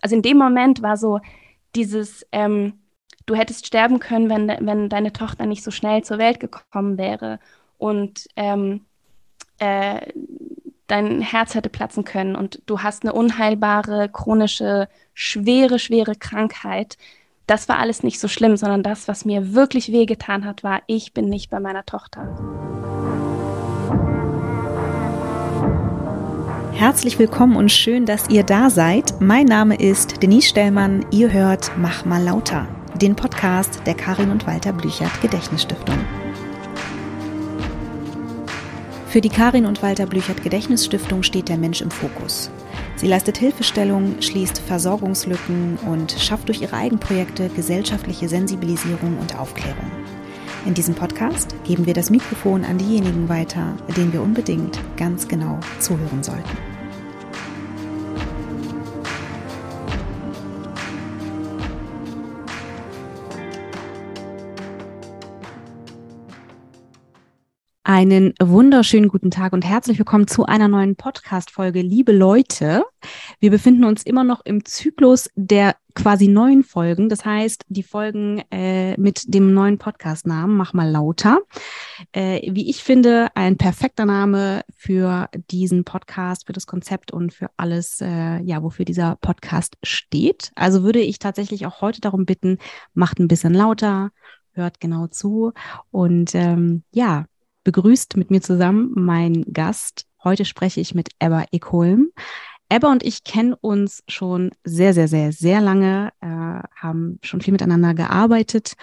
also 0.00 0.16
in 0.16 0.22
dem 0.22 0.38
Moment 0.38 0.82
war 0.82 0.96
so 0.96 1.20
dieses, 1.74 2.26
ähm, 2.32 2.74
du 3.26 3.34
hättest 3.34 3.66
sterben 3.66 3.98
können, 3.98 4.30
wenn, 4.30 4.66
wenn 4.66 4.88
deine 4.88 5.12
Tochter 5.12 5.46
nicht 5.46 5.62
so 5.62 5.70
schnell 5.70 6.02
zur 6.02 6.18
Welt 6.18 6.40
gekommen 6.40 6.98
wäre 6.98 7.38
und 7.76 8.28
ähm, 8.36 8.86
äh, 9.58 10.00
dein 10.86 11.20
Herz 11.20 11.54
hätte 11.54 11.68
platzen 11.68 12.04
können 12.04 12.34
und 12.34 12.62
du 12.66 12.80
hast 12.80 13.04
eine 13.04 13.12
unheilbare, 13.12 14.08
chronische, 14.08 14.88
schwere, 15.14 15.78
schwere 15.78 16.14
Krankheit. 16.14 16.96
Das 17.46 17.68
war 17.68 17.78
alles 17.78 18.02
nicht 18.02 18.20
so 18.20 18.28
schlimm, 18.28 18.56
sondern 18.56 18.82
das, 18.82 19.08
was 19.08 19.24
mir 19.24 19.54
wirklich 19.54 19.92
wehgetan 19.92 20.44
hat, 20.44 20.64
war, 20.64 20.82
ich 20.86 21.12
bin 21.12 21.28
nicht 21.28 21.50
bei 21.50 21.60
meiner 21.60 21.84
Tochter. 21.84 22.87
Herzlich 26.78 27.18
willkommen 27.18 27.56
und 27.56 27.72
schön, 27.72 28.06
dass 28.06 28.30
ihr 28.30 28.44
da 28.44 28.70
seid. 28.70 29.20
Mein 29.20 29.46
Name 29.46 29.74
ist 29.74 30.22
Denise 30.22 30.46
Stellmann. 30.46 31.04
Ihr 31.10 31.32
hört 31.32 31.72
Mach 31.76 32.04
mal 32.04 32.22
lauter, 32.22 32.68
den 32.94 33.16
Podcast 33.16 33.82
der 33.84 33.94
Karin 33.94 34.30
und 34.30 34.46
Walter 34.46 34.72
Blüchert 34.72 35.10
Gedächtnisstiftung. 35.20 35.98
Für 39.08 39.20
die 39.20 39.28
Karin 39.28 39.66
und 39.66 39.82
Walter 39.82 40.06
Blüchert 40.06 40.44
Gedächtnisstiftung 40.44 41.24
steht 41.24 41.48
der 41.48 41.58
Mensch 41.58 41.80
im 41.80 41.90
Fokus. 41.90 42.48
Sie 42.94 43.08
leistet 43.08 43.38
Hilfestellung, 43.38 44.22
schließt 44.22 44.60
Versorgungslücken 44.60 45.78
und 45.78 46.12
schafft 46.12 46.46
durch 46.46 46.62
ihre 46.62 46.76
Eigenprojekte 46.76 47.48
gesellschaftliche 47.48 48.28
Sensibilisierung 48.28 49.18
und 49.18 49.36
Aufklärung. 49.36 49.90
In 50.68 50.74
diesem 50.74 50.94
Podcast 50.94 51.56
geben 51.64 51.86
wir 51.86 51.94
das 51.94 52.10
Mikrofon 52.10 52.62
an 52.62 52.76
diejenigen 52.76 53.30
weiter, 53.30 53.74
denen 53.96 54.12
wir 54.12 54.20
unbedingt 54.20 54.78
ganz 54.98 55.26
genau 55.26 55.58
zuhören 55.80 56.22
sollten. 56.22 56.44
Einen 67.82 68.34
wunderschönen 68.38 69.08
guten 69.08 69.30
Tag 69.30 69.54
und 69.54 69.64
herzlich 69.64 69.98
willkommen 69.98 70.28
zu 70.28 70.44
einer 70.44 70.68
neuen 70.68 70.96
Podcast-Folge. 70.96 71.80
Liebe 71.80 72.12
Leute, 72.12 72.84
wir 73.40 73.50
befinden 73.50 73.84
uns 73.84 74.02
immer 74.02 74.22
noch 74.22 74.44
im 74.44 74.66
Zyklus 74.66 75.30
der 75.34 75.76
quasi 75.98 76.28
neuen 76.28 76.62
Folgen. 76.62 77.08
Das 77.08 77.24
heißt, 77.24 77.64
die 77.68 77.82
Folgen 77.82 78.42
äh, 78.52 78.96
mit 79.00 79.34
dem 79.34 79.52
neuen 79.52 79.78
Podcast-Namen 79.78 80.56
Mach 80.56 80.72
mal 80.72 80.88
lauter. 80.88 81.40
Äh, 82.12 82.50
wie 82.54 82.70
ich 82.70 82.84
finde, 82.84 83.28
ein 83.34 83.56
perfekter 83.56 84.06
Name 84.06 84.62
für 84.76 85.28
diesen 85.50 85.82
Podcast, 85.82 86.46
für 86.46 86.52
das 86.52 86.66
Konzept 86.66 87.12
und 87.12 87.34
für 87.34 87.50
alles, 87.56 88.00
äh, 88.00 88.40
ja, 88.42 88.62
wofür 88.62 88.84
dieser 88.84 89.16
Podcast 89.16 89.76
steht. 89.82 90.52
Also 90.54 90.84
würde 90.84 91.00
ich 91.00 91.18
tatsächlich 91.18 91.66
auch 91.66 91.80
heute 91.80 92.00
darum 92.00 92.26
bitten, 92.26 92.58
macht 92.94 93.18
ein 93.18 93.28
bisschen 93.28 93.52
lauter, 93.52 94.10
hört 94.52 94.78
genau 94.78 95.08
zu 95.08 95.52
und 95.90 96.32
ähm, 96.34 96.84
ja, 96.92 97.26
begrüßt 97.64 98.16
mit 98.16 98.30
mir 98.30 98.40
zusammen 98.40 98.92
mein 98.94 99.44
Gast. 99.52 100.06
Heute 100.22 100.44
spreche 100.44 100.80
ich 100.80 100.94
mit 100.94 101.08
Ebba 101.18 101.44
Ekholm. 101.50 102.12
Ebba 102.70 102.92
und 102.92 103.02
ich 103.02 103.24
kennen 103.24 103.54
uns 103.54 104.02
schon 104.08 104.50
sehr, 104.62 104.92
sehr, 104.92 105.08
sehr, 105.08 105.32
sehr 105.32 105.60
lange, 105.60 106.12
äh, 106.20 106.26
haben 106.26 107.18
schon 107.22 107.40
viel 107.40 107.52
miteinander 107.52 107.94
gearbeitet. 107.94 108.74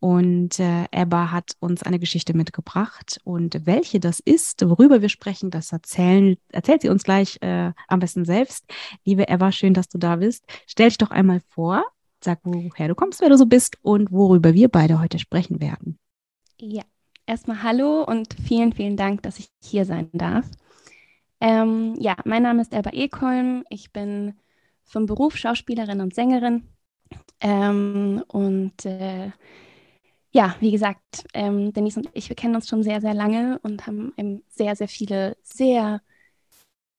Und 0.00 0.58
äh, 0.58 0.86
Ebba 0.90 1.30
hat 1.30 1.52
uns 1.60 1.82
eine 1.82 1.98
Geschichte 1.98 2.34
mitgebracht. 2.34 3.20
Und 3.22 3.66
welche 3.66 4.00
das 4.00 4.18
ist, 4.18 4.68
worüber 4.68 5.00
wir 5.00 5.10
sprechen, 5.10 5.50
das 5.50 5.72
erzählen, 5.72 6.36
erzählt 6.48 6.82
sie 6.82 6.88
uns 6.88 7.04
gleich 7.04 7.38
äh, 7.42 7.72
am 7.86 8.00
besten 8.00 8.24
selbst. 8.24 8.64
Liebe 9.04 9.28
Ebba, 9.28 9.52
schön, 9.52 9.74
dass 9.74 9.88
du 9.88 9.98
da 9.98 10.16
bist. 10.16 10.44
Stell 10.66 10.88
dich 10.88 10.98
doch 10.98 11.10
einmal 11.10 11.40
vor, 11.48 11.84
sag, 12.24 12.40
woher 12.42 12.88
du 12.88 12.94
kommst, 12.94 13.20
wer 13.20 13.28
du 13.28 13.36
so 13.36 13.46
bist 13.46 13.76
und 13.82 14.10
worüber 14.10 14.54
wir 14.54 14.68
beide 14.68 15.00
heute 15.00 15.18
sprechen 15.18 15.60
werden. 15.60 15.98
Ja, 16.58 16.82
erstmal 17.26 17.62
Hallo 17.62 18.02
und 18.02 18.34
vielen, 18.44 18.72
vielen 18.72 18.96
Dank, 18.96 19.22
dass 19.22 19.38
ich 19.38 19.48
hier 19.62 19.84
sein 19.84 20.08
darf. 20.12 20.46
Ähm, 21.40 21.94
ja, 21.98 22.16
mein 22.24 22.42
Name 22.42 22.62
ist 22.62 22.72
Elba 22.74 22.90
Ekholm. 22.92 23.64
Ich 23.70 23.92
bin 23.92 24.34
vom 24.84 25.06
Beruf 25.06 25.36
Schauspielerin 25.36 26.00
und 26.00 26.14
Sängerin. 26.14 26.68
Ähm, 27.40 28.24
und 28.28 28.84
äh, 28.86 29.32
ja, 30.32 30.54
wie 30.60 30.70
gesagt, 30.70 31.24
ähm, 31.34 31.72
Denise 31.72 31.98
und 31.98 32.08
ich, 32.14 32.28
wir 32.28 32.36
kennen 32.36 32.54
uns 32.54 32.68
schon 32.68 32.82
sehr, 32.82 33.00
sehr 33.00 33.14
lange 33.14 33.58
und 33.62 33.86
haben 33.86 34.12
sehr, 34.48 34.76
sehr 34.76 34.88
viele, 34.88 35.36
sehr 35.42 36.00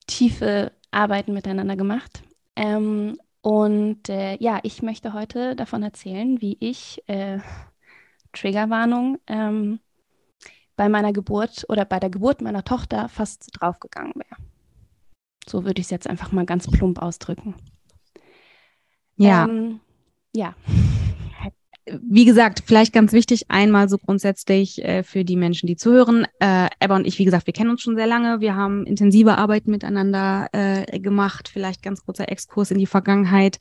tiefe 0.07 0.71
Arbeiten 0.91 1.33
miteinander 1.33 1.75
gemacht. 1.75 2.23
Ähm, 2.55 3.17
und 3.41 4.09
äh, 4.09 4.37
ja, 4.39 4.59
ich 4.63 4.81
möchte 4.83 5.13
heute 5.13 5.55
davon 5.55 5.83
erzählen, 5.83 6.41
wie 6.41 6.57
ich, 6.59 7.01
äh, 7.07 7.39
Triggerwarnung, 8.33 9.19
ähm, 9.27 9.79
bei 10.75 10.89
meiner 10.89 11.13
Geburt 11.13 11.65
oder 11.69 11.85
bei 11.85 11.99
der 11.99 12.09
Geburt 12.09 12.41
meiner 12.41 12.63
Tochter 12.63 13.09
fast 13.09 13.49
draufgegangen 13.53 14.13
wäre. 14.15 14.41
So 15.47 15.65
würde 15.65 15.79
ich 15.79 15.87
es 15.87 15.91
jetzt 15.91 16.07
einfach 16.07 16.31
mal 16.31 16.45
ganz 16.45 16.69
plump 16.69 17.01
ausdrücken. 17.01 17.55
Ja. 19.15 19.45
Ähm, 19.45 19.79
ja. 20.33 20.55
Wie 22.03 22.25
gesagt, 22.25 22.61
vielleicht 22.65 22.93
ganz 22.93 23.11
wichtig, 23.11 23.45
einmal 23.49 23.89
so 23.89 23.97
grundsätzlich 23.97 24.83
äh, 24.85 25.03
für 25.03 25.25
die 25.25 25.35
Menschen, 25.35 25.65
die 25.65 25.75
zuhören. 25.75 26.25
Äh, 26.39 26.69
Ebba 26.79 26.95
und 26.95 27.07
ich, 27.07 27.17
wie 27.17 27.25
gesagt, 27.25 27.47
wir 27.47 27.53
kennen 27.53 27.71
uns 27.71 27.81
schon 27.81 27.95
sehr 27.95 28.05
lange. 28.05 28.39
Wir 28.39 28.55
haben 28.55 28.85
intensive 28.85 29.37
Arbeiten 29.37 29.71
miteinander 29.71 30.47
äh, 30.53 30.99
gemacht. 30.99 31.49
Vielleicht 31.51 31.81
ganz 31.81 32.05
kurzer 32.05 32.29
Exkurs 32.29 32.69
in 32.69 32.77
die 32.77 32.85
Vergangenheit. 32.85 33.57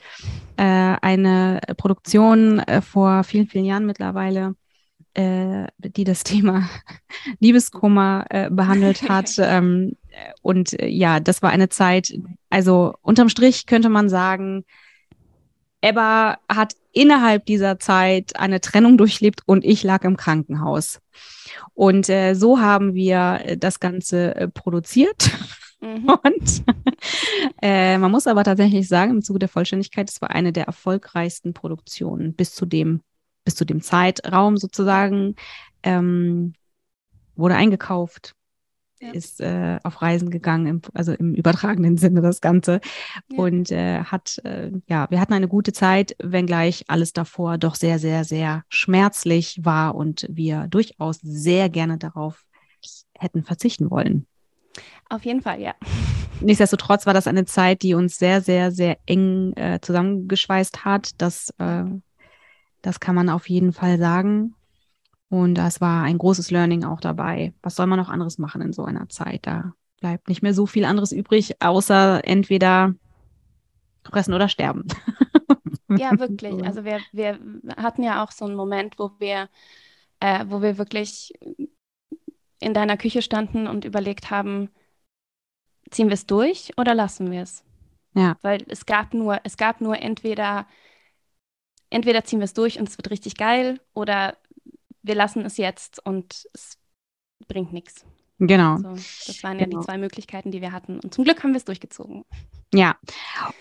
Äh, 0.58 0.62
eine 0.62 1.60
Produktion 1.78 2.60
äh, 2.60 2.82
vor 2.82 3.24
vielen, 3.24 3.48
vielen 3.48 3.64
Jahren 3.64 3.86
mittlerweile 3.86 4.54
äh, 5.14 5.66
die 5.78 6.04
das 6.04 6.24
Thema 6.24 6.68
Liebeskummer 7.40 8.26
äh, 8.30 8.50
behandelt 8.50 9.02
hat. 9.08 9.32
ähm, 9.38 9.96
und 10.42 10.78
äh, 10.80 10.88
ja, 10.88 11.20
das 11.20 11.42
war 11.42 11.50
eine 11.50 11.68
Zeit, 11.68 12.12
also 12.48 12.94
unterm 13.02 13.28
Strich 13.28 13.66
könnte 13.66 13.88
man 13.88 14.08
sagen, 14.08 14.64
Ebba 15.82 16.38
hat 16.48 16.74
innerhalb 16.92 17.46
dieser 17.46 17.78
Zeit 17.78 18.36
eine 18.36 18.60
Trennung 18.60 18.98
durchlebt 18.98 19.40
und 19.46 19.64
ich 19.64 19.82
lag 19.82 20.04
im 20.04 20.16
Krankenhaus. 20.16 21.00
Und 21.74 22.08
äh, 22.08 22.34
so 22.34 22.60
haben 22.60 22.94
wir 22.94 23.40
äh, 23.44 23.56
das 23.56 23.80
Ganze 23.80 24.34
äh, 24.34 24.48
produziert. 24.48 25.30
Mhm. 25.80 26.10
Und 26.22 26.64
äh, 27.62 27.96
man 27.96 28.10
muss 28.10 28.26
aber 28.26 28.44
tatsächlich 28.44 28.86
sagen, 28.86 29.12
im 29.12 29.22
Zuge 29.22 29.38
der 29.38 29.48
Vollständigkeit, 29.48 30.10
es 30.10 30.20
war 30.20 30.30
eine 30.30 30.52
der 30.52 30.64
erfolgreichsten 30.64 31.54
Produktionen 31.54 32.34
bis 32.34 32.54
zu 32.54 32.66
dem 32.66 33.00
bis 33.44 33.54
zu 33.54 33.64
dem 33.64 33.80
Zeitraum 33.80 34.56
sozusagen, 34.56 35.34
ähm, 35.82 36.54
wurde 37.36 37.56
eingekauft, 37.56 38.34
ja. 39.00 39.12
ist 39.12 39.40
äh, 39.40 39.78
auf 39.82 40.02
Reisen 40.02 40.30
gegangen, 40.30 40.66
im, 40.66 40.82
also 40.94 41.12
im 41.12 41.34
übertragenen 41.34 41.96
Sinne 41.98 42.20
das 42.20 42.40
Ganze. 42.40 42.80
Ja. 43.30 43.38
Und 43.38 43.70
äh, 43.70 44.04
hat, 44.04 44.38
äh, 44.44 44.70
ja, 44.86 45.10
wir 45.10 45.20
hatten 45.20 45.32
eine 45.32 45.48
gute 45.48 45.72
Zeit, 45.72 46.14
wenngleich 46.22 46.84
alles 46.88 47.12
davor 47.12 47.58
doch 47.58 47.74
sehr, 47.74 47.98
sehr, 47.98 48.24
sehr 48.24 48.64
schmerzlich 48.68 49.60
war 49.62 49.94
und 49.94 50.26
wir 50.30 50.66
durchaus 50.68 51.18
sehr 51.22 51.68
gerne 51.68 51.98
darauf 51.98 52.44
hätten 53.18 53.44
verzichten 53.44 53.90
wollen. 53.90 54.26
Auf 55.08 55.24
jeden 55.24 55.42
Fall, 55.42 55.60
ja. 55.60 55.74
Nichtsdestotrotz 56.40 57.04
war 57.04 57.12
das 57.12 57.26
eine 57.26 57.44
Zeit, 57.44 57.82
die 57.82 57.92
uns 57.92 58.16
sehr, 58.16 58.40
sehr, 58.40 58.70
sehr 58.70 58.96
eng 59.04 59.52
äh, 59.56 59.78
zusammengeschweißt 59.82 60.86
hat. 60.86 61.10
Das 61.18 61.52
äh, 61.58 61.84
das 62.82 63.00
kann 63.00 63.14
man 63.14 63.28
auf 63.28 63.48
jeden 63.48 63.72
Fall 63.72 63.98
sagen. 63.98 64.54
Und 65.28 65.54
das 65.54 65.80
war 65.80 66.02
ein 66.02 66.18
großes 66.18 66.50
Learning 66.50 66.84
auch 66.84 67.00
dabei. 67.00 67.54
Was 67.62 67.76
soll 67.76 67.86
man 67.86 67.98
noch 67.98 68.08
anderes 68.08 68.38
machen 68.38 68.62
in 68.62 68.72
so 68.72 68.84
einer 68.84 69.08
Zeit? 69.08 69.46
Da 69.46 69.74
bleibt 70.00 70.28
nicht 70.28 70.42
mehr 70.42 70.54
so 70.54 70.66
viel 70.66 70.84
anderes 70.84 71.12
übrig, 71.12 71.62
außer 71.62 72.24
entweder 72.24 72.94
fressen 74.04 74.34
oder 74.34 74.48
sterben. 74.48 74.86
Ja, 75.98 76.18
wirklich. 76.18 76.64
Also 76.64 76.84
wir, 76.84 77.00
wir 77.12 77.38
hatten 77.76 78.02
ja 78.02 78.22
auch 78.22 78.30
so 78.30 78.44
einen 78.44 78.54
Moment, 78.54 78.98
wo 78.98 79.10
wir, 79.18 79.48
äh, 80.20 80.44
wo 80.48 80.62
wir 80.62 80.78
wirklich 80.78 81.34
in 82.60 82.74
deiner 82.74 82.96
Küche 82.96 83.22
standen 83.22 83.66
und 83.66 83.84
überlegt 83.84 84.30
haben, 84.30 84.70
ziehen 85.90 86.08
wir 86.08 86.14
es 86.14 86.26
durch 86.26 86.72
oder 86.76 86.94
lassen 86.94 87.30
wir 87.30 87.42
es? 87.42 87.64
Ja. 88.14 88.36
Weil 88.42 88.64
es 88.68 88.86
gab 88.86 89.14
nur, 89.14 89.40
es 89.44 89.56
gab 89.56 89.80
nur 89.80 89.98
entweder 89.98 90.66
entweder 91.90 92.24
ziehen 92.24 92.40
wir 92.40 92.44
es 92.44 92.54
durch 92.54 92.78
und 92.78 92.88
es 92.88 92.96
wird 92.96 93.10
richtig 93.10 93.36
geil 93.36 93.80
oder 93.94 94.36
wir 95.02 95.14
lassen 95.14 95.44
es 95.44 95.56
jetzt 95.56 96.04
und 96.04 96.46
es 96.52 96.78
bringt 97.46 97.72
nichts. 97.72 98.04
Genau. 98.38 98.76
Also, 98.76 98.94
das 99.26 99.42
waren 99.42 99.58
ja 99.58 99.66
genau. 99.66 99.80
die 99.80 99.86
zwei 99.86 99.98
Möglichkeiten, 99.98 100.50
die 100.50 100.62
wir 100.62 100.72
hatten. 100.72 100.98
Und 101.00 101.12
zum 101.12 101.24
Glück 101.24 101.42
haben 101.42 101.50
wir 101.50 101.58
es 101.58 101.66
durchgezogen. 101.66 102.24
Ja. 102.72 102.96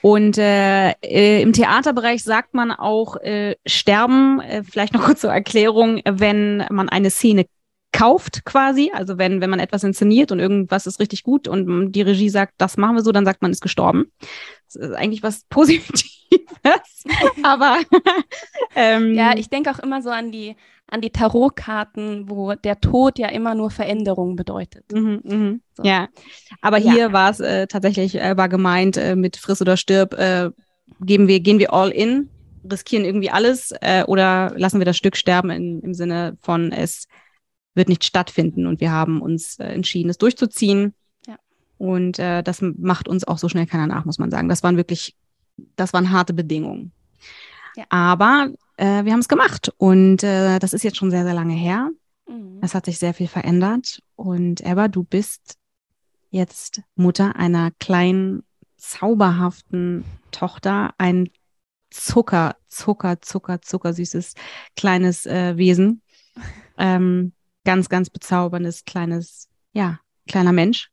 Und 0.02 0.38
äh, 0.38 0.92
äh, 1.02 1.42
im 1.42 1.52
Theaterbereich 1.52 2.24
sagt 2.24 2.54
man 2.54 2.72
auch 2.72 3.18
äh, 3.18 3.58
sterben, 3.66 4.40
äh, 4.40 4.64
vielleicht 4.64 4.94
noch 4.94 5.04
kurz 5.04 5.22
zur 5.22 5.34
Erklärung, 5.34 6.02
wenn 6.06 6.66
man 6.70 6.88
eine 6.88 7.10
Szene 7.10 7.46
kauft 7.92 8.46
quasi. 8.46 8.92
Also 8.94 9.18
wenn, 9.18 9.42
wenn 9.42 9.50
man 9.50 9.60
etwas 9.60 9.84
inszeniert 9.84 10.32
und 10.32 10.40
irgendwas 10.40 10.88
ist 10.88 11.00
richtig 11.00 11.24
gut 11.24 11.48
und 11.48 11.92
die 11.92 12.02
Regie 12.02 12.30
sagt, 12.30 12.54
das 12.58 12.78
machen 12.78 12.96
wir 12.96 13.04
so, 13.04 13.12
dann 13.12 13.26
sagt 13.26 13.42
man, 13.42 13.52
ist 13.52 13.62
gestorben. 13.62 14.12
Das 14.66 14.76
ist 14.76 14.94
eigentlich 14.94 15.24
was 15.24 15.44
Positives. 15.50 16.06
Aber 17.44 17.80
ähm, 18.76 19.14
ja, 19.14 19.36
ich 19.36 19.50
denke 19.50 19.72
auch 19.72 19.80
immer 19.80 20.02
so 20.02 20.10
an 20.10 20.32
die, 20.32 20.56
an 20.88 21.02
die 21.02 21.10
Tarotkarten, 21.10 22.30
wo 22.30 22.54
der 22.54 22.80
Tod 22.80 23.18
ja 23.18 23.30
immer 23.30 23.56
nur 23.56 23.72
Veränderung 23.72 24.36
bedeutet. 24.36 24.86
Mhm, 24.92 25.22
mh. 25.24 25.56
so. 25.74 25.84
Ja, 25.84 26.10
aber 26.62 26.78
hier 26.78 26.98
ja. 26.98 27.14
war 27.14 27.32
es 27.32 27.40
äh, 27.40 27.68
tatsächlich, 27.68 28.16
äh, 28.20 28.38
war 28.38 28.50
gemeint 28.50 28.98
äh, 28.98 29.16
mit 29.16 29.38
Friss 29.38 29.62
oder 29.62 29.78
Stirb, 29.78 30.14
äh, 30.14 30.50
geben 31.02 31.28
wir, 31.28 31.40
gehen 31.40 31.60
wir 31.60 31.74
all 31.74 31.90
in, 31.90 32.30
riskieren 32.70 33.06
irgendwie 33.06 33.30
alles 33.30 33.74
äh, 33.82 34.04
oder 34.06 34.54
lassen 34.56 34.80
wir 34.80 34.86
das 34.86 34.98
Stück 34.98 35.16
sterben 35.16 35.50
in, 35.50 35.82
im 35.82 35.94
Sinne 35.94 36.38
von 36.42 36.72
es 36.72 37.08
wird 37.76 37.90
nicht 37.90 38.04
stattfinden 38.04 38.68
und 38.68 38.82
wir 38.82 38.92
haben 38.92 39.22
uns 39.22 39.60
äh, 39.60 39.66
entschieden, 39.66 40.10
es 40.10 40.18
durchzuziehen. 40.18 40.94
Ja. 41.28 41.38
Und 41.78 42.20
das 42.20 42.62
macht 42.62 43.08
uns 43.08 43.24
auch 43.24 43.38
so 43.38 43.48
schnell 43.48 43.66
keiner 43.66 43.88
nach, 43.88 44.06
muss 44.06 44.20
man 44.20 44.32
sagen. 44.32 44.50
Das 44.50 44.64
waren 44.64 44.76
wirklich, 44.76 45.16
das 45.76 45.94
waren 45.94 46.12
harte 46.12 46.34
Bedingungen. 46.34 46.92
Ja. 47.76 47.86
Aber 47.90 48.50
äh, 48.78 49.04
wir 49.04 49.12
haben 49.12 49.20
es 49.20 49.28
gemacht 49.28 49.72
und 49.78 50.24
äh, 50.24 50.60
das 50.60 50.74
ist 50.74 50.84
jetzt 50.84 50.98
schon 50.98 51.12
sehr, 51.12 51.24
sehr 51.24 51.34
lange 51.34 51.54
her. 51.54 51.90
Mhm. 52.28 52.60
Es 52.62 52.74
hat 52.74 52.86
sich 52.86 52.98
sehr 52.98 53.14
viel 53.14 53.28
verändert 53.28 54.02
und 54.16 54.66
Eva, 54.66 54.88
du 54.88 55.04
bist 55.04 55.58
jetzt 56.32 56.82
Mutter 56.96 57.36
einer 57.36 57.72
kleinen, 57.80 58.44
zauberhaften 58.78 60.06
Tochter, 60.32 60.94
ein 60.98 61.30
Zucker, 61.90 62.56
Zucker, 62.70 63.20
Zucker, 63.22 63.62
zuckersüßes 63.62 64.36
kleines 64.76 65.26
äh, 65.26 65.58
Wesen. 65.58 66.02
Ähm, 66.82 67.34
ganz, 67.70 67.88
ganz 67.88 68.10
bezauberndes 68.10 68.84
kleines, 68.84 69.48
ja, 69.74 70.00
kleiner 70.28 70.52
Mensch. 70.52 70.90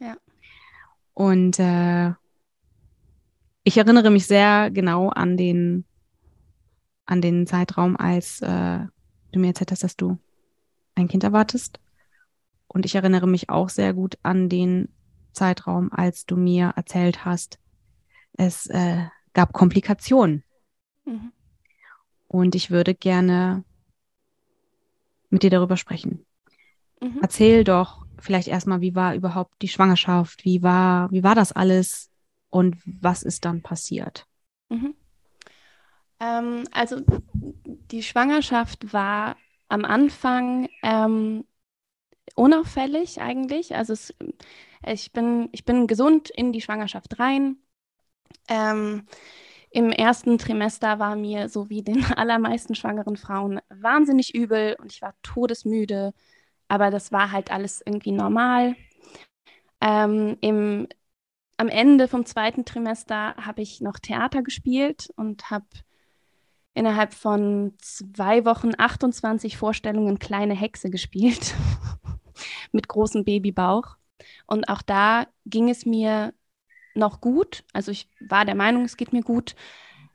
Ja. 0.00 0.16
Und 1.12 1.58
äh, 1.58 2.14
ich 3.64 3.76
erinnere 3.76 4.10
mich 4.10 4.26
sehr 4.26 4.70
genau 4.70 5.10
an 5.10 5.36
den 5.36 5.84
an 7.04 7.20
den 7.20 7.46
Zeitraum, 7.46 7.98
als 7.98 8.40
äh, 8.40 8.78
du 9.30 9.38
mir 9.38 9.48
erzählt 9.48 9.72
hast, 9.72 9.82
dass 9.82 9.98
du 9.98 10.18
ein 10.94 11.06
Kind 11.06 11.22
erwartest. 11.22 11.80
Und 12.66 12.86
ich 12.86 12.94
erinnere 12.94 13.28
mich 13.28 13.50
auch 13.50 13.68
sehr 13.68 13.92
gut 13.92 14.16
an 14.22 14.48
den 14.48 14.88
Zeitraum, 15.34 15.92
als 15.92 16.24
du 16.24 16.36
mir 16.36 16.72
erzählt 16.76 17.26
hast, 17.26 17.58
es 18.38 18.68
äh, 18.68 19.04
gab 19.34 19.52
Komplikationen. 19.52 20.44
Mhm. 21.04 21.32
Und 22.26 22.54
ich 22.54 22.70
würde 22.70 22.94
gerne 22.94 23.64
mit 25.30 25.42
dir 25.42 25.50
darüber 25.50 25.76
sprechen. 25.76 26.24
Mhm. 27.00 27.18
Erzähl 27.22 27.64
doch 27.64 28.04
vielleicht 28.18 28.48
erstmal, 28.48 28.80
wie 28.80 28.94
war 28.94 29.14
überhaupt 29.14 29.60
die 29.62 29.68
Schwangerschaft? 29.68 30.44
Wie 30.44 30.62
war, 30.62 31.10
wie 31.10 31.22
war 31.22 31.34
das 31.34 31.52
alles? 31.52 32.10
Und 32.48 32.76
was 32.84 33.22
ist 33.22 33.44
dann 33.44 33.62
passiert? 33.62 34.26
Mhm. 34.68 34.94
Ähm, 36.20 36.64
also 36.72 37.00
die 37.64 38.02
Schwangerschaft 38.02 38.92
war 38.92 39.36
am 39.68 39.84
Anfang 39.84 40.68
ähm, 40.82 41.44
unauffällig 42.34 43.20
eigentlich. 43.20 43.74
Also 43.74 43.92
es, 43.92 44.14
ich, 44.86 45.12
bin, 45.12 45.48
ich 45.52 45.64
bin 45.64 45.86
gesund 45.86 46.30
in 46.30 46.52
die 46.52 46.60
Schwangerschaft 46.60 47.18
rein. 47.18 47.56
Ähm, 48.48 49.06
Im 49.76 49.92
ersten 49.92 50.38
Trimester 50.38 50.98
war 51.00 51.16
mir, 51.16 51.50
so 51.50 51.68
wie 51.68 51.82
den 51.82 52.02
allermeisten 52.16 52.74
schwangeren 52.74 53.18
Frauen, 53.18 53.60
wahnsinnig 53.68 54.34
übel 54.34 54.74
und 54.80 54.90
ich 54.90 55.02
war 55.02 55.12
todesmüde. 55.20 56.14
Aber 56.66 56.90
das 56.90 57.12
war 57.12 57.30
halt 57.30 57.50
alles 57.50 57.82
irgendwie 57.84 58.12
normal. 58.12 58.74
Ähm, 59.82 60.38
im, 60.40 60.88
am 61.58 61.68
Ende 61.68 62.08
vom 62.08 62.24
zweiten 62.24 62.64
Trimester 62.64 63.36
habe 63.36 63.60
ich 63.60 63.82
noch 63.82 63.98
Theater 63.98 64.42
gespielt 64.42 65.10
und 65.14 65.50
habe 65.50 65.66
innerhalb 66.72 67.12
von 67.12 67.74
zwei 67.76 68.46
Wochen 68.46 68.70
28 68.78 69.58
Vorstellungen 69.58 70.18
Kleine 70.18 70.54
Hexe 70.54 70.88
gespielt 70.88 71.54
mit 72.72 72.88
großem 72.88 73.26
Babybauch. 73.26 73.98
Und 74.46 74.70
auch 74.70 74.80
da 74.80 75.26
ging 75.44 75.68
es 75.68 75.84
mir 75.84 76.32
noch 76.96 77.20
gut. 77.20 77.64
Also 77.72 77.90
ich 77.90 78.08
war 78.20 78.44
der 78.44 78.54
Meinung, 78.54 78.84
es 78.84 78.96
geht 78.96 79.12
mir 79.12 79.22
gut. 79.22 79.54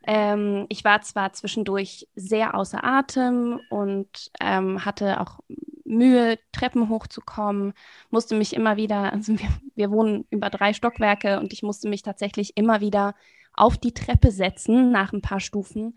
Ähm, 0.06 0.66
ich 0.69 0.83
war 0.83 1.01
zwar 1.01 1.33
zwischendurch 1.33 2.07
sehr 2.16 2.56
außer 2.56 2.83
Atem 2.83 3.60
und 3.69 4.31
ähm, 4.39 4.83
hatte 4.83 5.22
auch 5.22 5.39
Mühe, 5.86 6.39
Treppen 6.51 6.89
hochzukommen, 6.89 7.74
musste 8.10 8.36
mich 8.36 8.56
immer 8.56 8.78
wieder, 8.78 9.13
also 9.13 9.38
wir, 9.38 9.50
wir 9.75 9.92
wohnen 9.92 10.25
über 10.30 10.50
drei 10.50 10.74
Stockwerke 10.74 11.39
und 11.39 11.54
ich 11.54 11.63
musste 11.63 11.89
mich 11.89 12.01
tatsächlich 12.01 12.57
immer 12.57 12.81
wieder 12.81 13.13
auf 13.54 13.77
die 13.77 13.94
Treppe 13.94 14.31
setzen 14.31 14.92
nach 14.92 15.13
ein 15.13 15.22
paar 15.22 15.42
Stufen, 15.42 15.94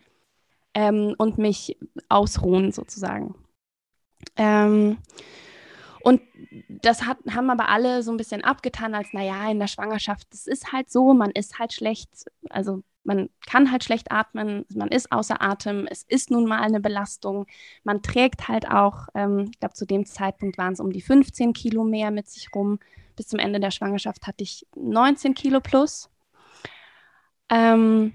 ähm, 0.74 1.14
und 1.16 1.38
mich 1.38 1.78
ausruhen 2.08 2.72
sozusagen. 2.72 3.34
Und 6.04 6.20
das 6.68 7.06
hat, 7.06 7.16
haben 7.34 7.48
aber 7.48 7.70
alle 7.70 8.02
so 8.02 8.10
ein 8.10 8.18
bisschen 8.18 8.44
abgetan 8.44 8.94
als, 8.94 9.14
naja, 9.14 9.50
in 9.50 9.58
der 9.58 9.68
Schwangerschaft, 9.68 10.26
das 10.32 10.46
ist 10.46 10.70
halt 10.70 10.90
so, 10.90 11.14
man 11.14 11.30
ist 11.30 11.58
halt 11.58 11.72
schlecht, 11.72 12.26
also 12.50 12.82
man 13.04 13.30
kann 13.46 13.72
halt 13.72 13.84
schlecht 13.84 14.12
atmen, 14.12 14.66
man 14.74 14.88
ist 14.88 15.10
außer 15.10 15.40
Atem, 15.40 15.86
es 15.90 16.02
ist 16.02 16.30
nun 16.30 16.44
mal 16.44 16.60
eine 16.60 16.80
Belastung. 16.80 17.46
Man 17.84 18.02
trägt 18.02 18.48
halt 18.48 18.70
auch, 18.70 19.08
ähm, 19.14 19.48
ich 19.50 19.58
glaube, 19.58 19.72
zu 19.72 19.86
dem 19.86 20.04
Zeitpunkt 20.04 20.58
waren 20.58 20.74
es 20.74 20.80
um 20.80 20.92
die 20.92 21.00
15 21.00 21.54
Kilo 21.54 21.84
mehr 21.84 22.10
mit 22.10 22.28
sich 22.28 22.54
rum. 22.54 22.80
Bis 23.16 23.28
zum 23.28 23.38
Ende 23.38 23.58
der 23.58 23.70
Schwangerschaft 23.70 24.26
hatte 24.26 24.44
ich 24.44 24.66
19 24.76 25.32
Kilo 25.32 25.60
plus. 25.62 26.10
Ähm, 27.48 28.12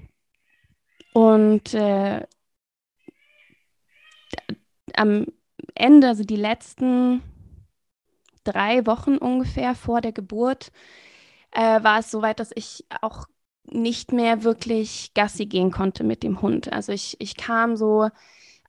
und 1.14 1.74
äh, 1.74 2.24
am 4.94 5.26
Ende, 5.74 6.08
also 6.08 6.24
die 6.24 6.36
letzten 6.36 7.24
drei 8.44 8.86
Wochen 8.86 9.18
ungefähr 9.18 9.76
vor 9.76 10.02
der 10.02 10.12
Geburt, 10.12 10.72
äh, 11.52 11.84
war 11.84 12.00
es 12.00 12.12
soweit, 12.12 12.40
dass 12.40 12.52
ich 12.56 12.86
auch 13.02 13.26
nicht 13.64 14.12
mehr 14.12 14.44
wirklich 14.44 15.14
Gassi 15.14 15.46
gehen 15.46 15.72
konnte 15.72 16.04
mit 16.04 16.24
dem 16.24 16.42
Hund. 16.42 16.72
Also 16.74 16.92
ich, 16.92 17.18
ich 17.20 17.38
kam 17.38 17.76
so 17.76 18.10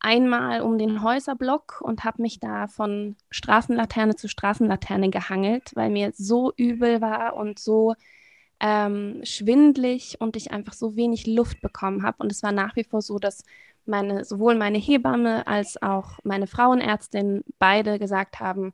einmal 0.00 0.62
um 0.62 0.78
den 0.78 1.02
Häuserblock 1.02 1.81
und 1.82 2.05
habe 2.05 2.22
mich 2.22 2.40
da 2.40 2.67
von 2.69 3.17
Straßenlaterne 3.31 4.17
zu 4.17 4.28
Straßenlaterne 4.28 5.11
gehangelt, 5.11 5.72
weil 5.75 5.90
mir 5.90 6.12
so 6.14 6.52
übel 6.56 7.00
war 7.00 7.37
und 7.37 7.58
so 7.58 7.94
ähm, 8.61 9.20
schwindlig 9.25 10.20
und 10.20 10.37
ich 10.37 10.52
einfach 10.52 10.75
so 10.75 10.96
wenig 10.96 11.26
Luft 11.26 11.61
bekommen 11.61 12.02
habe. 12.02 12.19
Und 12.20 12.32
es 12.32 12.43
war 12.43 12.52
nach 12.52 12.76
wie 12.76 12.84
vor 12.84 13.02
so, 13.02 13.19
dass 13.19 13.44
meine, 13.86 14.24
sowohl 14.24 14.55
meine 14.55 14.79
Hebamme 14.79 15.46
als 15.46 15.81
auch 15.82 16.19
meine 16.24 16.46
Frauenärztin 16.46 17.43
beide 17.58 17.98
gesagt 17.98 18.41
haben, 18.41 18.72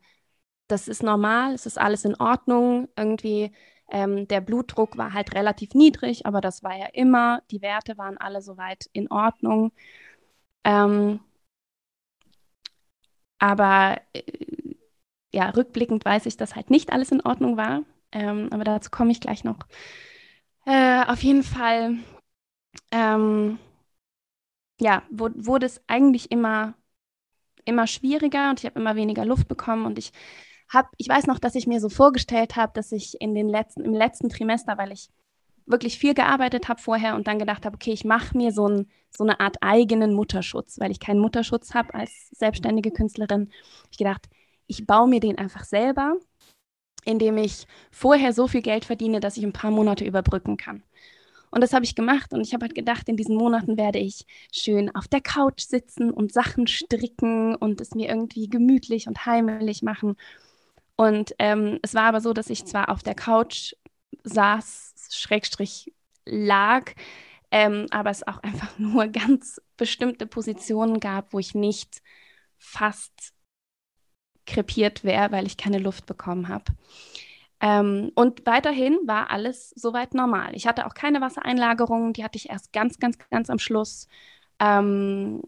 das 0.69 0.89
ist 0.89 1.03
normal, 1.03 1.55
es 1.55 1.67
ist 1.67 1.79
alles 1.79 2.05
in 2.05 2.15
Ordnung. 2.17 2.89
Irgendwie 2.97 3.53
ähm, 3.91 4.27
der 4.29 4.41
Blutdruck 4.41 4.97
war 4.99 5.13
halt 5.13 5.35
relativ 5.35 5.75
niedrig, 5.75 6.27
aber 6.27 6.41
das 6.41 6.63
war 6.63 6.77
ja 6.77 6.87
immer. 6.93 7.43
Die 7.51 7.63
Werte 7.63 7.99
waren 7.99 8.19
alle 8.19 8.43
soweit 8.43 8.89
in 8.93 9.11
Ordnung. 9.11 9.73
Ähm, 10.65 11.21
aber 13.39 14.01
äh, 14.15 14.23
ja, 15.33 15.51
rückblickend 15.51 16.05
weiß 16.05 16.27
ich, 16.27 16.37
dass 16.37 16.57
halt 16.57 16.71
nicht 16.71 16.93
alles 16.93 17.13
in 17.13 17.21
Ordnung 17.23 17.57
war. 17.57 17.83
Ähm, 18.13 18.49
aber 18.53 18.65
dazu 18.65 18.91
komme 18.91 19.11
ich 19.13 19.21
gleich 19.21 19.45
noch. 19.45 19.59
Äh, 20.67 21.05
auf 21.07 21.23
jeden 21.23 21.43
Fall 21.43 21.97
ähm, 22.93 23.59
ja, 24.81 25.03
wurde 25.11 25.67
es 25.67 25.81
eigentlich 25.87 26.31
immer, 26.31 26.75
immer 27.65 27.87
schwieriger 27.87 28.51
und 28.51 28.61
ich 28.61 28.67
habe 28.67 28.81
immer 28.81 28.97
weniger 28.97 29.25
Luft 29.27 29.49
bekommen 29.49 29.87
und 29.87 29.99
ich 29.99 30.13
habe, 30.69 30.89
ich 30.97 31.09
weiß 31.09 31.27
noch, 31.27 31.39
dass 31.39 31.55
ich 31.55 31.67
mir 31.67 31.81
so 31.81 31.89
vorgestellt 31.89 32.57
habe, 32.57 32.73
dass 32.75 32.93
ich 32.93 33.21
in 33.21 33.35
den 33.35 33.49
letzten, 33.49 33.85
im 33.85 33.95
letzten 33.95 34.29
Trimester, 34.29 34.79
weil 34.79 34.93
ich 34.93 35.11
wirklich 35.67 35.99
viel 35.99 36.15
gearbeitet 36.15 36.69
habe 36.69 36.81
vorher 36.81 37.17
und 37.17 37.27
dann 37.27 37.39
gedacht 37.39 37.65
habe, 37.65 37.75
okay, 37.75 37.93
ich 37.93 38.05
mache 38.05 38.37
mir 38.37 38.53
so, 38.53 38.69
ein, 38.69 38.89
so 39.11 39.25
eine 39.25 39.41
Art 39.41 39.57
eigenen 39.61 40.15
Mutterschutz, 40.15 40.79
weil 40.79 40.91
ich 40.91 41.01
keinen 41.01 41.21
Mutterschutz 41.21 41.75
habe 41.75 41.93
als 41.95 42.31
selbstständige 42.31 42.93
Künstlerin. 42.93 43.51
Ich 43.91 43.99
gedacht, 43.99 44.29
ich 44.67 44.87
baue 44.87 45.09
mir 45.09 45.21
den 45.21 45.39
einfach 45.39 45.65
selber, 45.65 46.17
indem 47.05 47.37
ich 47.37 47.67
vorher 47.91 48.33
so 48.33 48.47
viel 48.49 48.63
Geld 48.63 48.85
verdiene, 48.85 49.21
dass 49.21 49.37
ich 49.37 49.45
ein 49.45 49.53
paar 49.53 49.71
Monate 49.71 50.05
überbrücken 50.05 50.57
kann. 50.57 50.83
Und 51.51 51.63
das 51.63 51.73
habe 51.73 51.85
ich 51.85 51.95
gemacht 51.95 52.33
und 52.33 52.41
ich 52.41 52.53
habe 52.53 52.65
halt 52.65 52.75
gedacht, 52.75 53.09
in 53.09 53.17
diesen 53.17 53.37
Monaten 53.37 53.77
werde 53.77 53.99
ich 53.99 54.27
schön 54.53 54.95
auf 54.95 55.09
der 55.09 55.21
Couch 55.21 55.61
sitzen 55.61 56.11
und 56.11 56.33
Sachen 56.33 56.67
stricken 56.67 57.55
und 57.55 57.81
es 57.81 57.95
mir 57.95 58.09
irgendwie 58.09 58.49
gemütlich 58.49 59.07
und 59.09 59.25
heimelig 59.27 59.83
machen. 59.83 60.17
Und 60.97 61.35
ähm, 61.39 61.79
es 61.83 61.95
war 61.95 62.05
aber 62.05 62.21
so, 62.21 62.33
dass 62.33 62.51
ich 62.51 62.65
zwar 62.67 62.89
auf 62.89 63.03
der 63.03 63.15
Couch 63.15 63.75
saß, 64.25 64.95
Schrägstrich 65.13 65.93
lag, 66.25 66.93
ähm, 67.51 67.87
aber 67.91 68.11
es 68.11 68.27
auch 68.27 68.39
einfach 68.43 68.79
nur 68.79 69.09
ganz 69.09 69.61
bestimmte 69.77 70.27
Positionen 70.27 71.01
gab, 71.01 71.33
wo 71.33 71.39
ich 71.39 71.55
nicht 71.55 72.03
fast 72.59 73.35
krepiert 74.47 75.05
wäre, 75.05 75.33
weil 75.33 75.47
ich 75.47 75.57
keine 75.57 75.79
Luft 75.79 76.07
bekommen 76.07 76.49
habe. 76.49 76.65
Ähm, 77.61 78.13
und 78.15 78.45
weiterhin 78.47 78.99
war 79.07 79.31
alles 79.31 79.71
soweit 79.71 80.15
normal. 80.15 80.55
Ich 80.55 80.67
hatte 80.67 80.87
auch 80.87 80.95
keine 80.95 81.21
Wassereinlagerungen, 81.21 82.13
die 82.13 82.23
hatte 82.25 82.37
ich 82.37 82.51
erst 82.51 82.73
ganz, 82.73 82.99
ganz, 82.99 83.19
ganz 83.31 83.51
am 83.51 83.59
Schluss. 83.59 84.09
Ähm, 84.61 85.43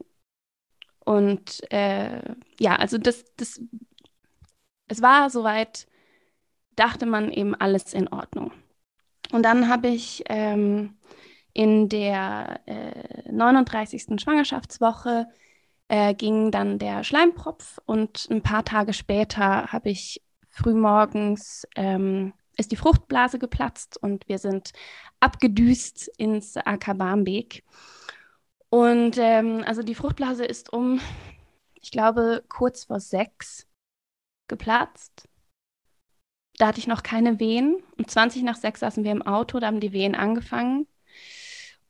und 1.05 1.71
äh, 1.73 2.35
ja, 2.61 2.77
also 2.77 2.99
das, 2.99 3.25
das, 3.37 3.61
es 4.89 5.03
war 5.03 5.31
soweit, 5.31 5.87
dachte 6.77 7.07
man 7.07 7.31
eben 7.31 7.55
alles 7.55 7.93
in 7.93 8.09
Ordnung. 8.09 8.53
Und 9.33 9.43
dann 9.43 9.69
habe 9.69 9.89
ich 9.89 10.25
ähm, 10.29 10.97
in 11.53 11.89
der 11.89 12.61
äh, 12.67 13.31
39. 13.31 14.21
Schwangerschaftswoche 14.21 15.27
äh, 15.89 16.15
ging 16.15 16.51
dann 16.51 16.79
der 16.79 17.05
Schleimpropf 17.05 17.79
und 17.85 18.29
ein 18.31 18.43
paar 18.43 18.65
Tage 18.65 18.93
später 18.93 19.73
habe 19.73 19.91
ich 19.91 20.23
frühmorgens 20.49 21.67
ähm, 21.77 22.33
ist 22.59 22.73
die 22.73 22.77
Fruchtblase 22.77 23.39
geplatzt 23.39 23.97
und 24.03 24.29
wir 24.29 24.39
sind 24.39 24.73
abgedüst 25.21 26.09
ins 26.19 26.57
AK 26.57 26.99
Barmbek. 26.99 27.63
Und 28.69 29.17
ähm, 29.17 29.63
also 29.65 29.83
die 29.83 29.95
Fruchtblase 29.95 30.45
ist 30.45 30.73
um, 30.73 31.01
ich 31.81 31.93
glaube, 31.93 32.43
kurz 32.49 32.85
vor 32.85 33.01
sechs 33.01 33.68
geplatzt. 34.49 35.29
Da 36.57 36.69
hatte 36.69 36.81
ich 36.81 36.87
noch 36.87 37.03
keine 37.03 37.39
Wehen. 37.39 37.83
Um 37.97 38.09
20 38.09 38.43
nach 38.43 38.57
sechs 38.57 38.81
saßen 38.81 39.05
wir 39.05 39.13
im 39.13 39.23
Auto, 39.23 39.61
da 39.61 39.69
haben 39.69 39.81
die 39.81 39.93
Wehen 39.93 40.15
angefangen. 40.15 40.87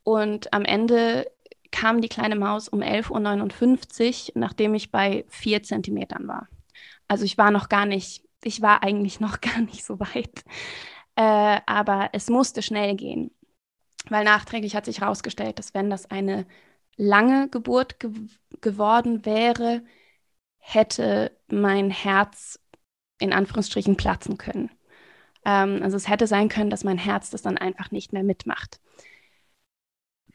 Und 0.03 0.53
am 0.53 0.65
Ende 0.65 1.31
kam 1.71 2.01
die 2.01 2.09
kleine 2.09 2.37
Maus 2.37 2.69
um 2.69 2.81
11.59 2.81 4.31
Uhr, 4.31 4.41
nachdem 4.41 4.75
ich 4.75 4.91
bei 4.91 5.25
vier 5.29 5.63
Zentimetern 5.63 6.29
war. 6.29 6.49
Also 7.09 7.25
ich 7.25 7.39
war 7.39 7.51
noch 7.51 7.69
gar 7.69 7.87
nicht 7.87 8.29
ich 8.45 8.63
war 8.63 8.83
eigentlich 8.83 9.21
noch 9.21 9.41
gar 9.41 9.61
nicht 9.61 9.85
so 9.85 9.99
weit. 10.01 10.45
Äh, 11.17 11.61
aber 11.67 12.11
es 12.13 12.29
musste 12.31 12.63
schnell 12.63 12.97
gehen, 12.97 13.31
weil 14.09 14.25
nachträglich 14.25 14.77
hat 14.77 14.85
sich 14.87 15.01
herausgestellt, 15.01 15.59
dass 15.59 15.75
wenn 15.75 15.91
das 15.91 16.11
eine 16.11 16.47
lange 16.97 17.49
Geburt 17.49 18.01
ge 18.01 18.13
geworden 18.61 19.25
wäre, 19.25 19.83
hätte 20.69 21.33
mein 21.49 21.91
Herz 21.91 22.61
in 23.19 23.33
Anführungsstrichen 23.33 23.97
platzen 23.97 24.37
können. 24.37 24.71
Ähm, 25.45 25.81
also 25.83 25.97
es 25.97 26.09
hätte 26.09 26.27
sein 26.27 26.49
können, 26.51 26.69
dass 26.69 26.85
mein 26.85 26.99
Herz 26.99 27.31
das 27.31 27.41
dann 27.41 27.57
einfach 27.57 27.91
nicht 27.91 28.13
mehr 28.13 28.23
mitmacht. 28.23 28.79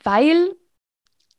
Weil 0.03 0.55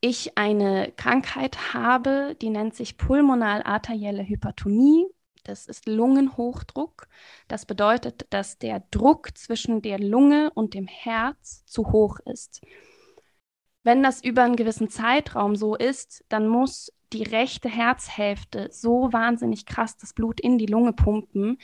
ich 0.01 0.39
eine 0.39 0.93
Krankheit 0.97 1.75
habe, 1.75 2.37
die 2.41 2.51
nennt 2.51 2.75
sich 2.75 2.97
pulmonal-arterielle 2.97 4.23
Hypertonie. 4.23 5.07
Das 5.43 5.67
ist 5.67 5.87
Lungenhochdruck. 5.87 7.09
Das 7.49 7.67
bedeutet, 7.67 8.27
dass 8.31 8.59
der 8.59 8.85
Druck 8.93 9.37
zwischen 9.37 9.83
der 9.83 9.99
Lunge 9.99 10.53
und 10.55 10.73
dem 10.75 10.87
Herz 10.87 11.65
zu 11.67 11.91
hoch 11.91 12.21
ist. 12.27 12.63
Wenn 13.83 14.03
das 14.03 14.23
über 14.23 14.45
einen 14.45 14.57
gewissen 14.57 14.89
Zeitraum 14.89 15.57
so 15.57 15.75
ist, 15.75 16.25
dann 16.29 16.49
muss 16.49 16.93
die 17.15 17.23
rechte 17.23 17.69
Herzhälfte 17.69 18.69
so 18.73 19.13
wahnsinnig 19.13 19.67
krass 19.67 19.97
das 19.97 20.13
Blut 20.13 20.41
in 20.41 20.59
die 20.59 20.67
Lunge 20.67 20.93
pumpen, 20.93 21.59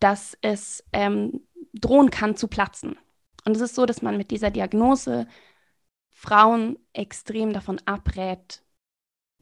dass 0.00 0.36
es 0.40 0.84
ähm, 0.92 1.42
drohen 1.74 2.10
kann 2.10 2.36
zu 2.36 2.48
platzen. 2.48 2.96
Und 3.44 3.56
es 3.56 3.62
ist 3.62 3.74
so, 3.74 3.86
dass 3.86 4.02
man 4.02 4.16
mit 4.16 4.30
dieser 4.30 4.50
Diagnose 4.50 5.26
Frauen 6.10 6.78
extrem 6.92 7.52
davon 7.52 7.80
abrät, 7.84 8.62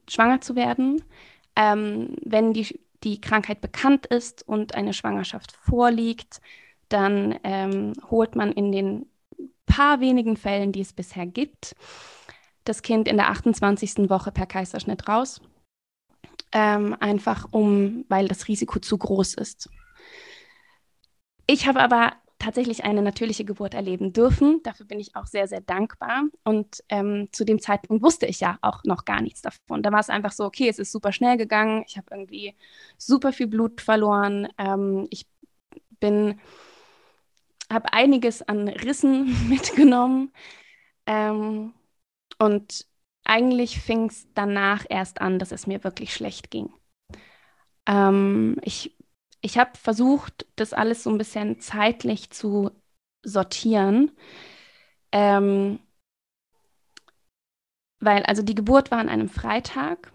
schwanger 0.09 0.41
zu 0.41 0.57
werden. 0.57 1.05
Ähm, 1.57 2.17
wenn 2.25 2.53
die 2.53 2.81
die 3.03 3.21
Krankheit 3.21 3.61
bekannt 3.61 4.07
ist 4.07 4.47
und 4.47 4.75
eine 4.75 4.93
Schwangerschaft 4.93 5.53
vorliegt, 5.53 6.41
dann 6.89 7.39
ähm, 7.45 7.93
holt 8.11 8.37
man 8.37 8.53
in 8.53 8.73
den 8.73 9.07
paar 9.67 10.01
wenigen 10.01 10.37
Fällen, 10.37 10.73
die 10.73 10.81
es 10.81 10.93
bisher 10.93 11.27
gibt, 11.27 11.77
das 12.65 12.83
Kind 12.83 13.09
in 13.09 13.17
der 13.17 13.31
28. 13.31 14.11
Woche 14.11 14.33
per 14.33 14.47
Kaiserschnitt 14.47 15.09
raus. 15.09 15.41
Ähm, 16.53 16.97
einfach 16.99 17.49
um, 17.53 18.05
weil 18.09 18.29
das 18.29 18.49
Risiko 18.49 18.79
zu 18.81 18.99
groß 18.99 19.35
ist. 19.35 19.69
Ich 21.47 21.67
habe 21.67 21.81
aber 21.81 22.13
tatsächlich 22.41 22.85
eine 22.85 23.03
natürliche 23.03 23.45
Geburt 23.45 23.75
erleben 23.75 24.13
dürfen. 24.13 24.63
Dafür 24.65 24.87
bin 24.87 24.99
ich 24.99 25.15
auch 25.15 25.27
sehr, 25.27 25.47
sehr 25.47 25.61
dankbar. 25.61 26.25
Und 26.43 26.83
ähm, 26.89 27.29
zu 27.33 27.45
dem 27.45 27.61
Zeitpunkt 27.61 28.03
wusste 28.03 28.27
ich 28.27 28.41
ja 28.41 28.59
auch 28.63 28.83
noch 28.85 29.05
gar 29.05 29.21
nichts 29.21 29.43
davon. 29.43 29.83
Da 29.83 29.93
war 29.93 30.01
es 30.01 30.09
einfach 30.11 30.33
so, 30.33 30.45
okay, 30.45 30.69
es 30.69 30.79
ist 30.79 30.91
super 30.91 31.13
schnell 31.13 31.37
gegangen. 31.37 31.85
Ich 31.87 31.97
habe 31.99 32.07
irgendwie 32.11 32.57
super 32.99 33.33
viel 33.33 33.47
Blut 33.47 33.81
verloren. 33.81 34.49
Ähm, 34.59 35.07
ich 35.11 35.27
bin, 36.01 36.41
habe 37.71 37.93
einiges 37.93 38.43
an 38.43 38.69
Rissen 38.69 39.49
mitgenommen. 39.49 40.33
Ähm, 41.07 41.75
und 42.39 42.87
eigentlich 43.31 43.81
fing 43.81 44.07
es 44.11 44.27
danach 44.35 44.85
erst 44.89 45.21
an, 45.21 45.39
dass 45.39 45.53
es 45.53 45.67
mir 45.69 45.85
wirklich 45.85 46.13
schlecht 46.13 46.51
ging. 46.51 46.73
Ähm, 47.87 48.57
ich 48.63 48.97
ich 49.41 49.57
habe 49.57 49.71
versucht, 49.79 50.47
das 50.57 50.73
alles 50.75 51.03
so 51.03 51.11
ein 51.11 51.17
bisschen 51.17 51.61
zeitlich 51.61 52.31
zu 52.31 52.73
sortieren. 53.23 54.11
Ähm, 55.13 55.79
weil 58.01 58.25
also 58.25 58.43
die 58.43 58.55
Geburt 58.55 58.91
war 58.91 58.99
an 58.99 59.09
einem 59.09 59.29
Freitag 59.29 60.13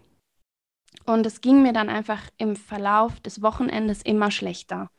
und 1.06 1.26
es 1.26 1.42
ging 1.42 1.62
mir 1.62 1.74
dann 1.74 1.90
einfach 1.90 2.22
im 2.38 2.56
Verlauf 2.56 3.20
des 3.22 3.42
Wochenendes 3.42 4.02
immer 4.02 4.32
schlechter. 4.32 4.90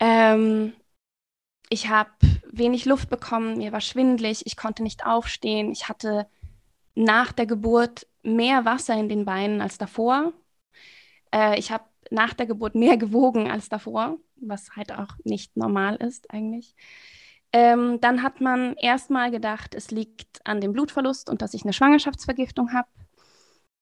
Ähm, 0.00 0.74
ich 1.68 1.88
habe 1.88 2.10
wenig 2.50 2.84
Luft 2.86 3.10
bekommen, 3.10 3.58
mir 3.58 3.72
war 3.72 3.80
schwindlig, 3.80 4.46
ich 4.46 4.56
konnte 4.56 4.82
nicht 4.82 5.04
aufstehen, 5.04 5.72
ich 5.72 5.88
hatte 5.88 6.28
nach 6.96 7.32
der 7.32 7.46
Geburt 7.46 8.06
mehr 8.24 8.64
Wasser 8.64 8.94
in 8.94 9.08
den 9.08 9.24
Beinen 9.24 9.60
als 9.60 9.78
davor. 9.78 10.32
Äh, 11.32 11.58
ich 11.58 11.70
habe 11.70 11.84
nach 12.10 12.34
der 12.34 12.46
Geburt 12.46 12.74
mehr 12.74 12.96
gewogen 12.98 13.50
als 13.50 13.68
davor, 13.68 14.18
was 14.36 14.74
halt 14.76 14.92
auch 14.92 15.16
nicht 15.24 15.56
normal 15.56 15.96
ist 15.96 16.30
eigentlich. 16.32 16.74
Ähm, 17.52 18.00
dann 18.00 18.22
hat 18.22 18.40
man 18.40 18.74
erstmal 18.74 19.30
gedacht, 19.30 19.74
es 19.74 19.90
liegt 19.90 20.44
an 20.44 20.60
dem 20.60 20.72
Blutverlust 20.72 21.30
und 21.30 21.42
dass 21.42 21.54
ich 21.54 21.62
eine 21.62 21.72
Schwangerschaftsvergiftung 21.72 22.72
habe. 22.72 22.88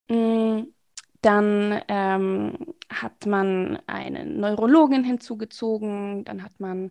Mm, 0.08 0.74
dann 1.22 1.80
ähm, 1.88 2.74
hat 2.90 3.26
man 3.26 3.80
eine 3.86 4.26
Neurologin 4.26 5.04
hinzugezogen, 5.04 6.24
dann 6.24 6.42
hat 6.42 6.60
man 6.60 6.90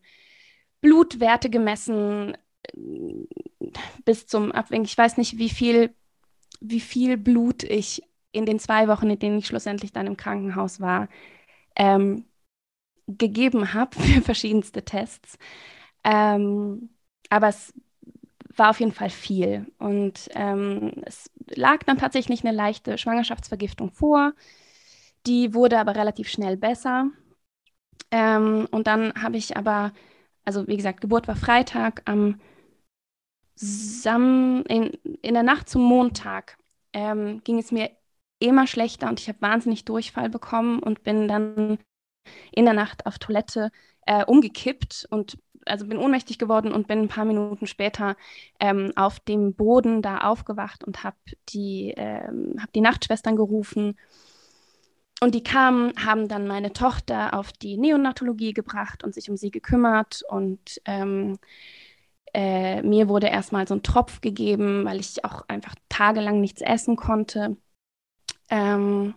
Blutwerte 0.82 1.50
gemessen 1.50 2.36
äh, 2.64 3.28
bis 4.06 4.28
zum 4.28 4.52
Abwinken. 4.52 4.86
Ich 4.86 4.98
weiß 4.98 5.18
nicht, 5.18 5.38
wie 5.38 5.50
viel, 5.50 5.96
wie 6.64 6.80
viel 6.80 7.18
Blut 7.18 7.64
ich 7.64 8.04
in 8.32 8.46
den 8.46 8.60
zwei 8.60 8.88
Wochen, 8.88 9.10
in 9.10 9.20
denen 9.20 9.40
ich 9.40 9.48
schlussendlich 9.48 9.92
dann 9.92 10.08
im 10.08 10.18
Krankenhaus 10.18 10.82
war, 10.82 11.08
ähm, 11.76 12.26
gegeben 13.08 13.74
habe 13.74 13.96
für 14.00 14.22
verschiedenste 14.22 14.84
Tests. 14.86 15.38
Ähm, 16.04 16.90
aber 17.30 17.50
es 17.50 17.74
war 18.56 18.70
auf 18.70 18.80
jeden 18.80 18.92
Fall 18.94 19.10
viel. 19.10 19.68
Und 19.80 20.30
ähm, 20.34 20.92
es 21.06 21.30
lag 21.48 21.84
dann 21.84 21.98
tatsächlich 21.98 22.46
eine 22.46 22.56
leichte 22.56 22.98
Schwangerschaftsvergiftung 22.98 23.92
vor. 23.92 24.34
Die 25.28 25.54
wurde 25.54 25.80
aber 25.80 25.96
relativ 25.96 26.30
schnell 26.30 26.58
besser. 26.58 27.10
Ähm, 28.12 28.68
und 28.72 28.88
dann 28.88 29.14
habe 29.22 29.38
ich 29.38 29.58
aber, 29.58 29.92
also 30.46 30.68
wie 30.68 30.78
gesagt, 30.78 31.02
Geburt 31.02 31.28
war 31.28 31.36
Freitag, 31.36 32.02
am 32.06 32.40
in, 33.56 34.92
in 35.22 35.34
der 35.34 35.44
Nacht 35.44 35.70
zum 35.70 35.84
Montag 35.84 36.58
ähm, 36.94 37.42
ging 37.44 37.60
es 37.60 37.72
mir 37.72 37.92
immer 38.40 38.68
schlechter 38.68 39.08
und 39.08 39.20
ich 39.20 39.30
habe 39.30 39.42
wahnsinnig 39.42 39.86
Durchfall 39.86 40.30
bekommen 40.30 40.80
und 40.80 41.04
bin 41.04 41.28
dann 41.28 41.78
in 42.52 42.66
der 42.66 42.74
Nacht 42.74 43.06
auf 43.06 43.20
Toilette 43.20 43.72
äh, 44.06 44.26
umgekippt 44.26 45.08
und 45.10 45.38
also 45.66 45.88
bin 45.88 45.98
ohnmächtig 45.98 46.40
geworden 46.40 46.74
und 46.74 46.88
bin 46.88 47.00
ein 47.00 47.08
paar 47.08 47.26
Minuten 47.26 47.68
später 47.68 48.16
ähm, 48.60 48.92
auf 48.96 49.20
dem 49.22 49.54
Boden 49.54 50.02
da 50.02 50.20
aufgewacht 50.20 50.84
und 50.84 51.04
habe 51.04 51.16
die, 51.50 51.94
ähm, 51.96 52.56
hab 52.62 52.72
die 52.74 52.82
Nachtschwestern 52.82 53.36
gerufen. 53.36 53.98
Und 55.22 55.36
die 55.36 55.44
kamen, 55.44 55.94
haben 56.06 56.28
dann 56.28 56.48
meine 56.48 56.74
Tochter 56.74 57.34
auf 57.34 57.54
die 57.54 57.78
Neonatologie 57.78 58.54
gebracht 58.54 59.06
und 59.06 59.14
sich 59.14 59.30
um 59.30 59.38
sie 59.38 59.52
gekümmert. 59.52 60.22
Und 60.28 60.82
ähm, 60.84 61.38
äh, 62.34 62.82
mir 62.84 63.10
wurde 63.10 63.28
erstmal 63.28 63.68
so 63.68 63.76
ein 63.76 63.84
Tropf 63.84 64.22
gegeben, 64.22 64.86
weil 64.86 65.00
ich 65.00 65.24
auch 65.26 65.48
einfach 65.48 65.76
tagelang 65.90 66.42
nichts 66.42 66.62
essen 66.62 66.96
konnte. 66.96 67.58
Ähm, 68.50 69.16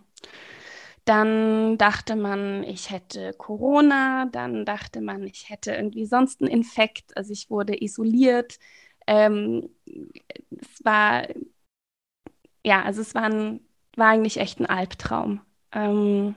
dann 1.05 1.77
dachte 1.77 2.15
man, 2.15 2.63
ich 2.63 2.89
hätte 2.91 3.33
Corona, 3.37 4.25
dann 4.31 4.65
dachte 4.65 5.01
man, 5.01 5.23
ich 5.25 5.49
hätte 5.49 5.71
irgendwie 5.73 6.05
sonst 6.05 6.41
einen 6.41 6.51
Infekt, 6.51 7.15
also 7.15 7.31
ich 7.31 7.49
wurde 7.49 7.81
isoliert. 7.81 8.59
Ähm, 9.07 9.69
es 10.51 10.83
war, 10.83 11.27
ja, 12.63 12.83
also 12.83 13.01
es 13.01 13.15
war, 13.15 13.23
ein, 13.23 13.61
war 13.95 14.07
eigentlich 14.09 14.37
echt 14.37 14.59
ein 14.59 14.65
Albtraum. 14.65 15.41
Ähm, 15.71 16.35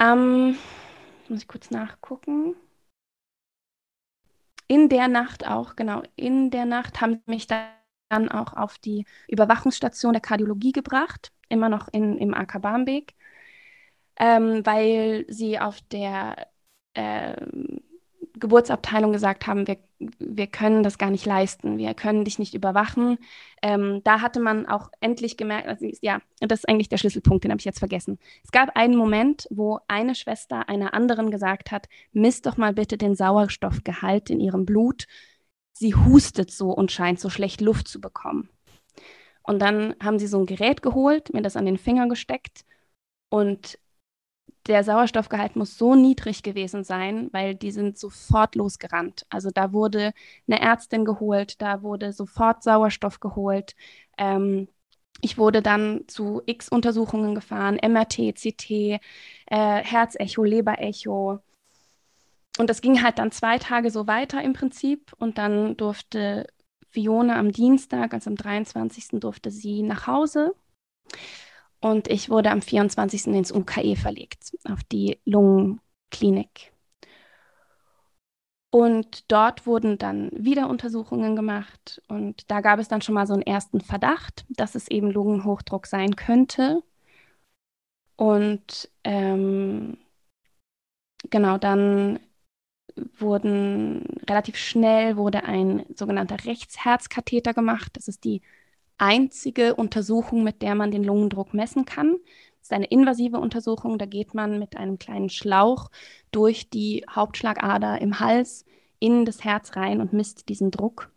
Ähm, 0.00 0.56
muss 1.28 1.42
ich 1.42 1.48
kurz 1.48 1.70
nachgucken. 1.70 2.56
In 4.68 4.88
der 4.88 5.08
Nacht 5.08 5.46
auch, 5.46 5.76
genau, 5.76 6.02
in 6.16 6.50
der 6.50 6.66
Nacht 6.66 7.00
haben 7.00 7.22
mich 7.26 7.46
dann 7.46 8.28
auch 8.30 8.52
auf 8.54 8.78
die 8.78 9.04
Überwachungsstation 9.28 10.12
der 10.12 10.20
Kardiologie 10.22 10.72
gebracht, 10.72 11.32
immer 11.48 11.68
noch 11.68 11.88
in, 11.88 12.18
im 12.18 12.34
AK 12.34 12.60
Barmbek, 12.60 13.14
ähm, 14.18 14.64
weil 14.66 15.24
sie 15.28 15.58
auf 15.58 15.80
der 15.90 16.48
ähm, 16.94 17.80
Geburtsabteilung 18.34 19.12
gesagt 19.12 19.46
haben, 19.46 19.66
wir, 19.66 19.78
wir 19.98 20.46
können 20.46 20.82
das 20.82 20.98
gar 20.98 21.10
nicht 21.10 21.26
leisten, 21.26 21.78
wir 21.78 21.92
können 21.94 22.24
dich 22.24 22.38
nicht 22.38 22.54
überwachen. 22.54 23.18
Ähm, 23.62 24.00
da 24.04 24.20
hatte 24.20 24.40
man 24.40 24.66
auch 24.66 24.90
endlich 25.00 25.36
gemerkt, 25.36 25.68
also, 25.68 25.86
ja, 26.02 26.20
das 26.40 26.60
ist 26.60 26.68
eigentlich 26.68 26.88
der 26.88 26.98
Schlüsselpunkt, 26.98 27.44
den 27.44 27.50
habe 27.50 27.58
ich 27.60 27.64
jetzt 27.64 27.80
vergessen. 27.80 28.18
Es 28.44 28.52
gab 28.52 28.76
einen 28.76 28.96
Moment, 28.96 29.48
wo 29.50 29.80
eine 29.88 30.14
Schwester 30.14 30.68
einer 30.68 30.94
anderen 30.94 31.30
gesagt 31.30 31.70
hat, 31.70 31.88
misst 32.12 32.46
doch 32.46 32.56
mal 32.56 32.72
bitte 32.72 32.96
den 32.96 33.14
Sauerstoffgehalt 33.16 34.30
in 34.30 34.40
ihrem 34.40 34.64
Blut. 34.64 35.06
Sie 35.72 35.94
hustet 35.94 36.50
so 36.50 36.70
und 36.70 36.92
scheint 36.92 37.20
so 37.20 37.30
schlecht 37.30 37.60
Luft 37.60 37.88
zu 37.88 38.00
bekommen. 38.00 38.48
Und 39.42 39.60
dann 39.60 39.94
haben 40.02 40.18
sie 40.18 40.26
so 40.26 40.38
ein 40.38 40.46
Gerät 40.46 40.82
geholt, 40.82 41.32
mir 41.32 41.42
das 41.42 41.56
an 41.56 41.64
den 41.64 41.78
Finger 41.78 42.08
gesteckt 42.08 42.64
und 43.30 43.78
der 44.68 44.84
Sauerstoffgehalt 44.84 45.56
muss 45.56 45.78
so 45.78 45.94
niedrig 45.94 46.42
gewesen 46.42 46.84
sein, 46.84 47.28
weil 47.32 47.54
die 47.54 47.70
sind 47.70 47.98
sofort 47.98 48.54
losgerannt. 48.54 49.26
Also 49.30 49.50
da 49.50 49.72
wurde 49.72 50.12
eine 50.46 50.60
Ärztin 50.60 51.04
geholt, 51.04 51.60
da 51.62 51.82
wurde 51.82 52.12
sofort 52.12 52.62
Sauerstoff 52.62 53.20
geholt. 53.20 53.74
Ähm, 54.18 54.68
ich 55.20 55.38
wurde 55.38 55.62
dann 55.62 56.04
zu 56.06 56.42
X 56.46 56.68
Untersuchungen 56.68 57.34
gefahren, 57.34 57.78
MRT, 57.82 58.34
CT, 58.34 58.70
äh, 58.70 59.82
Herzecho, 59.82 60.44
Leberecho. 60.44 61.40
Und 62.58 62.70
das 62.70 62.80
ging 62.82 63.02
halt 63.02 63.18
dann 63.18 63.32
zwei 63.32 63.58
Tage 63.58 63.90
so 63.90 64.06
weiter 64.06 64.42
im 64.42 64.52
Prinzip. 64.52 65.12
Und 65.18 65.38
dann 65.38 65.76
durfte 65.76 66.46
Fiona 66.90 67.38
am 67.38 67.52
Dienstag, 67.52 68.14
also 68.14 68.30
am 68.30 68.36
23. 68.36 69.20
durfte 69.20 69.50
sie 69.50 69.82
nach 69.82 70.06
Hause. 70.06 70.54
Und 71.80 72.08
ich 72.08 72.28
wurde 72.28 72.50
am 72.50 72.62
24. 72.62 73.28
ins 73.28 73.52
UKE 73.52 73.96
verlegt, 73.96 74.52
auf 74.64 74.82
die 74.84 75.20
Lungenklinik. 75.24 76.72
Und 78.70 79.30
dort 79.32 79.66
wurden 79.66 79.96
dann 79.96 80.30
wieder 80.32 80.68
Untersuchungen 80.68 81.36
gemacht 81.36 82.02
und 82.08 82.50
da 82.50 82.60
gab 82.60 82.78
es 82.78 82.88
dann 82.88 83.00
schon 83.00 83.14
mal 83.14 83.26
so 83.26 83.32
einen 83.32 83.42
ersten 83.42 83.80
Verdacht, 83.80 84.44
dass 84.50 84.74
es 84.74 84.88
eben 84.88 85.10
Lungenhochdruck 85.10 85.86
sein 85.86 86.16
könnte. 86.16 86.82
Und 88.16 88.90
ähm, 89.04 89.96
genau, 91.30 91.56
dann 91.56 92.20
wurden 93.18 94.04
relativ 94.28 94.56
schnell 94.56 95.16
wurde 95.16 95.44
ein 95.44 95.86
sogenannter 95.94 96.44
Rechtsherzkatheter 96.44 97.54
gemacht. 97.54 97.92
Das 97.94 98.08
ist 98.08 98.24
die 98.24 98.42
einzige 98.98 99.74
Untersuchung, 99.74 100.44
mit 100.44 100.62
der 100.62 100.74
man 100.74 100.90
den 100.90 101.04
Lungendruck 101.04 101.54
messen 101.54 101.84
kann. 101.84 102.16
Das 102.58 102.68
ist 102.68 102.72
eine 102.72 102.86
invasive 102.86 103.38
Untersuchung. 103.38 103.98
Da 103.98 104.06
geht 104.06 104.34
man 104.34 104.58
mit 104.58 104.76
einem 104.76 104.98
kleinen 104.98 105.30
Schlauch 105.30 105.90
durch 106.30 106.68
die 106.68 107.04
Hauptschlagader 107.08 108.00
im 108.00 108.20
Hals 108.20 108.64
in 108.98 109.24
das 109.24 109.44
Herz 109.44 109.76
rein 109.76 110.00
und 110.00 110.12
misst 110.12 110.48
diesen 110.48 110.70
Druck. 110.70 111.10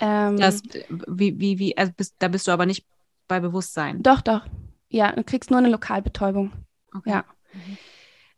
Ähm, 0.00 0.36
das, 0.36 0.62
wie, 1.06 1.38
wie, 1.40 1.58
wie, 1.58 1.76
also 1.76 1.92
bist, 1.96 2.14
da 2.18 2.28
bist 2.28 2.46
du 2.46 2.52
aber 2.52 2.66
nicht 2.66 2.86
bei 3.26 3.40
Bewusstsein. 3.40 4.02
Doch, 4.02 4.20
doch. 4.20 4.46
Ja, 4.88 5.12
du 5.12 5.24
kriegst 5.24 5.50
nur 5.50 5.58
eine 5.58 5.70
Lokalbetäubung. 5.70 6.52
Okay. 6.94 7.10
Ja. 7.10 7.24
Mhm. 7.52 7.78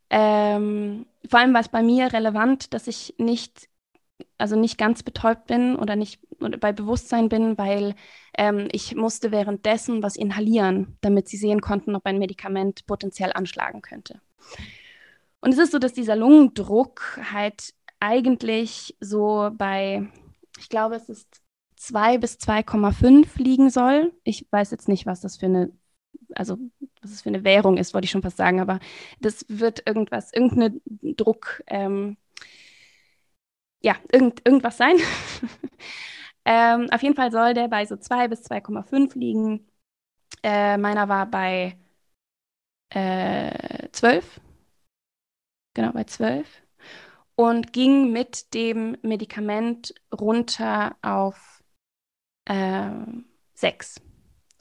Ähm, 0.09 1.07
vor 1.29 1.41
allem 1.41 1.53
war 1.53 1.61
es 1.61 1.69
bei 1.69 1.83
mir 1.83 2.12
relevant, 2.12 2.73
dass 2.73 2.87
ich 2.87 3.15
nicht 3.19 3.69
also 4.38 4.56
nicht 4.56 4.78
ganz 4.78 5.02
betäubt 5.02 5.46
bin 5.46 5.76
oder 5.76 5.96
nicht 5.96 6.20
oder 6.40 6.58
bei 6.58 6.73
Bewusstsein 6.73 7.28
bin, 7.28 7.56
weil 7.58 7.94
ähm, 8.37 8.68
ich 8.73 8.94
musste 8.94 9.30
währenddessen 9.30 10.02
was 10.02 10.16
inhalieren, 10.16 10.98
damit 11.00 11.29
sie 11.29 11.37
sehen 11.37 11.61
konnten, 11.61 11.94
ob 11.94 12.07
ein 12.07 12.18
Medikament 12.18 12.87
potenziell 12.87 13.33
anschlagen 13.33 13.83
könnte. 13.83 14.20
Und 15.40 15.52
es 15.52 15.59
ist 15.59 15.72
so, 15.72 15.79
dass 15.79 15.92
dieser 15.92 16.16
Lungendruck 16.16 17.20
halt 17.33 17.74
eigentlich 18.00 18.96
so 19.00 19.50
bei, 19.55 20.07
ich 20.59 20.68
glaube, 20.68 20.96
es 20.96 21.09
ist 21.09 21.42
2 21.76 22.18
bis 22.18 22.37
2,5 22.38 23.26
liegen 23.37 23.70
soll. 23.70 24.12
Ich 24.24 24.46
weiß 24.50 24.70
jetzt 24.70 24.88
nicht, 24.88 25.07
was 25.07 25.20
das 25.20 25.37
für 25.37 25.46
eine, 25.46 25.72
also 26.35 26.59
was 27.02 27.12
es 27.12 27.22
für 27.22 27.29
eine 27.29 27.44
Währung 27.44 27.76
ist, 27.76 27.94
wollte 27.94 28.07
ich 28.07 28.11
schon 28.11 28.22
fast 28.22 28.37
sagen, 28.37 28.61
aber 28.61 28.81
das 29.20 29.44
wird 29.48 29.87
irgendwas, 29.87 30.33
irgendeine 30.33 30.81
Druck, 31.16 31.62
ähm, 31.66 32.16
ja, 33.87 33.94
irgend, 34.11 34.44
irgendwas 34.44 34.77
sein. 34.77 34.96
ähm, 36.44 36.88
auf 36.90 37.03
jeden 37.03 37.14
Fall 37.14 37.31
soll 37.31 37.55
der 37.55 37.68
bei 37.68 37.87
so 37.87 37.96
2 37.96 38.27
bis 38.27 38.42
2,5 38.42 39.16
liegen. 39.16 39.68
Äh, 40.42 40.77
meiner 40.77 41.09
war 41.09 41.27
bei 41.27 41.79
äh, 42.90 43.88
12. 43.92 44.40
Genau, 45.75 45.92
bei 45.92 46.05
12. 46.05 46.49
Und 47.37 47.72
ging 47.72 48.12
mit 48.12 48.55
dem 48.55 48.96
Medikament 49.03 49.94
runter 50.12 50.96
auf 51.03 51.62
äh, 52.46 52.90
6. 53.55 54.01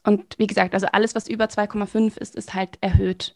Und 0.04 0.38
wie 0.38 0.46
gesagt, 0.46 0.74
also 0.74 0.86
alles, 0.86 1.16
was 1.16 1.28
über 1.28 1.48
2,5 1.48 2.16
ist, 2.16 2.36
ist 2.36 2.54
halt 2.54 2.78
erhöht. 2.80 3.35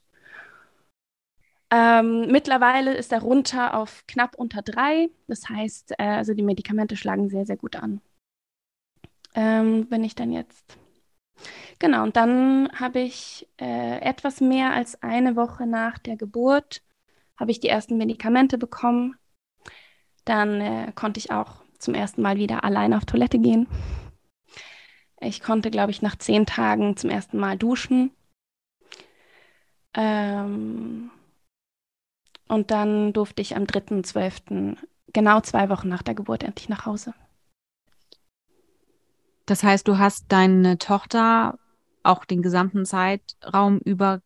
Ähm, 1.71 2.27
mittlerweile 2.31 2.95
ist 2.95 3.13
er 3.13 3.21
runter 3.21 3.75
auf 3.75 4.05
knapp 4.07 4.35
unter 4.37 4.63
drei. 4.63 5.11
Das 5.29 5.49
heißt, 5.49 5.93
äh, 5.99 6.05
also 6.05 6.35
die 6.35 6.43
Medikamente 6.43 6.97
schlagen 6.97 7.29
sehr, 7.29 7.47
sehr 7.47 7.57
gut 7.57 7.77
an. 7.77 8.01
Ähm, 9.35 9.87
wenn 9.91 10.03
ich 10.03 10.15
dann 10.15 10.33
jetzt. 10.33 10.77
Genau, 11.79 12.03
und 12.03 12.17
dann 12.17 12.71
habe 12.75 13.01
ich 13.01 13.49
äh, 13.61 14.01
etwas 14.01 14.41
mehr 14.41 14.73
als 14.73 15.03
eine 15.03 15.37
Woche 15.37 15.67
nach 15.67 15.99
der 15.99 16.17
Geburt 16.17 16.83
habe 17.41 17.51
ich 17.51 17.59
die 17.59 17.69
ersten 17.69 17.97
Medikamente 17.97 18.59
bekommen. 18.59 19.17
Dann 20.27 20.61
äh, 20.61 20.93
konnte 20.95 21.19
ich 21.19 21.33
auch 21.33 21.63
zum 21.79 21.95
ersten 21.95 22.21
Mal 22.21 22.37
wieder 22.37 22.63
allein 22.63 22.93
auf 22.93 23.07
Toilette 23.07 23.39
gehen. 23.39 23.67
Ich 25.21 25.41
konnte, 25.41 25.71
glaube 25.71 25.91
ich, 25.91 26.03
nach 26.03 26.17
zehn 26.17 26.45
Tagen 26.45 26.97
zum 26.99 27.09
ersten 27.09 27.39
Mal 27.39 27.57
duschen. 27.57 28.11
Ähm, 29.95 31.11
und 32.51 32.71
dann 32.71 33.13
durfte 33.13 33.43
ich 33.43 33.57
am 33.57 33.65
3.12., 33.65 34.77
genau 35.13 35.41
zwei 35.41 35.69
Wochen 35.69 35.89
nach 35.89 36.03
der 36.03 36.15
Geburt, 36.15 36.43
endlich 36.43 36.69
nach 36.69 36.85
Hause. 36.85 37.15
Das 39.47 39.63
heißt, 39.63 39.87
du 39.89 39.99
hast 39.99 40.27
deine 40.29 40.79
Tochter 40.79 41.59
auch 42.03 42.25
den 42.25 42.43
gesamten 42.43 42.85
Zeitraum 42.85 43.79
über 43.79 44.21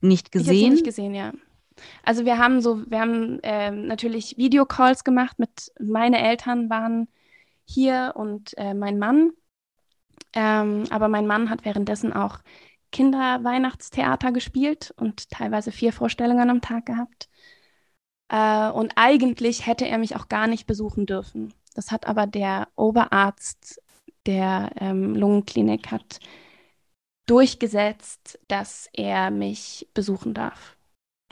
nicht 0.00 0.32
gesehen? 0.32 0.54
Ich 0.54 0.62
habe 0.62 0.72
nicht 0.72 0.84
gesehen, 0.84 1.14
ja. 1.14 1.32
Also 2.02 2.24
wir 2.24 2.38
haben 2.38 2.60
so, 2.60 2.90
wir 2.90 3.00
haben 3.00 3.40
äh, 3.42 3.70
natürlich 3.70 4.36
Videocalls 4.36 5.04
gemacht 5.04 5.38
mit, 5.38 5.72
meine 5.80 6.20
Eltern 6.22 6.68
waren 6.68 7.08
hier 7.64 8.12
und 8.14 8.56
äh, 8.58 8.74
mein 8.74 8.98
Mann. 8.98 9.30
Ähm, 10.34 10.84
aber 10.90 11.08
mein 11.08 11.26
Mann 11.26 11.50
hat 11.50 11.64
währenddessen 11.64 12.12
auch 12.12 12.40
Kinderweihnachtstheater 12.92 14.32
gespielt 14.32 14.94
und 14.96 15.30
teilweise 15.30 15.72
vier 15.72 15.92
Vorstellungen 15.92 16.50
am 16.50 16.60
Tag 16.60 16.86
gehabt. 16.86 17.28
Äh, 18.28 18.70
und 18.70 18.92
eigentlich 18.96 19.66
hätte 19.66 19.88
er 19.88 19.98
mich 19.98 20.16
auch 20.16 20.28
gar 20.28 20.46
nicht 20.46 20.66
besuchen 20.66 21.06
dürfen. 21.06 21.52
Das 21.74 21.90
hat 21.90 22.06
aber 22.06 22.26
der 22.26 22.68
Oberarzt 22.76 23.82
der 24.26 24.70
ähm, 24.78 25.14
Lungenklinik 25.14 25.90
hat 25.90 26.20
durchgesetzt, 27.26 28.38
dass 28.48 28.88
er 28.92 29.30
mich 29.30 29.88
besuchen 29.94 30.34
darf. 30.34 30.76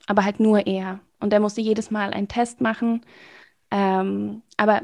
Aber 0.07 0.25
halt 0.25 0.41
nur 0.41 0.67
er. 0.67 1.01
Und 1.21 1.33
er 1.33 1.41
musste 1.41 1.61
jedes 1.61 1.91
Mal 1.91 2.13
einen 2.13 2.29
Test 2.29 2.61
machen. 2.61 3.05
Ähm, 3.71 4.43
aber 4.57 4.83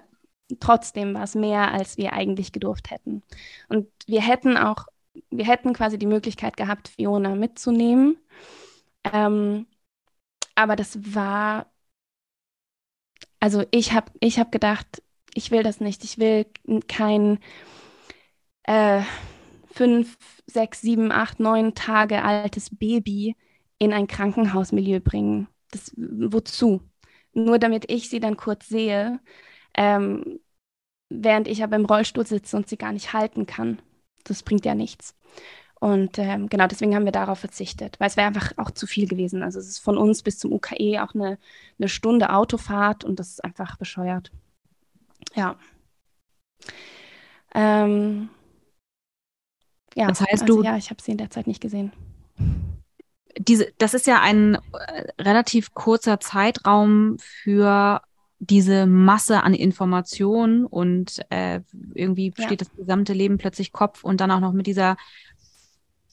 trotzdem 0.61 1.15
war 1.15 1.25
es 1.25 1.35
mehr, 1.35 1.73
als 1.73 1.97
wir 1.97 2.13
eigentlich 2.13 2.53
gedurft 2.53 2.91
hätten. 2.91 3.23
Und 3.69 3.89
wir 4.07 4.21
hätten 4.21 4.57
auch 4.57 4.87
wir 5.31 5.47
hätten 5.47 5.73
quasi 5.75 5.99
die 5.99 6.07
Möglichkeit 6.07 6.57
gehabt, 6.57 6.89
Fiona 6.89 7.35
mitzunehmen. 7.35 8.19
Ähm, 9.05 9.67
aber 10.55 10.77
das 10.77 11.15
war, 11.15 11.67
also 13.41 13.65
ich 13.71 13.93
habe 13.93 14.11
ich 14.21 14.39
hab 14.39 14.53
gedacht, 14.53 15.03
ich 15.35 15.51
will 15.51 15.63
das 15.63 15.81
nicht. 15.81 16.05
Ich 16.05 16.19
will 16.19 16.47
kein 16.89 17.39
äh, 18.65 19.03
fünf, 19.73 20.19
sechs, 20.47 20.81
sieben, 20.81 21.13
acht, 21.13 21.41
neun 21.41 21.75
Tage 21.75 22.23
altes 22.23 22.75
Baby 22.77 23.37
in 23.79 23.93
ein 23.93 24.07
Krankenhausmilieu 24.07 25.01
bringen. 25.01 25.49
Das, 25.71 25.93
wozu? 25.97 26.83
Nur 27.35 27.59
damit 27.59 27.91
ich 27.91 28.09
sie 28.09 28.21
dann 28.21 28.37
kurz 28.37 28.69
sehe, 28.69 29.21
ähm, 29.75 30.41
während 31.11 31.49
ich 31.49 31.63
aber 31.63 31.77
im 31.77 31.85
Rollstuhl 31.87 32.27
sitze 32.27 32.57
und 32.57 32.69
sie 32.69 32.79
gar 32.79 32.93
nicht 32.93 33.13
halten 33.13 33.47
kann 33.47 33.81
das 34.29 34.43
bringt 34.43 34.65
ja 34.65 34.75
nichts. 34.75 35.15
Und 35.79 36.19
ähm, 36.19 36.49
genau 36.49 36.67
deswegen 36.67 36.95
haben 36.95 37.05
wir 37.05 37.13
darauf 37.13 37.39
verzichtet, 37.39 38.01
weil 38.01 38.09
es 38.09 38.17
wäre 38.17 38.27
einfach 38.27 38.53
auch 38.57 38.71
zu 38.71 38.87
viel 38.87 39.07
gewesen. 39.07 39.43
Also 39.43 39.59
es 39.59 39.69
ist 39.69 39.79
von 39.79 39.99
uns 39.99 40.23
bis 40.23 40.39
zum 40.39 40.53
UKE 40.53 41.03
auch 41.03 41.15
eine, 41.15 41.39
eine 41.79 41.89
Stunde 41.89 42.31
Autofahrt 42.31 43.05
und 43.05 43.21
das 43.21 43.29
ist 43.29 43.45
einfach 43.45 43.77
bescheuert. 43.77 44.33
Ja. 45.35 45.57
Ähm, 47.55 48.31
ja, 49.95 50.09
das 50.09 50.21
heißt, 50.21 50.43
also, 50.43 50.47
du. 50.47 50.63
Ja, 50.63 50.77
ich 50.77 50.91
habe 50.91 51.03
sie 51.03 51.13
in 51.13 51.19
der 51.19 51.31
Zeit 51.31 51.47
nicht 51.47 51.61
gesehen. 51.61 51.93
Diese, 53.39 53.71
das 53.77 53.93
ist 53.93 54.07
ja 54.07 54.21
ein 54.21 54.55
äh, 54.55 55.23
relativ 55.23 55.75
kurzer 55.75 56.21
Zeitraum 56.21 57.19
für 57.19 58.01
diese 58.39 58.87
Masse 58.87 59.43
an 59.43 59.55
Informationen 59.55 60.67
und 60.67 61.21
äh, 61.31 61.61
irgendwie 61.95 62.33
steht 62.35 62.51
ja. 62.51 62.57
das 62.57 62.75
gesamte 62.77 63.13
Leben 63.13 63.39
plötzlich 63.39 63.73
Kopf 63.73 64.05
und 64.05 64.21
dann 64.21 64.31
auch 64.31 64.41
noch 64.41 64.53
mit 64.53 64.67
dieser 64.67 64.97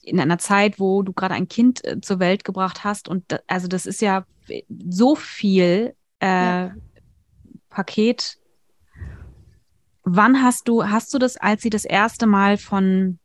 in 0.02 0.20
einer 0.20 0.38
Zeit, 0.38 0.78
wo 0.78 1.02
du 1.02 1.12
gerade 1.12 1.34
ein 1.34 1.48
Kind 1.48 1.84
äh, 1.84 2.00
zur 2.00 2.18
Welt 2.18 2.44
gebracht 2.44 2.84
hast 2.84 3.08
und 3.08 3.24
da, 3.28 3.38
also 3.46 3.68
das 3.68 3.86
ist 3.86 4.00
ja 4.00 4.26
so 4.88 5.14
viel 5.14 5.94
äh, 6.20 6.26
ja. 6.26 6.74
Paket. 7.70 8.38
Wann 10.02 10.42
hast 10.42 10.68
du 10.68 10.84
hast 10.84 11.12
du 11.14 11.18
das, 11.18 11.36
als 11.36 11.62
sie 11.62 11.70
das 11.70 11.84
erste 11.84 12.26
Mal 12.26 12.58
von 12.58 13.18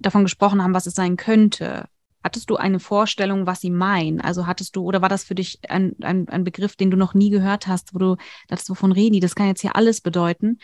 davon 0.00 0.24
gesprochen 0.24 0.62
haben, 0.62 0.74
was 0.74 0.86
es 0.86 0.94
sein 0.94 1.16
könnte? 1.16 1.88
Hattest 2.24 2.48
du 2.48 2.56
eine 2.56 2.80
Vorstellung, 2.80 3.46
was 3.46 3.60
sie 3.60 3.70
meinen? 3.70 4.22
Also 4.22 4.46
hattest 4.46 4.76
du, 4.76 4.82
oder 4.82 5.02
war 5.02 5.10
das 5.10 5.24
für 5.24 5.34
dich 5.34 5.58
ein, 5.68 5.94
ein, 6.02 6.26
ein 6.30 6.42
Begriff, 6.42 6.74
den 6.74 6.90
du 6.90 6.96
noch 6.96 7.12
nie 7.12 7.28
gehört 7.28 7.66
hast, 7.66 7.94
wo 7.94 7.98
du 7.98 8.16
dachtest, 8.48 8.70
wovon 8.70 8.92
reden 8.92 9.12
die? 9.12 9.20
Das 9.20 9.34
kann 9.34 9.46
jetzt 9.46 9.60
hier 9.60 9.76
alles 9.76 10.00
bedeuten. 10.00 10.58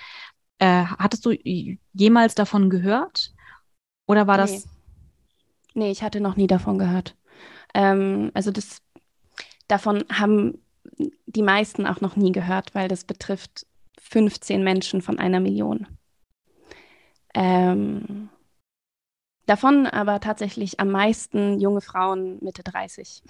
Äh, 0.59 0.85
hattest 0.85 1.27
du 1.27 1.33
jemals 1.92 2.35
davon 2.35 2.70
gehört? 2.70 3.35
Oder 4.07 4.27
war 4.27 4.38
das? 4.38 4.66
Nee, 5.75 5.90
ich 5.90 6.03
hatte 6.03 6.20
noch 6.20 6.37
nie 6.37 6.46
davon 6.46 6.79
gehört. 6.79 7.14
Ähm, 7.75 8.31
also 8.33 8.51
das, 8.51 8.81
davon 9.68 10.05
haben 10.11 10.62
die 11.27 11.42
meisten 11.42 11.87
auch 11.87 12.01
noch 12.01 12.16
nie 12.16 12.33
gehört, 12.33 12.75
weil 12.75 12.88
das 12.88 13.05
betrifft 13.05 13.66
15 14.01 14.64
Menschen 14.64 15.03
von 15.03 15.18
einer 15.18 15.40
Million. 15.40 15.87
Ähm, 17.35 18.31
Davon 19.51 19.89
aber 19.89 20.21
tatsächlich 20.21 20.79
am 20.79 20.93
meisten 20.93 21.59
junge 21.59 21.81
Frauen 21.81 22.39
Mitte 22.41 22.63
30. 22.63 23.25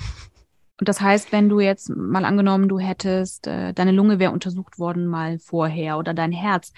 Und 0.78 0.86
das 0.86 1.00
heißt, 1.00 1.32
wenn 1.32 1.48
du 1.48 1.60
jetzt 1.60 1.88
mal 1.88 2.26
angenommen, 2.26 2.68
du 2.68 2.78
hättest, 2.78 3.46
äh, 3.46 3.72
deine 3.72 3.92
Lunge 3.92 4.18
wäre 4.18 4.30
untersucht 4.30 4.78
worden 4.78 5.06
mal 5.06 5.38
vorher 5.38 5.96
oder 5.96 6.12
dein 6.12 6.30
Herz, 6.30 6.74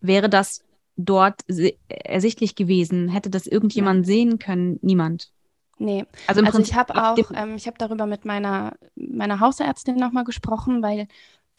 wäre 0.00 0.28
das 0.28 0.64
dort 0.96 1.42
ersichtlich 1.86 2.56
gewesen? 2.56 3.08
Hätte 3.08 3.30
das 3.30 3.46
irgendjemand 3.46 4.06
ja. 4.08 4.12
sehen 4.12 4.40
können? 4.40 4.80
Niemand. 4.82 5.30
Nee. 5.78 6.04
Also, 6.26 6.42
also 6.42 6.58
ich 6.58 6.74
habe 6.74 7.00
auch, 7.00 7.30
ähm, 7.36 7.54
ich 7.54 7.68
habe 7.68 7.78
darüber 7.78 8.06
mit 8.06 8.24
meiner, 8.24 8.72
meiner 8.96 9.38
Hausärztin 9.38 9.94
nochmal 9.94 10.24
gesprochen, 10.24 10.82
weil 10.82 11.06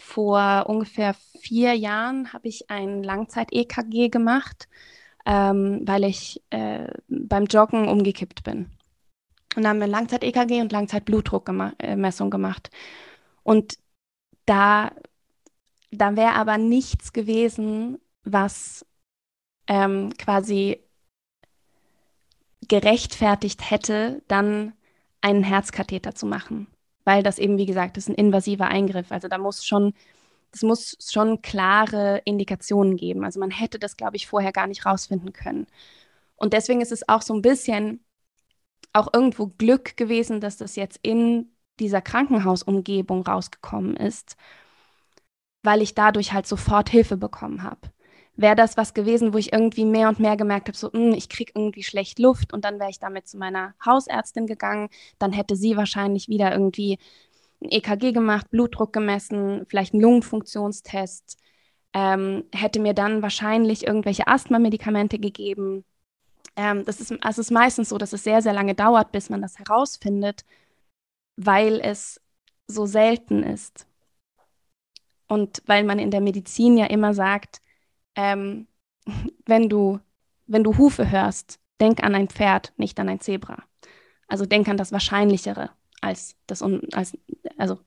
vor 0.02 0.66
ungefähr 0.68 1.16
vier 1.40 1.76
Jahren 1.76 2.34
habe 2.34 2.50
ich 2.50 2.70
ein 2.70 3.04
Langzeit-EKG 3.04 4.10
gemacht 4.10 4.68
ähm, 5.26 5.82
weil 5.86 6.04
ich 6.04 6.42
äh, 6.50 6.88
beim 7.08 7.46
Joggen 7.46 7.88
umgekippt 7.88 8.44
bin. 8.44 8.70
Und 9.56 9.64
da 9.64 9.70
haben 9.70 9.80
wir 9.80 9.88
Langzeit-EKG 9.88 10.62
und 10.62 10.72
Langzeit-Blutdruckmessung 10.72 12.30
gemacht. 12.30 12.70
Und 13.44 13.78
da, 14.46 14.92
da 15.92 16.16
wäre 16.16 16.34
aber 16.34 16.58
nichts 16.58 17.14
gewesen, 17.14 17.98
was 18.24 18.86
ähm, 19.68 20.14
quasi 20.18 20.80
gerechtfertigt 22.68 23.70
hätte, 23.70 24.22
dann 24.28 24.74
einen 25.22 25.44
Herzkatheter 25.44 26.16
zu 26.16 26.26
machen. 26.26 26.68
Weil 27.04 27.24
das 27.24 27.40
eben, 27.40 27.58
wie 27.58 27.66
gesagt, 27.66 27.98
ist 27.98 28.10
ein 28.10 28.16
invasiver 28.16 28.68
Eingriff. 28.68 29.12
Also 29.12 29.28
da 29.28 29.38
muss 29.38 29.66
schon 29.66 29.94
es 30.52 30.64
muss 30.64 30.98
schon 31.00 31.42
klare 31.42 32.22
Indikationen 32.26 32.96
geben. 32.98 33.24
Also 33.24 33.40
man 33.40 33.52
hätte 33.52 33.80
das, 33.80 33.98
glaube 33.98 34.18
ich, 34.18 34.28
vorher 34.28 34.52
gar 34.52 34.68
nicht 34.68 34.86
rausfinden 34.86 35.34
können. 35.34 35.68
Und 36.36 36.54
deswegen 36.54 36.82
ist 36.82 36.92
es 36.92 37.08
auch 37.08 37.22
so 37.22 37.34
ein 37.34 37.42
bisschen 37.42 38.04
auch 38.94 39.10
irgendwo 39.14 39.48
Glück 39.48 39.98
gewesen, 39.98 40.42
dass 40.42 40.58
das 40.58 40.76
jetzt 40.76 41.00
in 41.04 41.52
dieser 41.80 42.02
Krankenhausumgebung 42.02 43.26
rausgekommen 43.26 43.96
ist, 43.96 44.36
weil 45.64 45.82
ich 45.82 45.94
dadurch 45.96 46.34
halt 46.34 46.48
sofort 46.48 46.90
Hilfe 46.90 47.18
bekommen 47.18 47.64
habe. 47.64 47.92
Wäre 48.36 48.56
das 48.56 48.78
was 48.78 48.94
gewesen, 48.94 49.34
wo 49.34 49.38
ich 49.38 49.52
irgendwie 49.52 49.84
mehr 49.86 50.08
und 50.08 50.20
mehr 50.20 50.38
gemerkt 50.38 50.70
habe, 50.70 50.78
so, 50.78 50.88
mh, 50.88 50.94
hm, 50.94 51.14
ich 51.14 51.28
kriege 51.30 51.52
irgendwie 51.56 51.84
schlecht 51.84 52.20
Luft 52.20 52.54
und 52.54 52.64
dann 52.64 52.80
wäre 52.80 52.90
ich 52.90 53.00
damit 53.00 53.28
zu 53.28 53.38
meiner 53.38 53.76
Hausärztin 53.86 54.48
gegangen, 54.48 54.90
dann 55.20 55.34
hätte 55.34 55.56
sie 55.58 55.76
wahrscheinlich 55.76 56.30
wieder 56.30 56.52
irgendwie 56.54 57.00
ein 57.62 57.70
EKG 57.72 58.12
gemacht, 58.14 58.50
Blutdruck 58.52 58.94
gemessen, 58.94 59.66
vielleicht 59.68 59.94
einen 59.94 60.02
Lungenfunktionstest, 60.02 61.38
ähm, 61.94 62.46
hätte 62.54 62.80
mir 62.80 62.94
dann 62.94 63.22
wahrscheinlich 63.22 63.86
irgendwelche 63.86 64.28
Asthma-Medikamente 64.28 65.20
gegeben. 65.20 65.84
Ähm, 66.56 66.86
das 66.86 67.02
ist, 67.02 67.12
also 67.12 67.42
es 67.42 67.48
ist 67.48 67.52
meistens 67.52 67.90
so, 67.90 67.98
dass 67.98 68.14
es 68.14 68.24
sehr, 68.24 68.42
sehr 68.42 68.54
lange 68.54 68.76
dauert, 68.76 69.12
bis 69.12 69.30
man 69.30 69.42
das 69.42 69.60
herausfindet, 69.60 70.46
weil 71.36 71.80
es 71.82 72.22
so 72.68 72.86
selten 72.86 73.44
ist. 73.44 73.88
Und 75.28 75.62
weil 75.66 75.84
man 75.84 76.00
in 76.00 76.12
der 76.12 76.22
Medizin 76.22 76.78
ja 76.78 76.86
immer 76.88 77.14
sagt, 77.14 77.62
ähm, 78.16 78.68
wenn, 79.46 79.70
du, 79.70 80.00
wenn 80.48 80.64
du 80.64 80.78
Hufe 80.78 81.10
hörst, 81.10 81.60
denk 81.82 82.04
an 82.04 82.16
ein 82.16 82.30
Pferd, 82.30 82.74
nicht 82.78 83.00
an 83.00 83.10
ein 83.10 83.20
Zebra. 83.20 83.64
Also 84.28 84.46
denk 84.46 84.68
an 84.68 84.78
das 84.78 84.92
Wahrscheinlichere 84.92 85.72
als 86.02 86.36
das, 86.48 86.64
als, 86.94 87.18
also 87.58 87.80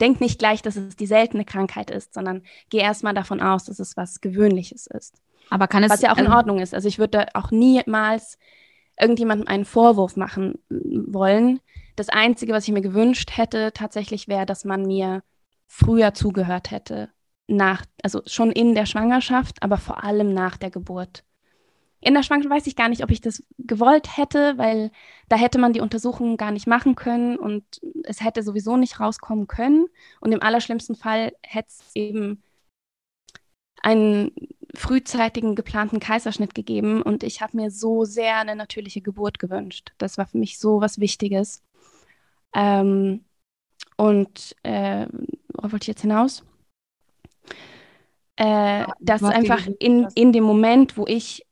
denk 0.00 0.20
nicht 0.20 0.38
gleich, 0.38 0.62
dass 0.62 0.76
es 0.76 0.96
die 0.96 1.06
seltene 1.06 1.44
Krankheit 1.44 1.90
ist, 1.90 2.14
sondern 2.14 2.42
geh 2.70 2.78
erstmal 2.78 3.14
davon 3.14 3.40
aus, 3.40 3.64
dass 3.64 3.78
es 3.78 3.96
was 3.96 4.20
Gewöhnliches 4.20 4.86
ist. 4.86 5.20
Aber 5.50 5.68
kann 5.68 5.84
es. 5.84 5.90
Was 5.90 6.02
ja 6.02 6.12
auch 6.12 6.18
in 6.18 6.32
Ordnung 6.32 6.58
ist. 6.58 6.74
Also 6.74 6.88
ich 6.88 6.98
würde 6.98 7.28
auch 7.34 7.50
niemals 7.50 8.38
irgendjemandem 8.98 9.48
einen 9.48 9.64
Vorwurf 9.64 10.16
machen 10.16 10.58
wollen. 10.68 11.60
Das 11.94 12.08
Einzige, 12.08 12.52
was 12.52 12.66
ich 12.66 12.74
mir 12.74 12.82
gewünscht 12.82 13.36
hätte, 13.36 13.72
tatsächlich 13.72 14.28
wäre, 14.28 14.46
dass 14.46 14.64
man 14.64 14.82
mir 14.82 15.22
früher 15.66 16.14
zugehört 16.14 16.70
hätte. 16.70 17.10
Nach, 17.46 17.84
also 18.02 18.22
schon 18.26 18.50
in 18.50 18.74
der 18.74 18.86
Schwangerschaft, 18.86 19.62
aber 19.62 19.76
vor 19.76 20.02
allem 20.02 20.34
nach 20.34 20.56
der 20.56 20.70
Geburt. 20.70 21.22
In 22.00 22.14
der 22.14 22.22
Schwangerschaft 22.22 22.54
weiß 22.54 22.66
ich 22.66 22.76
gar 22.76 22.88
nicht, 22.88 23.02
ob 23.02 23.10
ich 23.10 23.20
das 23.20 23.42
gewollt 23.58 24.16
hätte, 24.16 24.58
weil 24.58 24.90
da 25.28 25.36
hätte 25.36 25.58
man 25.58 25.72
die 25.72 25.80
Untersuchungen 25.80 26.36
gar 26.36 26.50
nicht 26.50 26.66
machen 26.66 26.94
können 26.94 27.36
und 27.38 27.64
es 28.04 28.22
hätte 28.22 28.42
sowieso 28.42 28.76
nicht 28.76 29.00
rauskommen 29.00 29.46
können. 29.46 29.86
Und 30.20 30.32
im 30.32 30.42
allerschlimmsten 30.42 30.94
Fall 30.94 31.32
hätte 31.42 31.68
es 31.68 31.90
eben 31.94 32.42
einen 33.82 34.32
frühzeitigen 34.74 35.54
geplanten 35.54 36.00
Kaiserschnitt 36.00 36.54
gegeben 36.54 37.02
und 37.02 37.22
ich 37.22 37.40
habe 37.40 37.56
mir 37.56 37.70
so 37.70 38.04
sehr 38.04 38.38
eine 38.38 38.56
natürliche 38.56 39.00
Geburt 39.00 39.38
gewünscht. 39.38 39.92
Das 39.98 40.18
war 40.18 40.26
für 40.26 40.38
mich 40.38 40.58
so 40.58 40.80
was 40.80 41.00
Wichtiges. 41.00 41.62
Ähm, 42.54 43.24
und 43.96 44.54
äh, 44.62 45.06
worauf 45.54 45.72
wollte 45.72 45.84
ich 45.84 45.88
jetzt 45.88 46.02
hinaus? 46.02 46.44
Äh, 48.36 48.84
dass 49.00 49.22
einfach 49.22 49.66
in, 49.78 50.08
in 50.14 50.32
dem 50.32 50.44
Moment, 50.44 50.98
wo 50.98 51.06
ich 51.06 51.45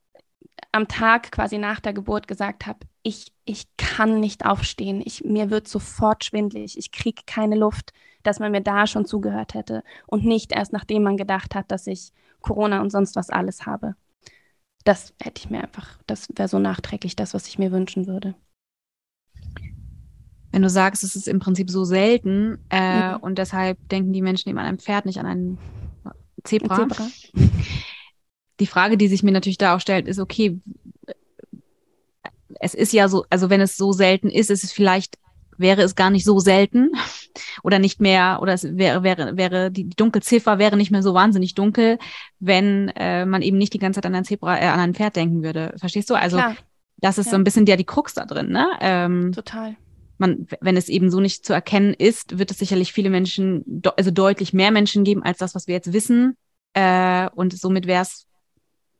am 0.72 0.88
Tag 0.88 1.32
quasi 1.32 1.58
nach 1.58 1.80
der 1.80 1.92
Geburt 1.92 2.28
gesagt 2.28 2.66
habe, 2.66 2.80
ich, 3.02 3.32
ich 3.44 3.66
kann 3.76 4.20
nicht 4.20 4.46
aufstehen, 4.46 5.02
ich, 5.04 5.24
mir 5.24 5.50
wird 5.50 5.68
sofort 5.68 6.24
schwindlig, 6.24 6.78
ich 6.78 6.90
kriege 6.90 7.22
keine 7.26 7.56
Luft, 7.56 7.92
dass 8.22 8.40
man 8.40 8.52
mir 8.52 8.62
da 8.62 8.86
schon 8.86 9.04
zugehört 9.04 9.54
hätte 9.54 9.84
und 10.06 10.24
nicht 10.24 10.52
erst 10.52 10.72
nachdem 10.72 11.02
man 11.02 11.16
gedacht 11.16 11.54
hat, 11.54 11.70
dass 11.70 11.86
ich 11.86 12.12
Corona 12.40 12.80
und 12.80 12.90
sonst 12.90 13.16
was 13.16 13.30
alles 13.30 13.66
habe. 13.66 13.94
Das 14.84 15.14
hätte 15.22 15.40
ich 15.40 15.50
mir 15.50 15.62
einfach, 15.62 15.98
das 16.06 16.28
wäre 16.34 16.48
so 16.48 16.58
nachträglich 16.58 17.16
das, 17.16 17.34
was 17.34 17.46
ich 17.46 17.58
mir 17.58 17.72
wünschen 17.72 18.06
würde. 18.06 18.34
Wenn 20.50 20.62
du 20.62 20.70
sagst, 20.70 21.02
es 21.02 21.16
ist 21.16 21.26
im 21.26 21.40
Prinzip 21.40 21.70
so 21.70 21.84
selten 21.84 22.58
äh, 22.70 23.12
mhm. 23.12 23.16
und 23.18 23.38
deshalb 23.38 23.88
denken 23.88 24.12
die 24.12 24.22
Menschen 24.22 24.48
eben 24.48 24.58
an 24.58 24.66
ein 24.66 24.78
Pferd, 24.78 25.04
nicht 25.04 25.18
an 25.18 25.26
einen 25.26 25.58
Zebra. 26.44 26.82
Ein 26.82 26.90
Zebra 26.90 27.08
die 28.60 28.66
Frage, 28.66 28.96
die 28.96 29.08
sich 29.08 29.22
mir 29.22 29.32
natürlich 29.32 29.58
da 29.58 29.74
auch 29.74 29.80
stellt, 29.80 30.06
ist, 30.06 30.18
okay, 30.18 30.60
es 32.60 32.74
ist 32.74 32.92
ja 32.92 33.08
so, 33.08 33.24
also 33.30 33.50
wenn 33.50 33.60
es 33.60 33.76
so 33.76 33.92
selten 33.92 34.28
ist, 34.28 34.50
ist 34.50 34.64
es 34.64 34.72
vielleicht, 34.72 35.18
wäre 35.56 35.82
es 35.82 35.94
gar 35.94 36.10
nicht 36.10 36.24
so 36.24 36.38
selten 36.38 36.92
oder 37.62 37.78
nicht 37.78 38.00
mehr, 38.00 38.38
oder 38.40 38.52
es 38.52 38.64
wäre, 38.76 39.02
wäre, 39.02 39.36
wäre, 39.36 39.70
die, 39.70 39.88
Dunkelziffer 39.88 40.58
wäre 40.58 40.76
nicht 40.76 40.90
mehr 40.90 41.02
so 41.02 41.14
wahnsinnig 41.14 41.54
dunkel, 41.54 41.98
wenn 42.40 42.88
äh, 42.90 43.26
man 43.26 43.42
eben 43.42 43.58
nicht 43.58 43.74
die 43.74 43.78
ganze 43.78 43.98
Zeit 43.98 44.06
an 44.06 44.14
ein 44.14 44.24
Zebra, 44.24 44.58
äh, 44.58 44.66
an 44.66 44.80
ein 44.80 44.94
Pferd 44.94 45.16
denken 45.16 45.42
würde. 45.42 45.74
Verstehst 45.78 46.10
du? 46.10 46.14
Also 46.14 46.36
Klar. 46.36 46.56
das 46.98 47.18
ist 47.18 47.26
ja. 47.26 47.32
so 47.32 47.36
ein 47.36 47.44
bisschen 47.44 47.66
ja 47.66 47.76
die 47.76 47.84
Krux 47.84 48.14
da 48.14 48.24
drin, 48.24 48.50
ne? 48.50 48.68
Ähm, 48.80 49.32
Total. 49.32 49.76
Man, 50.16 50.46
wenn 50.60 50.76
es 50.76 50.88
eben 50.88 51.10
so 51.10 51.18
nicht 51.18 51.44
zu 51.44 51.52
erkennen 51.52 51.92
ist, 51.92 52.38
wird 52.38 52.52
es 52.52 52.58
sicherlich 52.58 52.92
viele 52.92 53.10
Menschen, 53.10 53.82
also 53.96 54.12
deutlich 54.12 54.52
mehr 54.52 54.70
Menschen 54.70 55.02
geben 55.02 55.24
als 55.24 55.38
das, 55.38 55.56
was 55.56 55.66
wir 55.66 55.74
jetzt 55.74 55.92
wissen. 55.92 56.36
Äh, 56.72 57.28
und 57.34 57.52
somit 57.58 57.86
wäre 57.88 58.02
es 58.02 58.26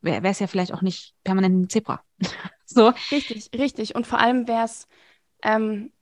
wäre 0.05 0.27
es 0.27 0.39
ja 0.39 0.47
vielleicht 0.47 0.73
auch 0.73 0.83
nicht 0.83 1.15
permanent 1.25 1.55
ein 1.55 1.69
Zebra. 1.69 2.03
so. 2.67 2.93
Richtig, 3.11 3.51
richtig. 3.55 3.95
Und 3.95 4.07
vor 4.07 4.19
allem 4.19 4.47
wäre 4.47 4.65
es, 4.65 4.87
ähm, 5.43 5.93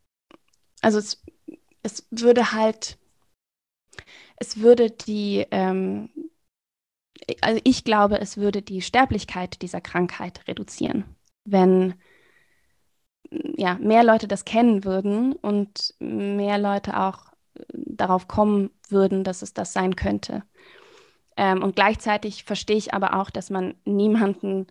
also 0.80 0.98
es, 0.98 1.22
es 1.82 2.06
würde 2.10 2.52
halt, 2.52 2.98
es 4.36 4.58
würde 4.58 4.90
die, 4.90 5.46
ähm, 5.50 6.10
also 7.40 7.60
ich 7.64 7.84
glaube, 7.84 8.20
es 8.20 8.36
würde 8.36 8.62
die 8.62 8.82
Sterblichkeit 8.82 9.62
dieser 9.62 9.80
Krankheit 9.80 10.46
reduzieren, 10.48 11.04
wenn 11.44 11.94
ja, 13.56 13.76
mehr 13.76 14.04
Leute 14.04 14.28
das 14.28 14.44
kennen 14.44 14.84
würden 14.84 15.32
und 15.34 15.94
mehr 16.00 16.58
Leute 16.58 16.98
auch 17.00 17.32
darauf 17.72 18.28
kommen 18.28 18.70
würden, 18.88 19.24
dass 19.24 19.42
es 19.42 19.54
das 19.54 19.72
sein 19.72 19.96
könnte. 19.96 20.42
Ähm, 21.36 21.62
und 21.62 21.76
gleichzeitig 21.76 22.44
verstehe 22.44 22.76
ich 22.76 22.94
aber 22.94 23.14
auch, 23.20 23.30
dass 23.30 23.50
man 23.50 23.74
niemanden 23.84 24.66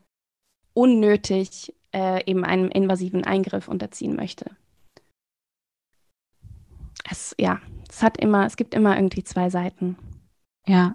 unnötig 0.74 1.74
äh, 1.94 2.24
eben 2.30 2.46
einem 2.46 2.70
invasiven 2.70 3.24
Eingriff 3.24 3.68
unterziehen 3.68 4.16
möchte. 4.16 4.52
Es, 7.10 7.36
ja, 7.38 7.60
es 7.90 8.04
hat 8.04 8.18
immer, 8.18 8.46
es 8.46 8.56
gibt 8.56 8.74
immer 8.74 8.96
irgendwie 8.96 9.24
zwei 9.24 9.50
Seiten. 9.50 9.98
Ja. 10.66 10.94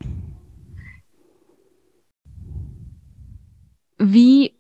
Wie, 3.99 4.55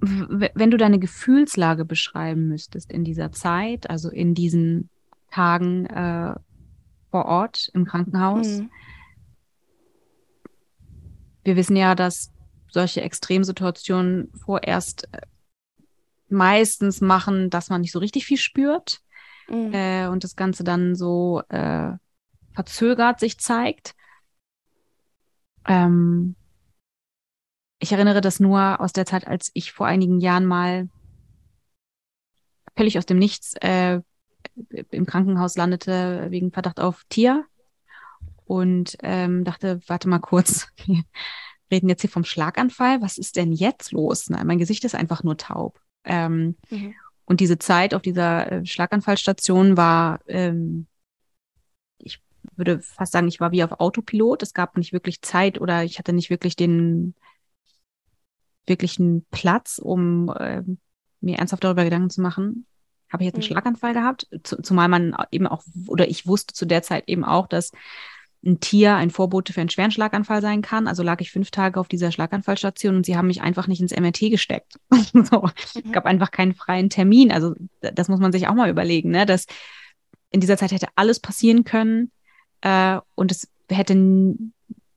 wenn 0.00 0.70
du 0.70 0.76
deine 0.76 0.98
Gefühlslage 0.98 1.84
beschreiben 1.84 2.48
müsstest 2.48 2.90
in 2.90 3.04
dieser 3.04 3.32
Zeit, 3.32 3.88
also 3.88 4.10
in 4.10 4.34
diesen 4.34 4.90
Tagen 5.30 5.86
äh, 5.86 6.34
vor 7.10 7.24
Ort 7.26 7.70
im 7.74 7.84
Krankenhaus, 7.84 8.60
mhm. 8.60 8.70
Wir 11.44 11.56
wissen 11.56 11.76
ja, 11.76 11.94
dass 11.94 12.32
solche 12.70 13.02
Extremsituationen 13.02 14.32
vorerst 14.34 15.08
äh, 15.12 15.20
meistens 16.28 17.00
machen, 17.00 17.50
dass 17.50 17.68
man 17.68 17.82
nicht 17.82 17.92
so 17.92 17.98
richtig 17.98 18.24
viel 18.24 18.38
spürt 18.38 19.00
mhm. 19.48 19.72
äh, 19.72 20.06
und 20.06 20.24
das 20.24 20.36
Ganze 20.36 20.64
dann 20.64 20.94
so 20.94 21.42
äh, 21.48 21.92
verzögert 22.54 23.20
sich 23.20 23.38
zeigt. 23.38 23.94
Ähm, 25.66 26.34
ich 27.78 27.92
erinnere 27.92 28.20
das 28.20 28.40
nur 28.40 28.80
aus 28.80 28.92
der 28.92 29.06
Zeit, 29.06 29.26
als 29.26 29.50
ich 29.54 29.72
vor 29.72 29.86
einigen 29.86 30.20
Jahren 30.20 30.46
mal 30.46 30.88
völlig 32.76 32.96
aus 32.96 33.06
dem 33.06 33.18
Nichts 33.18 33.54
äh, 33.60 34.00
im 34.90 35.06
Krankenhaus 35.06 35.56
landete 35.56 36.26
wegen 36.30 36.52
Verdacht 36.52 36.80
auf 36.80 37.04
Tier 37.08 37.44
und 38.52 38.98
ähm, 39.02 39.44
dachte, 39.44 39.80
warte 39.86 40.10
mal 40.10 40.18
kurz, 40.18 40.68
wir 40.86 41.04
reden 41.70 41.88
jetzt 41.88 42.02
hier 42.02 42.10
vom 42.10 42.24
Schlaganfall, 42.24 43.00
was 43.00 43.16
ist 43.16 43.36
denn 43.36 43.50
jetzt 43.50 43.92
los? 43.92 44.28
Na, 44.28 44.44
mein 44.44 44.58
Gesicht 44.58 44.84
ist 44.84 44.94
einfach 44.94 45.22
nur 45.22 45.38
taub. 45.38 45.80
Ähm, 46.04 46.56
mhm. 46.68 46.94
Und 47.24 47.40
diese 47.40 47.56
Zeit 47.58 47.94
auf 47.94 48.02
dieser 48.02 48.52
äh, 48.52 48.66
Schlaganfallstation 48.66 49.78
war, 49.78 50.20
ähm, 50.26 50.86
ich 51.96 52.22
würde 52.56 52.80
fast 52.80 53.12
sagen, 53.12 53.26
ich 53.26 53.40
war 53.40 53.52
wie 53.52 53.64
auf 53.64 53.80
Autopilot. 53.80 54.42
Es 54.42 54.52
gab 54.52 54.76
nicht 54.76 54.92
wirklich 54.92 55.22
Zeit 55.22 55.58
oder 55.58 55.82
ich 55.82 55.98
hatte 55.98 56.12
nicht 56.12 56.28
wirklich 56.28 56.54
den 56.54 57.14
wirklichen 58.66 59.24
Platz, 59.30 59.78
um 59.82 60.28
äh, 60.28 60.62
mir 61.22 61.38
ernsthaft 61.38 61.64
darüber 61.64 61.84
Gedanken 61.84 62.10
zu 62.10 62.20
machen. 62.20 62.66
Habe 63.10 63.22
ich 63.22 63.28
jetzt 63.28 63.36
einen 63.36 63.44
mhm. 63.44 63.46
Schlaganfall 63.46 63.94
gehabt? 63.94 64.28
zumal 64.42 64.88
man 64.88 65.16
eben 65.30 65.46
auch, 65.46 65.64
oder 65.86 66.06
ich 66.06 66.26
wusste 66.26 66.52
zu 66.52 66.66
der 66.66 66.82
Zeit 66.82 67.08
eben 67.08 67.24
auch, 67.24 67.46
dass 67.46 67.72
ein 68.44 68.60
Tier 68.60 68.96
ein 68.96 69.10
Vorbote 69.10 69.52
für 69.52 69.60
einen 69.60 69.70
schweren 69.70 69.90
Schlaganfall 69.90 70.42
sein 70.42 70.62
kann. 70.62 70.88
Also 70.88 71.02
lag 71.02 71.20
ich 71.20 71.30
fünf 71.30 71.50
Tage 71.50 71.78
auf 71.78 71.88
dieser 71.88 72.10
Schlaganfallstation 72.10 72.96
und 72.96 73.06
sie 73.06 73.16
haben 73.16 73.28
mich 73.28 73.40
einfach 73.40 73.68
nicht 73.68 73.80
ins 73.80 73.94
MRT 73.96 74.30
gesteckt. 74.30 74.78
so. 75.12 75.48
Mhm. 75.74 75.92
gab 75.92 76.06
einfach 76.06 76.30
keinen 76.30 76.54
freien 76.54 76.90
Termin. 76.90 77.30
Also 77.30 77.54
das 77.80 78.08
muss 78.08 78.20
man 78.20 78.32
sich 78.32 78.48
auch 78.48 78.54
mal 78.54 78.70
überlegen, 78.70 79.10
ne? 79.10 79.26
dass 79.26 79.46
in 80.30 80.40
dieser 80.40 80.56
Zeit 80.56 80.72
hätte 80.72 80.88
alles 80.96 81.20
passieren 81.20 81.64
können 81.64 82.10
äh, 82.62 82.98
und 83.14 83.30
es 83.30 83.48
hätte 83.70 83.94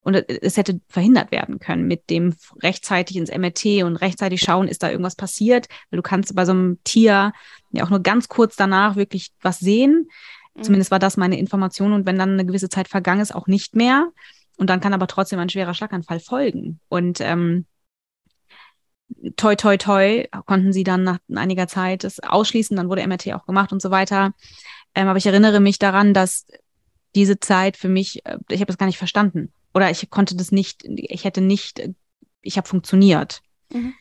und 0.06 0.14
es 0.30 0.56
hätte 0.56 0.82
verhindert 0.88 1.32
werden 1.32 1.58
können 1.58 1.88
mit 1.88 2.12
dem 2.12 2.36
rechtzeitig 2.62 3.18
ins 3.18 3.32
MRT 3.36 3.84
und 3.84 3.96
rechtzeitig 3.96 4.40
schauen, 4.40 4.68
ist 4.68 4.84
da 4.84 4.92
irgendwas 4.92 5.16
passiert, 5.16 5.68
weil 5.90 5.98
du 5.98 6.04
kannst 6.04 6.36
bei 6.36 6.46
so 6.46 6.52
einem 6.52 6.78
Tier 6.84 7.34
ja 7.72 7.84
auch 7.84 7.90
nur 7.90 8.02
ganz 8.02 8.28
kurz 8.28 8.56
danach 8.56 8.98
wirklich 8.98 9.32
was 9.42 9.60
sehen. 9.60 10.08
Mhm. 10.56 10.64
Zumindest 10.64 10.92
war 10.92 11.00
das 11.00 11.18
meine 11.18 11.38
Information. 11.38 11.94
Und 11.94 12.06
wenn 12.06 12.18
dann 12.18 12.32
eine 12.32 12.46
gewisse 12.46 12.70
Zeit 12.70 12.88
vergangen 12.88 13.22
ist, 13.22 13.36
auch 13.36 13.48
nicht 13.48 13.76
mehr. 13.76 14.12
Und 14.58 14.70
dann 14.70 14.80
kann 14.80 14.94
aber 14.94 15.08
trotzdem 15.08 15.40
ein 15.40 15.50
schwerer 15.50 15.74
Schlaganfall 15.74 16.20
folgen. 16.20 16.80
Und 16.88 17.20
ähm, 17.22 17.66
toi, 19.36 19.56
toi, 19.56 19.78
toi, 19.78 20.26
konnten 20.46 20.74
sie 20.74 20.84
dann 20.84 21.04
nach 21.04 21.20
einiger 21.34 21.68
Zeit 21.68 22.04
das 22.04 22.20
ausschließen. 22.20 22.76
Dann 22.76 22.90
wurde 22.90 23.06
MRT 23.06 23.34
auch 23.34 23.46
gemacht 23.46 23.72
und 23.72 23.82
so 23.82 23.92
weiter. 23.92 24.34
Ähm, 24.94 25.08
aber 25.08 25.18
ich 25.18 25.26
erinnere 25.26 25.60
mich 25.60 25.78
daran, 25.78 26.14
dass 26.14 26.46
diese 27.16 27.40
Zeit 27.40 27.78
für 27.78 27.90
mich, 27.90 28.26
äh, 28.26 28.38
ich 28.50 28.62
habe 28.62 28.68
das 28.68 28.78
gar 28.78 28.86
nicht 28.86 28.98
verstanden. 28.98 29.52
Oder 29.74 29.92
ich 29.92 30.10
konnte 30.10 30.36
das 30.36 30.52
nicht, 30.52 30.84
ich 30.86 31.26
hätte 31.26 31.42
nicht, 31.42 31.82
ich 32.42 32.58
habe 32.58 32.68
funktioniert. 32.68 33.42
Mhm. 33.74 33.94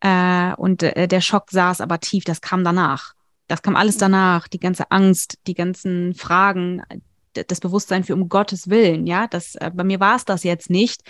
Äh, 0.00 0.54
und 0.56 0.82
äh, 0.82 1.06
der 1.06 1.20
Schock 1.20 1.50
saß 1.50 1.80
aber 1.80 2.00
tief, 2.00 2.24
das 2.24 2.40
kam 2.40 2.64
danach. 2.64 3.14
Das 3.50 3.62
kam 3.62 3.74
alles 3.74 3.96
danach, 3.96 4.46
die 4.46 4.60
ganze 4.60 4.92
Angst, 4.92 5.38
die 5.48 5.54
ganzen 5.54 6.14
Fragen, 6.14 6.84
das 7.32 7.58
Bewusstsein 7.58 8.04
für 8.04 8.14
um 8.14 8.28
Gottes 8.28 8.70
Willen, 8.70 9.08
ja, 9.08 9.26
das, 9.26 9.56
äh, 9.56 9.72
bei 9.74 9.82
mir 9.82 9.98
war 9.98 10.14
es 10.14 10.24
das 10.24 10.44
jetzt 10.44 10.70
nicht. 10.70 11.02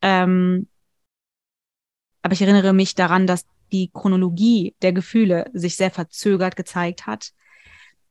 Ähm, 0.00 0.68
aber 2.22 2.34
ich 2.34 2.42
erinnere 2.42 2.72
mich 2.72 2.94
daran, 2.94 3.26
dass 3.26 3.46
die 3.72 3.90
Chronologie 3.92 4.76
der 4.80 4.92
Gefühle 4.92 5.50
sich 5.54 5.74
sehr 5.74 5.90
verzögert 5.90 6.54
gezeigt 6.54 7.08
hat. 7.08 7.32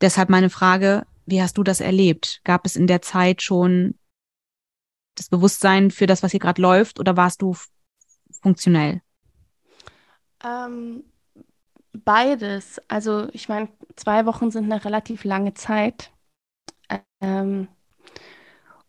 Deshalb 0.02 0.28
meine 0.28 0.50
Frage, 0.50 1.08
wie 1.26 1.42
hast 1.42 1.58
du 1.58 1.64
das 1.64 1.80
erlebt? 1.80 2.42
Gab 2.44 2.66
es 2.66 2.76
in 2.76 2.88
der 2.88 3.02
Zeit 3.02 3.42
schon 3.42 3.98
das 5.16 5.30
Bewusstsein 5.30 5.92
für 5.92 6.08
das, 6.08 6.24
was 6.24 6.32
hier 6.32 6.42
gerade 6.42 6.62
läuft, 6.62 7.00
oder 7.00 7.16
warst 7.16 7.42
du 7.42 7.56
funktionell? 8.42 9.02
Ähm, 10.44 11.06
Beides. 12.04 12.80
Also 12.88 13.28
ich 13.34 13.50
meine, 13.50 13.70
zwei 13.96 14.26
Wochen 14.26 14.52
sind 14.52 14.72
eine 14.72 14.84
relativ 14.86 15.24
lange 15.24 15.54
Zeit. 15.54 16.12
Ähm, 17.22 17.68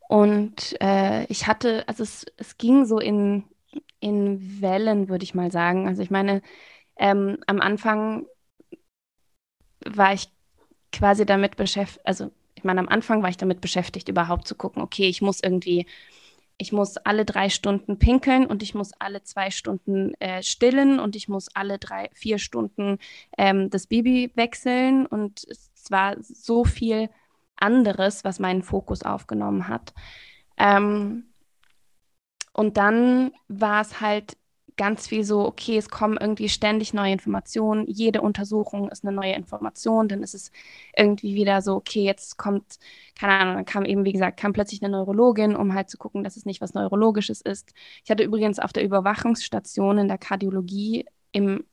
und 0.09 0.77
äh, 0.81 1.25
ich 1.27 1.47
hatte, 1.47 1.87
also 1.89 2.03
es, 2.03 2.25
es 2.37 2.59
ging 2.59 2.85
so 2.87 2.99
in, 2.99 3.45
in 4.01 4.61
Wellen, 4.63 5.09
würde 5.09 5.25
ich 5.25 5.35
mal 5.35 5.51
sagen. 5.51 5.89
Also 5.89 6.03
ich 6.03 6.11
meine, 6.11 6.43
ähm, 6.97 7.39
am 7.47 7.61
Anfang 7.61 8.27
war 9.85 10.13
ich 10.13 10.29
quasi 10.93 11.27
damit 11.27 11.57
beschäftigt, 11.57 12.07
also 12.07 12.31
ich 12.57 12.65
meine, 12.65 12.81
am 12.81 12.89
Anfang 12.89 13.23
war 13.23 13.31
ich 13.31 13.37
damit 13.39 13.61
beschäftigt, 13.61 14.09
überhaupt 14.09 14.49
zu 14.49 14.55
gucken, 14.57 14.83
okay, 14.83 15.09
ich 15.09 15.23
muss 15.23 15.43
irgendwie 15.43 15.87
ich 16.59 16.73
muss 16.73 16.97
alle 16.97 17.25
drei 17.25 17.51
Stunden 17.51 17.99
pinkeln 17.99 18.47
und 18.47 18.63
ich 18.63 18.75
muss 18.75 18.93
alle 18.99 19.23
zwei 19.23 19.51
Stunden 19.51 20.15
äh, 20.21 20.43
stillen 20.43 20.99
und 20.99 21.15
ich 21.15 21.29
muss 21.29 21.49
alle 21.55 21.79
drei, 21.79 22.09
vier 22.15 22.39
Stunden 22.39 22.99
ähm, 23.37 23.69
das 23.69 23.87
Baby 23.87 24.33
wechseln. 24.35 25.07
Und 25.07 25.45
es 25.49 25.71
war 25.91 26.17
so 26.21 26.65
viel 26.65 27.11
anderes, 27.57 28.25
was 28.25 28.39
meinen 28.39 28.63
Fokus 28.63 29.03
aufgenommen 29.03 29.69
hat. 29.69 29.93
Ähm, 30.57 31.25
und 32.53 32.79
dann 32.79 33.33
war 33.49 33.83
es 33.83 34.01
halt 34.01 34.39
ganz 34.77 35.07
viel 35.07 35.25
so, 35.25 35.47
okay, 35.47 35.77
es 35.79 35.89
kommen 35.89 36.19
irgendwie 36.21 36.49
ständig 36.49 36.93
neue 36.93 37.13
Informationen, 37.13 37.87
jede 37.87 38.21
Untersuchung 38.21 38.91
ist 38.91 39.05
eine 39.05 39.15
neue 39.15 39.35
Information, 39.35 40.09
dann 40.09 40.23
ist 40.23 40.35
es 40.35 40.53
irgendwie 40.97 41.35
wieder 41.35 41.63
so, 41.63 41.77
okay, 41.77 42.03
jetzt 42.03 42.37
kommt, 42.37 42.79
keine 43.19 43.33
Ahnung, 43.33 43.55
dann 43.55 43.65
kam 43.65 43.85
eben, 43.85 44.05
wie 44.05 44.13
gesagt, 44.13 44.39
kam 44.39 44.53
plötzlich 44.53 44.83
eine 44.83 44.91
Neurologin, 44.91 45.57
um 45.57 45.75
halt 45.75 45.89
zu 45.91 45.99
gucken, 45.99 46.25
dass 46.25 46.37
es 46.37 46.45
nicht 46.45 46.61
was 46.61 46.75
Neurologisches 46.75 47.41
ist. 47.41 47.73
Ich 48.05 48.11
hatte 48.11 48.23
übrigens 48.25 48.59
auf 48.59 48.73
der 48.73 48.85
Überwachungsstation 48.85 49.99
in 49.99 50.09
der 50.09 50.19
Kardiologie 50.19 51.07
im 51.33 51.65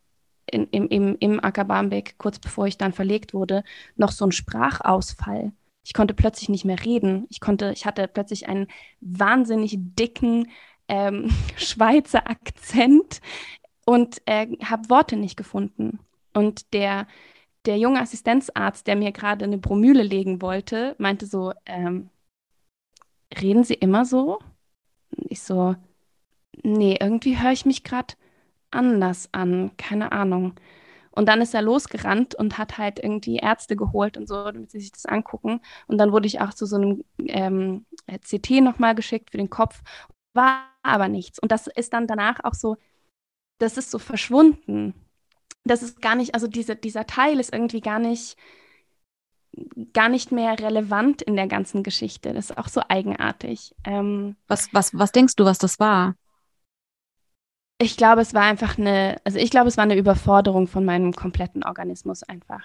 in, 0.46 0.68
im, 0.72 0.88
im, 0.90 1.18
im 1.20 1.44
Acker 1.44 1.66
kurz 2.18 2.38
bevor 2.38 2.68
ich 2.68 2.78
dann 2.78 2.92
verlegt 2.92 3.34
wurde, 3.34 3.64
noch 3.96 4.12
so 4.12 4.26
einen 4.26 4.34
Sprachausfall. 4.34 5.54
Ich 5.86 5.94
konnte 5.94 6.14
plötzlich 6.14 6.50
nicht 6.50 6.66
mehr 6.66 6.84
reden. 6.84 7.26
Ich 7.30 7.40
konnte, 7.40 7.72
ich 7.74 7.86
hatte 7.86 8.08
plötzlich 8.08 8.48
einen 8.48 8.68
wahnsinnig 9.02 9.78
dicken 9.78 10.48
ähm, 10.88 11.30
Schweizer 11.58 12.30
Akzent 12.30 13.22
und 13.86 14.22
äh, 14.26 14.48
habe 14.64 14.90
Worte 14.90 15.16
nicht 15.16 15.38
gefunden. 15.38 16.00
Und 16.34 16.74
der, 16.74 17.08
der 17.66 17.78
junge 17.78 18.02
Assistenzarzt, 18.02 18.88
der 18.88 18.96
mir 18.96 19.12
gerade 19.12 19.46
eine 19.46 19.58
Bromüle 19.58 20.04
legen 20.04 20.42
wollte, 20.42 20.96
meinte 20.98 21.26
so, 21.26 21.54
ähm, 21.66 22.10
reden 23.40 23.64
Sie 23.64 23.76
immer 23.76 24.06
so? 24.06 24.40
Ich 25.30 25.42
so, 25.44 25.76
nee, 26.64 26.98
irgendwie 27.00 27.40
höre 27.40 27.52
ich 27.52 27.66
mich 27.66 27.84
gerade 27.84 28.16
anders 28.72 29.30
an, 29.32 29.72
keine 29.78 30.12
Ahnung. 30.12 30.56
Und 31.12 31.30
dann 31.30 31.42
ist 31.42 31.54
er 31.54 31.62
losgerannt 31.62 32.34
und 32.34 32.58
hat 32.58 32.80
halt 32.80 33.00
irgendwie 33.00 33.38
Ärzte 33.38 33.76
geholt 33.76 34.18
und 34.18 34.28
so, 34.28 34.46
damit 34.46 34.72
sie 34.72 34.80
sich 34.80 34.92
das 34.92 35.06
angucken. 35.06 35.62
Und 35.88 36.00
dann 36.00 36.12
wurde 36.12 36.26
ich 36.26 36.42
auch 36.42 36.54
zu 36.56 36.66
so 36.66 36.76
einem 36.76 37.04
ähm, 37.20 37.86
CT 38.08 38.62
nochmal 38.62 38.96
geschickt 38.96 39.30
für 39.30 39.38
den 39.38 39.52
Kopf 39.52 39.84
war 40.34 40.70
aber 40.84 41.08
nichts. 41.08 41.40
Und 41.40 41.52
das 41.52 41.68
ist 41.68 41.94
dann 41.94 42.08
danach 42.08 42.44
auch 42.44 42.54
so, 42.54 42.78
das 43.60 43.78
ist 43.78 43.92
so 43.92 44.00
verschwunden. 44.00 44.94
das 45.66 45.82
ist 45.84 46.02
gar 46.02 46.16
nicht, 46.16 46.34
also 46.36 46.48
diese, 46.48 46.76
dieser 46.76 47.06
Teil 47.08 47.40
ist 47.40 47.54
irgendwie 47.54 47.82
gar 47.82 48.00
nicht, 48.00 48.38
gar 49.94 50.10
nicht 50.10 50.32
mehr 50.32 50.60
relevant 50.60 51.22
in 51.22 51.36
der 51.36 51.48
ganzen 51.48 51.84
Geschichte. 51.84 52.34
Das 52.34 52.50
ist 52.50 52.58
auch 52.58 52.68
so 52.68 52.82
eigenartig. 52.90 53.76
Ähm, 53.86 54.36
was, 54.48 54.74
was, 54.74 54.98
was 54.98 55.12
denkst 55.12 55.36
du, 55.36 55.46
was 55.46 55.60
das 55.60 55.80
war? 55.80 56.16
Ich 57.80 57.98
glaube, 57.98 58.22
es 58.22 58.34
war 58.34 58.44
einfach 58.44 58.78
eine, 58.78 59.22
also 59.24 59.40
ich 59.40 59.52
glaube, 59.52 59.68
es 59.68 59.78
war 59.78 59.84
eine 59.84 59.98
Überforderung 59.98 60.68
von 60.68 60.86
meinem 60.86 61.14
kompletten 61.14 61.64
Organismus 61.64 62.24
einfach. 62.24 62.64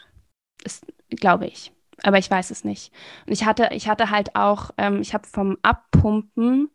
Das 0.62 0.81
glaube 1.11 1.46
ich. 1.46 1.72
Aber 2.02 2.18
ich 2.18 2.31
weiß 2.31 2.50
es 2.50 2.64
nicht. 2.64 2.92
Und 3.26 3.33
ich 3.33 3.44
hatte, 3.44 3.70
ich 3.72 3.88
hatte 3.88 4.11
halt 4.11 4.37
auch, 4.37 4.70
ähm, 4.78 5.00
ich 5.00 5.14
habe 5.14 5.26
vom 5.26 5.57
Abpumpen 5.62 6.70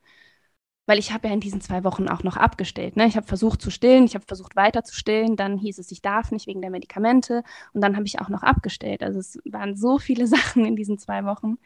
weil 0.86 1.00
ich 1.00 1.14
habe 1.14 1.28
ja 1.28 1.34
in 1.34 1.40
diesen 1.40 1.62
zwei 1.62 1.84
Wochen 1.84 2.10
auch 2.10 2.24
noch 2.24 2.36
abgestellt. 2.36 2.98
Ne? 2.98 3.08
Ich 3.08 3.16
habe 3.16 3.26
versucht 3.26 3.62
zu 3.62 3.72
stillen, 3.72 4.04
ich 4.04 4.16
habe 4.16 4.26
versucht 4.26 4.56
weiter 4.56 4.84
zu 4.84 4.94
stillen, 4.96 5.36
dann 5.36 5.58
hieß 5.58 5.80
es, 5.80 5.92
ich 5.92 6.02
darf 6.02 6.32
nicht 6.32 6.48
wegen 6.48 6.62
der 6.62 6.72
Medikamente 6.72 7.44
und 7.74 7.82
dann 7.82 7.96
habe 7.96 8.06
ich 8.06 8.20
auch 8.20 8.30
noch 8.30 8.44
abgestellt. 8.44 9.04
Also 9.04 9.20
es 9.20 9.40
waren 9.46 9.76
so 9.76 9.98
viele 9.98 10.28
Sachen 10.28 10.66
in 10.66 10.76
diesen 10.76 10.98
zwei 10.98 11.24
Wochen. 11.26 11.58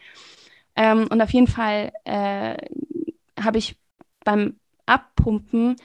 Ähm, 0.76 1.08
und 1.10 1.22
auf 1.22 1.32
jeden 1.32 1.48
Fall 1.48 1.92
äh, 2.06 2.58
habe 3.40 3.58
ich 3.58 3.78
beim 4.24 4.60
Abpumpen 4.86 5.76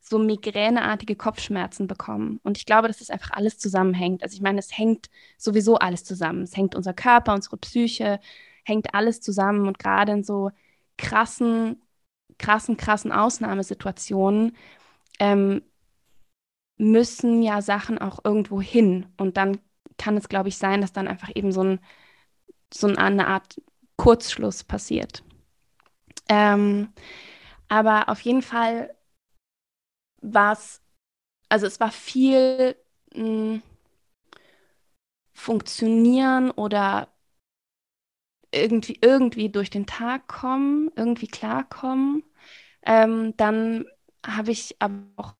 so 0.00 0.18
migräneartige 0.18 1.16
Kopfschmerzen 1.16 1.86
bekommen. 1.86 2.40
Und 2.42 2.56
ich 2.56 2.64
glaube, 2.64 2.88
dass 2.88 2.98
das 2.98 3.10
einfach 3.10 3.32
alles 3.32 3.58
zusammenhängt. 3.58 4.22
Also 4.22 4.34
ich 4.34 4.40
meine, 4.40 4.58
es 4.58 4.76
hängt 4.76 5.10
sowieso 5.36 5.76
alles 5.76 6.04
zusammen. 6.04 6.42
Es 6.42 6.56
hängt 6.56 6.74
unser 6.74 6.94
Körper, 6.94 7.34
unsere 7.34 7.58
Psyche, 7.58 8.18
hängt 8.64 8.94
alles 8.94 9.20
zusammen. 9.20 9.66
Und 9.68 9.78
gerade 9.78 10.12
in 10.12 10.24
so 10.24 10.50
krassen 10.96 11.82
krassen, 12.38 12.76
krassen 12.76 13.12
Ausnahmesituationen 13.12 14.56
ähm, 15.20 15.62
müssen 16.78 17.42
ja 17.42 17.60
Sachen 17.62 17.98
auch 17.98 18.20
irgendwo 18.24 18.60
hin. 18.60 19.06
Und 19.16 19.36
dann 19.36 19.58
kann 19.96 20.16
es, 20.16 20.28
glaube 20.28 20.48
ich, 20.48 20.58
sein, 20.58 20.80
dass 20.80 20.92
dann 20.92 21.08
einfach 21.08 21.30
eben 21.34 21.52
so, 21.52 21.62
ein, 21.62 21.80
so 22.72 22.88
eine 22.88 23.26
Art 23.28 23.60
Kurzschluss 23.96 24.64
passiert. 24.64 25.22
Ähm, 26.28 26.92
aber 27.68 28.08
auf 28.08 28.20
jeden 28.22 28.42
Fall 28.42 28.94
war 30.20 30.52
es, 30.52 30.80
also 31.50 31.66
es 31.66 31.80
war 31.80 31.92
viel 31.92 32.76
hm, 33.14 33.62
funktionieren 35.32 36.50
oder 36.50 37.08
irgendwie, 38.52 38.98
irgendwie 39.02 39.48
durch 39.50 39.70
den 39.70 39.86
Tag 39.86 40.28
kommen, 40.28 40.90
irgendwie 40.96 41.28
klarkommen. 41.28 42.22
Ähm, 42.82 43.34
dann 43.36 43.84
habe 44.26 44.50
ich 44.52 44.76
aber 44.80 45.02
auch 45.16 45.34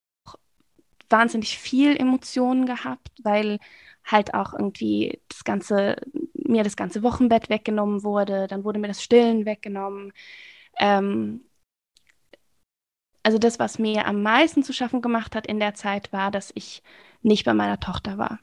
wahnsinnig 1.10 1.58
viel 1.58 1.96
Emotionen 1.96 2.66
gehabt, 2.66 3.10
weil 3.22 3.58
halt 4.04 4.34
auch 4.34 4.52
irgendwie 4.54 5.20
das 5.28 5.44
ganze, 5.44 5.96
mir 6.34 6.64
das 6.64 6.76
ganze 6.76 7.02
Wochenbett 7.02 7.50
weggenommen 7.50 8.02
wurde, 8.04 8.46
dann 8.46 8.64
wurde 8.64 8.78
mir 8.78 8.88
das 8.88 9.02
Stillen 9.02 9.46
weggenommen. 9.46 10.12
Ähm, 10.78 11.42
also 13.22 13.38
das, 13.38 13.58
was 13.58 13.78
mir 13.78 14.06
am 14.06 14.22
meisten 14.22 14.62
zu 14.62 14.72
schaffen 14.72 15.02
gemacht 15.02 15.34
hat 15.34 15.46
in 15.46 15.60
der 15.60 15.74
Zeit, 15.74 16.12
war, 16.12 16.30
dass 16.30 16.52
ich 16.54 16.82
nicht 17.22 17.44
bei 17.44 17.54
meiner 17.54 17.80
Tochter 17.80 18.16
war. 18.18 18.38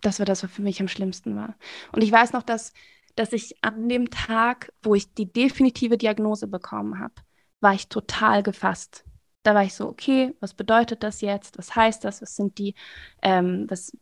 Das 0.00 0.18
war 0.18 0.26
das, 0.26 0.42
was 0.42 0.50
für 0.52 0.62
mich 0.62 0.80
am 0.80 0.88
schlimmsten 0.88 1.36
war. 1.36 1.56
Und 1.92 2.02
ich 2.02 2.12
weiß 2.12 2.32
noch, 2.32 2.42
dass 2.42 2.72
dass 3.16 3.32
ich 3.32 3.62
an 3.62 3.88
dem 3.88 4.10
Tag, 4.10 4.72
wo 4.82 4.94
ich 4.94 5.12
die 5.14 5.30
definitive 5.30 5.98
Diagnose 5.98 6.46
bekommen 6.46 6.98
habe, 6.98 7.14
war 7.62 7.74
ich 7.74 7.88
total 7.88 8.42
gefasst. 8.42 9.04
Da 9.42 9.54
war 9.54 9.64
ich 9.64 9.74
so, 9.74 9.88
okay, 9.88 10.34
was 10.40 10.54
bedeutet 10.54 11.02
das 11.02 11.20
jetzt? 11.20 11.58
Was 11.58 11.74
heißt 11.74 12.04
das? 12.04 12.22
Was 12.22 12.36
sind 12.36 12.58
die, 12.58 12.74
ähm, 13.22 13.66
was, 13.68 13.96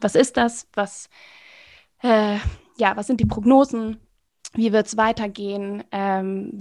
was 0.00 0.14
ist 0.14 0.36
das? 0.36 0.68
Was, 0.74 1.08
äh, 2.02 2.38
ja, 2.78 2.96
was 2.96 3.06
sind 3.06 3.20
die 3.20 3.26
Prognosen? 3.26 3.98
Wie 4.52 4.72
wird 4.72 4.86
es 4.86 4.96
weitergehen? 4.96 5.84
Ähm, 5.90 6.58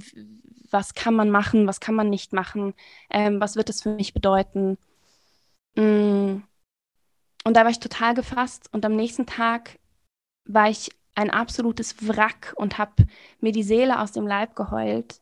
was 0.72 0.96
kann 0.96 1.14
man 1.14 1.30
machen? 1.30 1.68
Was 1.68 1.80
kann 1.80 1.96
man 1.96 2.10
nicht 2.10 2.34
machen? 2.34 2.74
Ähm, 3.10 3.40
was 3.40 3.56
wird 3.56 3.70
es 3.70 3.84
für 3.84 3.96
mich 3.96 4.14
bedeuten? 4.14 4.78
Mm. 5.76 6.42
Und 7.46 7.58
da 7.58 7.64
war 7.64 7.70
ich 7.70 7.80
total 7.80 8.14
gefasst. 8.14 8.70
Und 8.72 8.86
am 8.86 8.96
nächsten 8.96 9.26
Tag 9.26 9.80
war 10.46 10.70
ich 10.70 10.90
ein 11.16 11.30
absolutes 11.30 12.08
Wrack 12.08 12.54
und 12.56 12.78
habe 12.78 13.06
mir 13.40 13.52
die 13.52 13.64
Seele 13.64 14.00
aus 14.00 14.12
dem 14.14 14.26
Leib 14.26 14.56
geheult, 14.56 15.22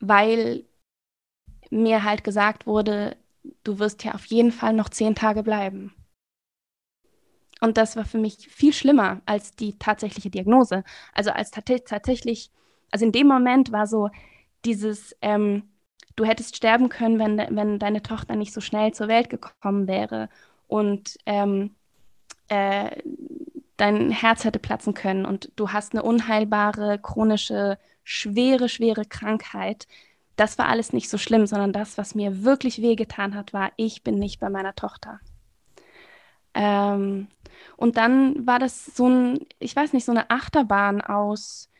weil 0.00 0.64
mir 1.70 2.04
halt 2.04 2.24
gesagt 2.24 2.66
wurde, 2.66 3.16
du 3.64 3.78
wirst 3.78 4.04
ja 4.04 4.14
auf 4.14 4.26
jeden 4.26 4.52
Fall 4.52 4.72
noch 4.72 4.88
zehn 4.88 5.14
Tage 5.14 5.42
bleiben. 5.42 5.94
Und 7.60 7.76
das 7.76 7.96
war 7.96 8.04
für 8.04 8.18
mich 8.18 8.48
viel 8.48 8.72
schlimmer 8.72 9.20
als 9.26 9.54
die 9.54 9.78
tatsächliche 9.78 10.30
Diagnose. 10.30 10.82
Also 11.12 11.30
als 11.30 11.50
tatsächlich, 11.50 12.50
also 12.90 13.04
in 13.04 13.12
dem 13.12 13.26
Moment 13.26 13.70
war 13.70 13.86
so 13.86 14.08
dieses, 14.64 15.14
ähm, 15.20 15.64
du 16.16 16.24
hättest 16.24 16.56
sterben 16.56 16.88
können, 16.88 17.18
wenn, 17.18 17.56
wenn 17.56 17.78
deine 17.78 18.02
Tochter 18.02 18.34
nicht 18.34 18.52
so 18.52 18.60
schnell 18.60 18.92
zur 18.92 19.08
Welt 19.08 19.28
gekommen 19.28 19.86
wäre. 19.86 20.28
Und 20.68 21.18
ähm, 21.26 21.74
äh, 22.48 23.02
dein 23.76 24.10
Herz 24.10 24.44
hätte 24.44 24.58
platzen 24.58 24.94
können 24.94 25.24
und 25.24 25.50
du 25.56 25.70
hast 25.70 25.92
eine 25.92 26.02
unheilbare, 26.02 26.98
chronische, 26.98 27.78
schwere, 28.04 28.68
schwere 28.68 29.04
Krankheit. 29.04 29.86
Das 30.36 30.58
war 30.58 30.68
alles 30.68 30.92
nicht 30.92 31.10
so 31.10 31.18
schlimm, 31.18 31.46
sondern 31.46 31.72
das, 31.72 31.98
was 31.98 32.14
mir 32.14 32.44
wirklich 32.44 32.80
wehgetan 32.82 33.34
hat, 33.34 33.52
war, 33.52 33.72
ich 33.76 34.02
bin 34.02 34.18
nicht 34.18 34.40
bei 34.40 34.48
meiner 34.48 34.74
Tochter. 34.74 35.20
Ähm, 36.54 37.28
und 37.76 37.96
dann 37.96 38.46
war 38.46 38.58
das 38.58 38.86
so 38.86 39.08
ein, 39.08 39.46
ich 39.58 39.74
weiß 39.74 39.92
nicht, 39.92 40.04
so 40.04 40.12
eine 40.12 40.30
Achterbahn 40.30 41.00
aus, 41.00 41.70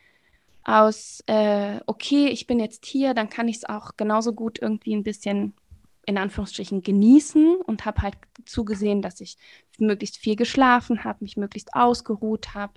aus 0.63 1.23
äh, 1.27 1.79
okay, 1.85 2.27
ich 2.27 2.47
bin 2.47 2.59
jetzt 2.59 2.85
hier, 2.85 3.13
dann 3.13 3.29
kann 3.29 3.47
ich 3.47 3.57
es 3.57 3.65
auch 3.65 3.97
genauso 3.97 4.33
gut 4.33 4.59
irgendwie 4.61 4.95
ein 4.95 5.03
bisschen 5.03 5.53
in 6.05 6.17
Anführungsstrichen 6.17 6.81
genießen 6.81 7.57
und 7.57 7.85
habe 7.85 8.01
halt 8.01 8.15
zugesehen, 8.45 9.01
dass 9.01 9.21
ich 9.21 9.37
möglichst 9.77 10.17
viel 10.17 10.35
geschlafen 10.35 11.03
habe, 11.03 11.19
mich 11.21 11.37
möglichst 11.37 11.73
ausgeruht 11.73 12.53
habe. 12.53 12.73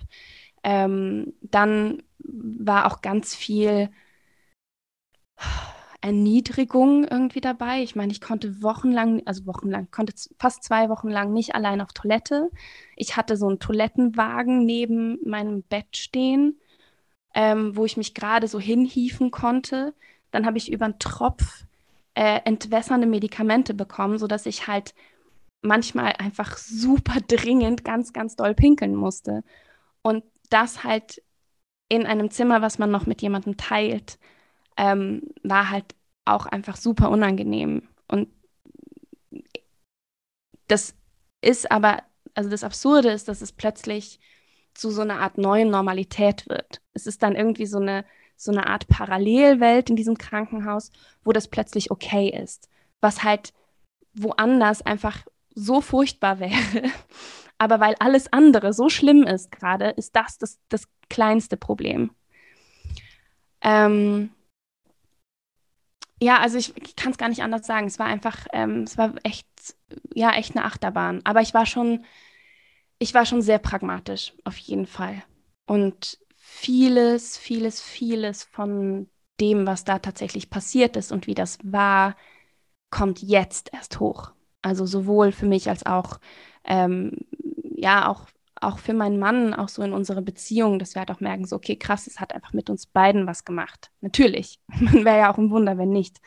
Ähm, 0.65 1.33
dann 1.41 2.01
war 2.17 2.87
auch 2.87 3.01
ganz 3.01 3.35
viel 3.35 3.91
Erniedrigung 6.01 7.03
irgendwie 7.05 7.39
dabei. 7.39 7.83
Ich 7.83 7.95
meine, 7.95 8.11
ich 8.11 8.19
konnte 8.19 8.63
wochenlang, 8.63 9.21
also 9.25 9.45
wochenlang, 9.45 9.89
konnte 9.91 10.13
fast 10.39 10.63
zwei 10.63 10.89
Wochen 10.89 11.09
lang 11.09 11.33
nicht 11.33 11.53
allein 11.53 11.81
auf 11.81 11.93
Toilette. 11.93 12.49
Ich 12.95 13.15
hatte 13.15 13.37
so 13.37 13.47
einen 13.47 13.59
Toilettenwagen 13.59 14.65
neben 14.65 15.19
meinem 15.23 15.61
Bett 15.63 15.97
stehen, 15.97 16.59
ähm, 17.35 17.75
wo 17.77 17.85
ich 17.85 17.95
mich 17.95 18.15
gerade 18.15 18.47
so 18.47 18.59
hinhieven 18.59 19.29
konnte. 19.31 19.93
Dann 20.31 20.47
habe 20.47 20.57
ich 20.57 20.71
über 20.71 20.85
einen 20.85 20.99
Tropf 20.99 21.65
äh, 22.15 22.39
entwässernde 22.45 23.07
Medikamente 23.07 23.75
bekommen, 23.75 24.17
sodass 24.17 24.47
ich 24.47 24.67
halt 24.67 24.95
manchmal 25.61 26.13
einfach 26.17 26.57
super 26.57 27.19
dringend 27.27 27.83
ganz, 27.83 28.13
ganz 28.13 28.35
doll 28.35 28.55
pinkeln 28.55 28.95
musste. 28.95 29.43
Und 30.01 30.23
das 30.53 30.83
halt 30.83 31.21
in 31.89 32.05
einem 32.05 32.31
Zimmer, 32.31 32.61
was 32.61 32.79
man 32.79 32.91
noch 32.91 33.05
mit 33.05 33.21
jemandem 33.21 33.57
teilt, 33.57 34.17
ähm, 34.77 35.21
war 35.43 35.69
halt 35.69 35.95
auch 36.25 36.45
einfach 36.45 36.77
super 36.77 37.09
unangenehm. 37.09 37.87
Und 38.07 38.29
das 40.67 40.95
ist 41.41 41.71
aber, 41.71 42.03
also 42.33 42.49
das 42.49 42.63
Absurde 42.63 43.11
ist, 43.11 43.27
dass 43.27 43.41
es 43.41 43.51
plötzlich 43.51 44.19
zu 44.73 44.89
so 44.91 45.01
einer 45.01 45.19
Art 45.19 45.37
neuen 45.37 45.69
Normalität 45.69 46.49
wird. 46.49 46.81
Es 46.93 47.07
ist 47.07 47.23
dann 47.23 47.35
irgendwie 47.35 47.65
so 47.65 47.79
eine 47.79 48.05
so 48.37 48.51
eine 48.51 48.67
Art 48.67 48.87
Parallelwelt 48.87 49.89
in 49.89 49.95
diesem 49.95 50.17
Krankenhaus, 50.17 50.91
wo 51.23 51.31
das 51.31 51.47
plötzlich 51.47 51.91
okay 51.91 52.29
ist, 52.29 52.69
was 53.01 53.23
halt 53.23 53.53
woanders 54.13 54.81
einfach 54.81 55.25
so 55.55 55.81
furchtbar 55.81 56.39
wäre. 56.39 56.53
Aber 57.57 57.79
weil 57.79 57.95
alles 57.99 58.31
andere 58.33 58.73
so 58.73 58.89
schlimm 58.89 59.23
ist 59.23 59.51
gerade, 59.51 59.89
ist 59.91 60.15
das 60.15 60.37
das, 60.37 60.59
das 60.69 60.87
kleinste 61.09 61.57
Problem. 61.57 62.11
Ähm, 63.61 64.29
ja, 66.21 66.39
also 66.39 66.57
ich, 66.57 66.75
ich 66.77 66.95
kann 66.95 67.11
es 67.11 67.17
gar 67.17 67.29
nicht 67.29 67.43
anders 67.43 67.65
sagen. 67.65 67.87
Es 67.87 67.99
war 67.99 68.07
einfach, 68.07 68.47
ähm, 68.53 68.83
es 68.83 68.97
war 68.97 69.13
echt, 69.23 69.47
ja, 70.13 70.31
echt 70.33 70.55
eine 70.55 70.65
Achterbahn. 70.65 71.21
Aber 71.25 71.41
ich 71.41 71.53
war 71.53 71.65
schon, 71.65 72.05
ich 72.99 73.13
war 73.13 73.25
schon 73.25 73.41
sehr 73.41 73.59
pragmatisch, 73.59 74.33
auf 74.43 74.57
jeden 74.57 74.87
Fall. 74.87 75.23
Und 75.65 76.19
vieles, 76.35 77.37
vieles, 77.37 77.81
vieles 77.81 78.43
von 78.43 79.09
dem, 79.39 79.67
was 79.67 79.83
da 79.83 79.99
tatsächlich 79.99 80.49
passiert 80.49 80.95
ist 80.95 81.11
und 81.11 81.27
wie 81.27 81.33
das 81.35 81.59
war, 81.63 82.15
kommt 82.89 83.21
jetzt 83.21 83.73
erst 83.73 83.99
hoch. 83.99 84.31
Also 84.65 84.87
sowohl 84.87 85.31
für 85.31 85.45
mich 85.45 85.69
als 85.69 85.85
auch, 85.85 86.19
ähm, 86.63 87.11
ja, 87.75 88.09
auch, 88.09 88.25
auch 88.59 88.79
für 88.79 88.95
meinen 88.95 89.19
Mann, 89.19 89.53
auch 89.53 89.69
so 89.69 89.83
in 89.83 89.93
unserer 89.93 90.23
Beziehung, 90.23 90.79
dass 90.79 90.95
wir 90.95 91.01
halt 91.01 91.11
auch 91.11 91.19
merken, 91.19 91.45
so, 91.45 91.55
okay, 91.55 91.75
krass, 91.75 92.07
es 92.07 92.19
hat 92.19 92.33
einfach 92.33 92.51
mit 92.51 92.71
uns 92.71 92.87
beiden 92.87 93.27
was 93.27 93.45
gemacht. 93.45 93.91
Natürlich. 94.01 94.59
Man 94.79 95.05
wäre 95.05 95.19
ja 95.19 95.31
auch 95.31 95.37
ein 95.37 95.51
Wunder, 95.51 95.77
wenn 95.77 95.91
nicht. 95.91 96.17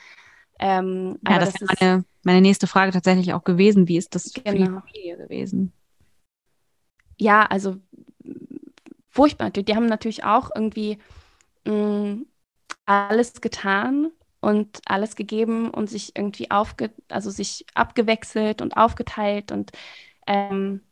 Ähm, 0.61 1.19
ja, 1.29 1.41
das, 1.41 1.55
das 1.55 1.63
ist 1.63 1.81
meine, 1.81 2.05
meine 2.23 2.41
nächste 2.41 2.69
Frage 2.69 2.93
tatsächlich 2.93 3.35
auch 3.35 3.43
gewesen. 3.43 3.89
Wie 3.89 3.97
ist 3.97 4.15
das 4.15 4.33
genau. 4.33 4.51
für 4.51 4.57
die 4.57 4.65
genau. 4.65 4.81
Familie 4.83 5.17
gewesen? 5.17 5.73
Ja, 7.17 7.45
also 7.45 7.75
furchtbar. 9.09 9.51
Die, 9.51 9.65
die 9.65 9.75
haben 9.75 9.87
natürlich 9.87 10.23
auch 10.23 10.51
irgendwie 10.55 10.99
mh, 11.67 11.75
mm, 11.75 12.27
alles 12.87 13.41
getan 13.41 14.13
und 14.41 14.81
alles 14.87 15.17
gegeben 15.17 15.71
und 15.71 15.89
sich 15.91 16.17
irgendwie 16.17 16.51
aufge, 16.51 16.91
also 17.09 17.31
sich 17.31 17.67
abgewechselt 17.75 18.63
und 18.63 18.77
aufgeteilt 18.77 19.53
und 19.53 19.73
ähm, 20.27 20.83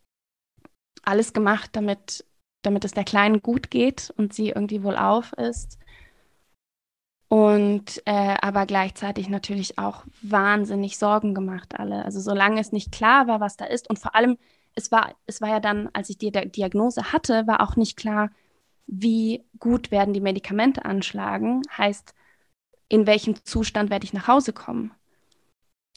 alles 1.03 1.33
gemacht, 1.33 1.69
damit, 1.73 2.25
damit 2.63 2.83
es 2.85 2.91
der 2.91 3.05
Kleinen 3.05 3.41
gut 3.41 3.71
geht 3.71 4.13
und 4.17 4.33
sie 4.33 4.49
irgendwie 4.49 4.83
wohlauf 4.83 5.33
ist. 5.33 5.79
Und 7.29 8.01
äh, 8.05 8.35
aber 8.41 8.65
gleichzeitig 8.65 9.27
natürlich 9.29 9.77
auch 9.77 10.05
wahnsinnig 10.21 10.97
Sorgen 10.97 11.33
gemacht, 11.35 11.77
alle. 11.77 12.05
Also 12.05 12.19
solange 12.21 12.61
es 12.61 12.71
nicht 12.71 12.91
klar 12.91 13.27
war, 13.27 13.39
was 13.41 13.57
da 13.57 13.65
ist. 13.65 13.89
Und 13.89 13.99
vor 13.99 14.15
allem, 14.15 14.37
es 14.75 14.91
war, 14.91 15.13
es 15.25 15.41
war 15.41 15.49
ja 15.49 15.59
dann, 15.59 15.89
als 15.93 16.09
ich 16.09 16.17
die 16.17 16.31
Diagnose 16.31 17.11
hatte, 17.11 17.45
war 17.47 17.61
auch 17.61 17.75
nicht 17.75 17.97
klar, 17.97 18.29
wie 18.87 19.43
gut 19.59 19.91
werden 19.91 20.13
die 20.13 20.21
Medikamente 20.21 20.85
anschlagen. 20.85 21.63
Heißt, 21.77 22.13
in 22.89 23.07
welchem 23.07 23.43
Zustand 23.43 23.89
werde 23.89 24.05
ich 24.05 24.13
nach 24.13 24.27
Hause 24.27 24.53
kommen? 24.53 24.93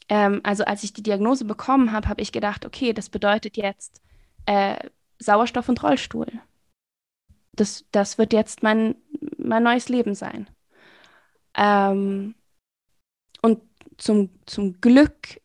Ähm, 0.09 0.41
also 0.43 0.65
als 0.65 0.83
ich 0.83 0.93
die 0.93 1.03
Diagnose 1.03 1.45
bekommen 1.45 1.91
habe, 1.91 2.09
habe 2.09 2.21
ich 2.21 2.31
gedacht, 2.31 2.65
okay, 2.65 2.93
das 2.93 3.09
bedeutet 3.09 3.57
jetzt 3.57 4.01
äh, 4.45 4.89
Sauerstoff 5.19 5.69
und 5.69 5.81
Rollstuhl. 5.83 6.27
Das, 7.53 7.85
das 7.91 8.17
wird 8.17 8.33
jetzt 8.33 8.63
mein, 8.63 8.95
mein 9.37 9.63
neues 9.63 9.89
Leben 9.89 10.15
sein. 10.15 10.49
Ähm, 11.55 12.35
und 13.41 13.61
zum, 13.97 14.29
zum 14.45 14.79
Glück 14.81 15.41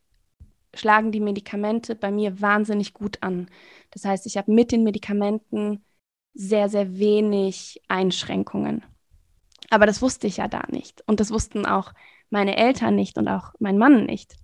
schlagen 0.75 1.13
die 1.13 1.21
Medikamente 1.21 1.95
bei 1.95 2.11
mir 2.11 2.41
wahnsinnig 2.41 2.95
gut 2.95 3.23
an. 3.23 3.49
Das 3.91 4.05
heißt, 4.05 4.27
ich 4.27 4.37
habe 4.37 4.53
mit 4.53 4.73
den 4.73 4.85
Medikamenten 4.85 5.85
sehr, 6.35 6.69
sehr 6.69 6.99
wenig 6.99 7.83
Einschränkungen. 7.89 8.85
Aber 9.71 9.87
das 9.87 10.03
wusste 10.03 10.27
ich 10.27 10.39
ja 10.39 10.49
da 10.49 10.63
nicht. 10.69 11.03
Und 11.07 11.21
das 11.21 11.31
wussten 11.31 11.67
auch 11.67 11.93
meine 12.31 12.57
Eltern 12.57 12.95
nicht 12.95 13.19
und 13.19 13.29
auch 13.29 13.55
mein 13.59 13.79
Mann 13.79 14.05
nicht. 14.07 14.37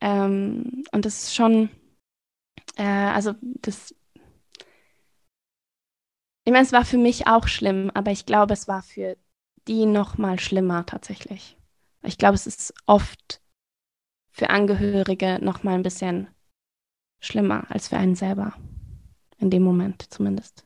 Ähm, 0.00 0.84
und 0.92 1.04
das 1.04 1.24
ist 1.24 1.34
schon, 1.34 1.70
äh, 2.76 2.82
also 2.84 3.34
das, 3.40 3.94
ich 6.44 6.52
meine, 6.52 6.64
es 6.64 6.72
war 6.72 6.84
für 6.84 6.98
mich 6.98 7.26
auch 7.26 7.46
schlimm, 7.46 7.90
aber 7.94 8.10
ich 8.10 8.26
glaube, 8.26 8.52
es 8.52 8.68
war 8.68 8.82
für 8.82 9.16
die 9.68 9.86
noch 9.86 10.18
mal 10.18 10.40
schlimmer 10.40 10.84
tatsächlich. 10.86 11.56
Ich 12.02 12.18
glaube, 12.18 12.34
es 12.34 12.46
ist 12.46 12.74
oft 12.86 13.40
für 14.32 14.50
Angehörige 14.50 15.38
noch 15.40 15.62
mal 15.62 15.74
ein 15.74 15.84
bisschen 15.84 16.28
schlimmer 17.20 17.70
als 17.70 17.88
für 17.88 17.96
einen 17.96 18.16
selber. 18.16 18.54
In 19.38 19.50
dem 19.50 19.62
Moment 19.62 20.02
zumindest. 20.12 20.64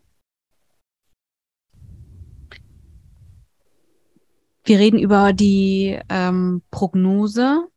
Wir 4.67 4.79
reden 4.79 4.99
über 4.99 5.33
die 5.33 5.99
ähm, 6.09 6.63
Prognose. 6.71 7.69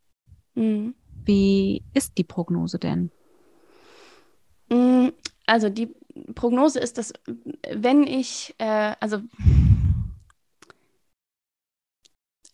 Mhm. 0.55 0.95
Wie 1.23 1.83
ist 1.93 2.17
die 2.17 2.23
Prognose 2.23 2.79
denn? 2.79 3.11
Mm, 4.69 5.09
also 5.45 5.69
die 5.69 5.93
Prognose 6.35 6.79
ist, 6.79 6.97
dass 6.97 7.13
wenn 7.71 8.05
ich, 8.05 8.55
äh, 8.57 8.95
also 8.99 9.21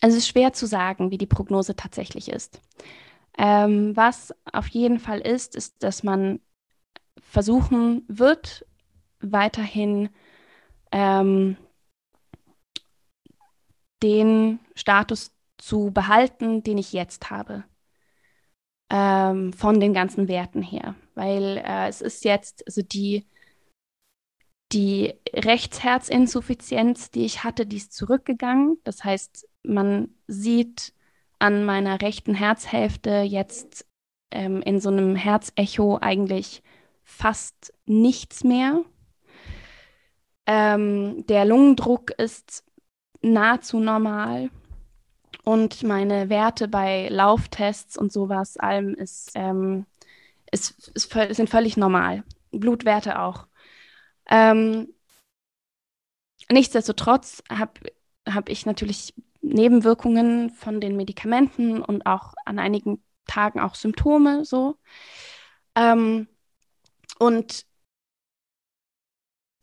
Also 0.01 0.17
es 0.17 0.25
ist 0.25 0.29
schwer 0.29 0.53
zu 0.53 0.67
sagen, 0.67 1.09
wie 1.09 1.17
die 1.17 1.25
Prognose 1.25 1.75
tatsächlich 1.75 2.29
ist. 2.29 2.61
Ähm, 3.39 3.95
was 3.97 4.35
auf 4.53 4.67
jeden 4.67 4.99
Fall 4.99 5.19
ist, 5.19 5.55
ist, 5.55 5.81
dass 5.81 6.03
man 6.03 6.41
versuchen 7.19 8.03
wird, 8.07 8.67
weiterhin 9.19 10.09
ähm, 10.91 11.57
den 14.03 14.59
Status 14.75 15.31
zu 15.57 15.91
behalten, 15.91 16.63
den 16.63 16.77
ich 16.77 16.93
jetzt 16.93 17.29
habe. 17.29 17.63
Ähm, 18.89 19.53
von 19.53 19.79
den 19.79 19.93
ganzen 19.93 20.27
Werten 20.27 20.61
her. 20.61 20.95
Weil 21.15 21.57
äh, 21.65 21.87
es 21.87 22.01
ist 22.01 22.23
jetzt, 22.23 22.65
also 22.67 22.81
die, 22.81 23.25
die 24.71 25.13
Rechtsherzinsuffizienz, 25.33 27.09
die 27.09 27.25
ich 27.25 27.43
hatte, 27.43 27.65
die 27.65 27.77
ist 27.77 27.93
zurückgegangen. 27.93 28.77
Das 28.83 29.03
heißt, 29.03 29.47
man 29.63 30.09
sieht 30.27 30.93
an 31.39 31.65
meiner 31.65 32.01
rechten 32.01 32.35
Herzhälfte 32.35 33.21
jetzt 33.21 33.85
ähm, 34.31 34.61
in 34.61 34.79
so 34.79 34.89
einem 34.89 35.15
Herzecho 35.15 35.97
eigentlich 36.01 36.61
fast 37.03 37.73
nichts 37.85 38.43
mehr. 38.43 38.83
Ähm, 40.47 41.25
der 41.27 41.45
Lungendruck 41.45 42.11
ist 42.11 42.64
nahezu 43.33 43.79
normal 43.79 44.49
und 45.43 45.83
meine 45.83 46.29
Werte 46.29 46.67
bei 46.67 47.07
Lauftests 47.09 47.97
und 47.97 48.11
sowas 48.11 48.57
allem 48.57 48.93
ist, 48.95 49.31
ähm, 49.35 49.85
ist, 50.51 50.89
ist, 50.89 51.11
sind 51.11 51.49
völlig 51.49 51.77
normal. 51.77 52.23
Blutwerte 52.51 53.19
auch. 53.19 53.47
Ähm, 54.27 54.93
nichtsdestotrotz 56.51 57.43
habe 57.49 57.73
hab 58.27 58.49
ich 58.49 58.65
natürlich 58.65 59.13
Nebenwirkungen 59.41 60.49
von 60.51 60.81
den 60.81 60.95
Medikamenten 60.95 61.81
und 61.81 62.05
auch 62.07 62.33
an 62.45 62.57
einigen 62.59 63.03
Tagen 63.27 63.59
auch 63.59 63.75
Symptome 63.75 64.45
so. 64.45 64.77
Ähm, 65.75 66.27
und 67.19 67.65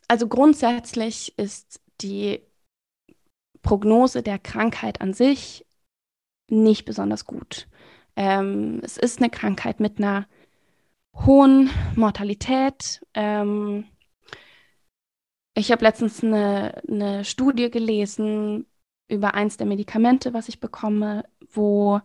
also 0.08 0.28
grundsätzlich 0.28 1.36
ist 1.38 1.80
die 2.00 2.42
Prognose 3.62 4.22
der 4.22 4.38
Krankheit 4.38 5.00
an 5.00 5.14
sich 5.14 5.64
nicht 6.48 6.84
besonders 6.84 7.24
gut. 7.24 7.68
Ähm, 8.16 8.80
es 8.82 8.98
ist 8.98 9.20
eine 9.20 9.30
Krankheit 9.30 9.80
mit 9.80 9.98
einer 9.98 10.26
hohen 11.14 11.70
Mortalität. 11.96 13.04
Ähm, 13.14 13.84
ich 15.54 15.70
habe 15.70 15.84
letztens 15.84 16.22
eine, 16.22 16.82
eine 16.88 17.24
Studie 17.24 17.70
gelesen, 17.70 18.66
über 19.08 19.34
eins 19.34 19.56
der 19.56 19.66
Medikamente, 19.66 20.32
was 20.32 20.48
ich 20.48 20.60
bekomme, 20.60 21.24
wo 21.52 22.00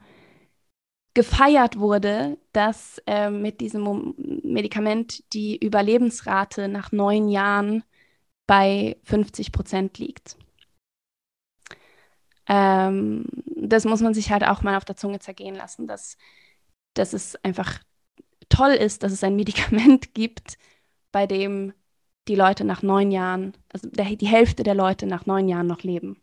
gefeiert 1.14 1.80
wurde, 1.80 2.38
dass 2.52 3.02
äh, 3.08 3.30
mit 3.30 3.60
diesem 3.62 4.14
Medikament 4.44 5.24
die 5.34 5.58
Überlebensrate 5.58 6.68
nach 6.68 6.92
neun 6.92 7.28
Jahren 7.30 7.84
bei 8.46 8.98
50 9.04 9.52
Prozent 9.52 9.98
liegt. 9.98 10.38
Ähm, 12.48 13.26
das 13.56 13.86
muss 13.86 14.02
man 14.02 14.14
sich 14.14 14.32
halt 14.32 14.44
auch 14.46 14.62
mal 14.64 14.78
auf 14.78 14.86
der 14.86 14.96
Zunge 14.96 15.20
zergehen 15.20 15.56
lassen, 15.56 15.88
dass, 15.88 16.18
dass 16.94 17.14
es 17.14 17.36
einfach 17.44 17.80
toll 18.50 18.72
ist, 18.72 19.04
dass 19.04 19.12
es 19.12 19.24
ein 19.24 19.36
Medikament 19.38 20.14
gibt, 20.14 20.58
bei 21.12 21.28
dem 21.28 21.74
die 22.28 22.36
Leute 22.36 22.66
nach 22.66 22.84
neun 22.84 23.12
Jahren, 23.12 23.56
also 23.72 23.90
der, 23.90 24.16
die 24.16 24.28
Hälfte 24.28 24.64
der 24.64 24.76
Leute 24.76 25.08
nach 25.08 25.26
neun 25.26 25.48
Jahren 25.48 25.68
noch 25.68 25.84
leben. 25.84 26.22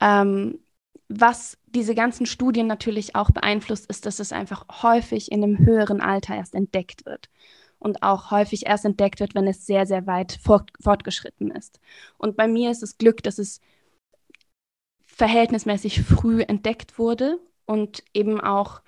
Ähm, 0.00 0.58
was 1.08 1.58
diese 1.66 1.94
ganzen 1.94 2.26
Studien 2.26 2.66
natürlich 2.66 3.14
auch 3.14 3.30
beeinflusst, 3.30 3.86
ist, 3.86 4.06
dass 4.06 4.18
es 4.18 4.32
einfach 4.32 4.66
häufig 4.82 5.30
in 5.30 5.42
einem 5.42 5.58
höheren 5.58 6.00
Alter 6.00 6.34
erst 6.34 6.54
entdeckt 6.54 7.04
wird. 7.06 7.28
Und 7.78 8.02
auch 8.02 8.30
häufig 8.30 8.66
erst 8.66 8.84
entdeckt 8.84 9.20
wird, 9.20 9.34
wenn 9.34 9.46
es 9.46 9.66
sehr, 9.66 9.86
sehr 9.86 10.06
weit 10.06 10.38
fort, 10.40 10.70
fortgeschritten 10.80 11.50
ist. 11.50 11.80
Und 12.16 12.36
bei 12.36 12.46
mir 12.46 12.70
ist 12.70 12.82
es 12.82 12.96
Glück, 12.96 13.22
dass 13.22 13.38
es 13.38 13.60
verhältnismäßig 15.22 16.02
früh 16.02 16.42
entdeckt 16.42 16.98
wurde 16.98 17.38
und 17.64 18.02
eben 18.12 18.40
auch 18.40 18.82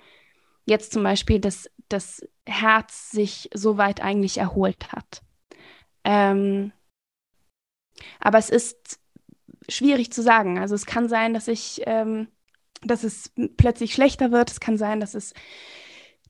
jetzt 0.65 0.91
zum 0.91 1.01
Beispiel 1.01 1.39
das, 1.39 1.71
das 1.87 2.27
Herz 2.45 3.09
sich 3.09 3.49
so 3.53 3.77
weit 3.77 4.01
eigentlich 4.01 4.37
erholt 4.37 4.91
hat. 4.91 5.21
Ähm, 6.03 6.73
aber 8.19 8.37
es 8.37 8.49
ist 8.49 8.99
schwierig 9.69 10.11
zu 10.11 10.21
sagen. 10.21 10.59
Also 10.59 10.75
es 10.75 10.85
kann 10.85 11.07
sein, 11.07 11.33
dass 11.33 11.47
ich, 11.47 11.83
ähm, 11.85 12.27
dass 12.81 13.05
es 13.05 13.31
plötzlich 13.55 13.93
schlechter 13.93 14.33
wird. 14.33 14.51
Es 14.51 14.59
kann 14.59 14.77
sein, 14.77 14.99
dass 14.99 15.13
es, 15.13 15.33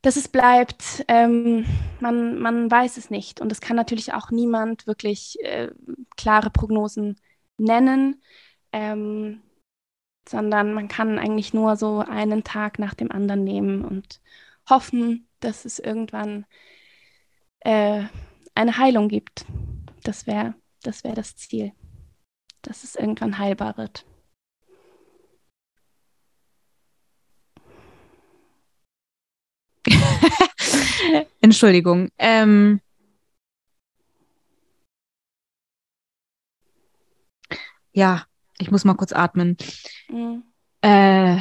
dass 0.03 0.17
es 0.17 0.27
bleibt. 0.27 1.03
Ähm, 1.07 1.65
man, 1.99 2.37
man 2.37 2.69
weiß 2.69 2.97
es 2.97 3.09
nicht. 3.09 3.41
Und 3.41 3.51
es 3.51 3.59
kann 3.59 3.75
natürlich 3.75 4.13
auch 4.13 4.29
niemand 4.29 4.85
wirklich 4.85 5.39
äh, 5.41 5.71
klare 6.15 6.51
Prognosen 6.51 7.19
nennen, 7.57 8.21
ähm, 8.71 9.41
sondern 10.27 10.73
man 10.73 10.87
kann 10.87 11.19
eigentlich 11.19 11.53
nur 11.53 11.75
so 11.77 11.99
einen 11.99 12.43
Tag 12.43 12.79
nach 12.79 12.93
dem 12.93 13.11
anderen 13.11 13.43
nehmen 13.43 13.85
und 13.85 14.21
hoffen, 14.69 15.27
dass 15.39 15.65
es 15.65 15.79
irgendwann 15.79 16.45
äh, 17.59 18.03
eine 18.55 18.77
Heilung 18.77 19.09
gibt. 19.09 19.45
Das 20.03 20.27
wäre 20.27 20.55
das, 20.83 21.03
wär 21.03 21.13
das 21.13 21.35
Ziel, 21.35 21.73
dass 22.61 22.83
es 22.83 22.95
irgendwann 22.95 23.37
heilbar 23.37 23.77
wird. 23.77 24.05
Entschuldigung. 31.41 32.09
Ähm, 32.17 32.81
ja, 37.93 38.25
ich 38.57 38.71
muss 38.71 38.85
mal 38.85 38.95
kurz 38.95 39.11
atmen. 39.13 39.57
Mhm. 40.09 40.43
Äh, 40.81 41.39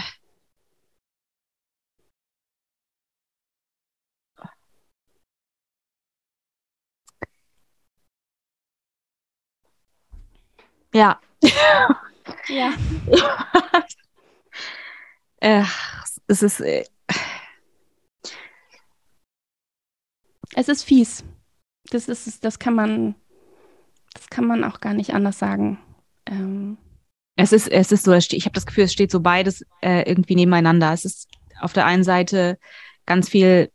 ja. 10.94 11.20
Ja. 12.48 12.72
äh, 15.40 15.64
es 16.26 16.42
ist. 16.42 16.60
Äh, 16.60 16.84
es 20.54 20.68
ist 20.68 20.84
fies. 20.84 21.24
Das 21.90 22.08
ist, 22.08 22.44
das 22.44 22.58
kann 22.58 22.74
man, 22.74 23.14
das 24.14 24.30
kann 24.30 24.46
man 24.46 24.64
auch 24.64 24.80
gar 24.80 24.94
nicht 24.94 25.14
anders 25.14 25.38
sagen. 25.38 25.78
Ähm. 26.26 26.78
Es 27.36 27.52
ist, 27.52 27.68
es 27.68 27.90
ist 27.90 28.04
so, 28.04 28.12
ich 28.12 28.44
habe 28.44 28.54
das 28.54 28.66
Gefühl, 28.66 28.84
es 28.84 28.92
steht 28.92 29.10
so 29.10 29.20
beides 29.20 29.64
äh, 29.80 30.08
irgendwie 30.08 30.36
nebeneinander. 30.36 30.92
Es 30.92 31.04
ist 31.04 31.28
auf 31.60 31.72
der 31.72 31.86
einen 31.86 32.04
Seite 32.04 32.58
ganz 33.06 33.28
viel, 33.28 33.70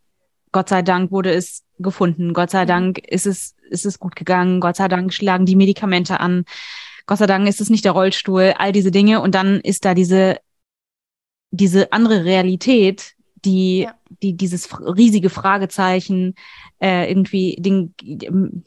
Gott 0.52 0.70
sei 0.70 0.82
Dank 0.82 1.12
wurde 1.12 1.32
es 1.32 1.64
gefunden. 1.80 2.34
Gott 2.34 2.52
sei. 2.52 2.66
Dank 2.66 3.00
ist 3.00 3.26
es, 3.26 3.56
ist 3.70 3.86
es 3.86 4.00
gut 4.00 4.16
gegangen. 4.16 4.60
Gott 4.60 4.76
sei 4.76 4.88
Dank 4.88 5.14
schlagen 5.14 5.46
die 5.46 5.56
Medikamente 5.56 6.20
an. 6.20 6.46
Gott 7.06 7.18
sei 7.18 7.26
Dank 7.26 7.48
ist 7.48 7.62
es 7.62 7.70
nicht 7.70 7.86
der 7.86 7.94
Rollstuhl, 7.94 8.54
all 8.58 8.72
diese 8.72 8.92
Dinge. 8.92 9.22
Und 9.22 9.34
dann 9.36 9.60
ist 9.62 9.86
da 9.86 9.94
diese, 9.94 10.38
diese 11.52 11.92
andere 11.92 12.26
Realität, 12.26 13.14
die, 13.46 13.82
ja. 13.82 13.96
die 14.22 14.36
dieses 14.36 14.70
riesige 14.80 15.30
Fragezeichen 15.30 16.36
äh, 16.82 17.10
irgendwie 17.10 17.56
den, 17.60 17.96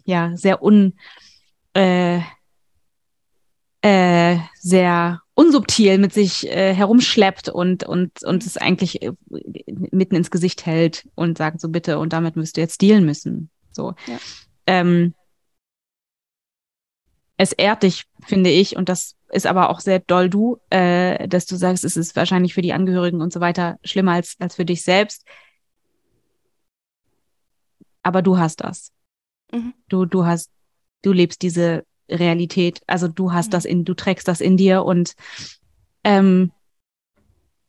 ja, 0.04 0.36
sehr 0.36 0.62
un, 0.62 0.94
äh, 1.74 2.20
äh, 3.82 4.38
sehr 4.60 5.20
unsubtil 5.34 5.98
mit 5.98 6.12
sich 6.12 6.46
äh, 6.48 6.74
herumschleppt 6.74 7.48
und, 7.48 7.84
und, 7.84 8.22
und 8.22 8.46
es 8.46 8.56
eigentlich 8.56 9.02
äh, 9.02 9.12
mitten 9.90 10.14
ins 10.14 10.30
Gesicht 10.30 10.66
hält 10.66 11.08
und 11.14 11.38
sagt 11.38 11.60
so 11.60 11.68
bitte 11.68 11.98
und 11.98 12.12
damit 12.12 12.36
müsst 12.36 12.56
ihr 12.56 12.62
jetzt 12.62 12.80
dealen 12.80 13.04
müssen. 13.04 13.50
So. 13.72 13.94
Ja. 14.06 14.18
Ähm, 14.66 15.14
es 17.36 17.52
ehrt 17.52 17.82
dich, 17.82 18.04
finde 18.24 18.50
ich, 18.50 18.76
und 18.76 18.88
das 18.88 19.16
ist 19.30 19.46
aber 19.46 19.70
auch 19.70 19.80
sehr 19.80 19.98
doll 19.98 20.30
du, 20.30 20.58
äh, 20.70 21.26
dass 21.26 21.46
du 21.46 21.56
sagst, 21.56 21.82
es 21.82 21.96
ist 21.96 22.14
wahrscheinlich 22.14 22.54
für 22.54 22.62
die 22.62 22.72
Angehörigen 22.72 23.20
und 23.20 23.32
so 23.32 23.40
weiter 23.40 23.78
schlimmer 23.82 24.12
als, 24.12 24.36
als 24.38 24.54
für 24.54 24.64
dich 24.64 24.82
selbst. 24.82 25.26
Aber 28.02 28.22
du 28.22 28.38
hast 28.38 28.60
das. 28.60 28.92
Mhm. 29.50 29.74
Du, 29.88 30.04
du 30.04 30.24
hast, 30.24 30.50
du 31.02 31.12
lebst 31.12 31.42
diese 31.42 31.84
Realität. 32.10 32.80
Also 32.86 33.08
du 33.08 33.32
hast 33.32 33.48
mhm. 33.48 33.50
das 33.52 33.64
in, 33.64 33.84
du 33.84 33.94
trägst 33.94 34.28
das 34.28 34.40
in 34.40 34.56
dir 34.56 34.84
und 34.84 35.14
ähm, 36.04 36.52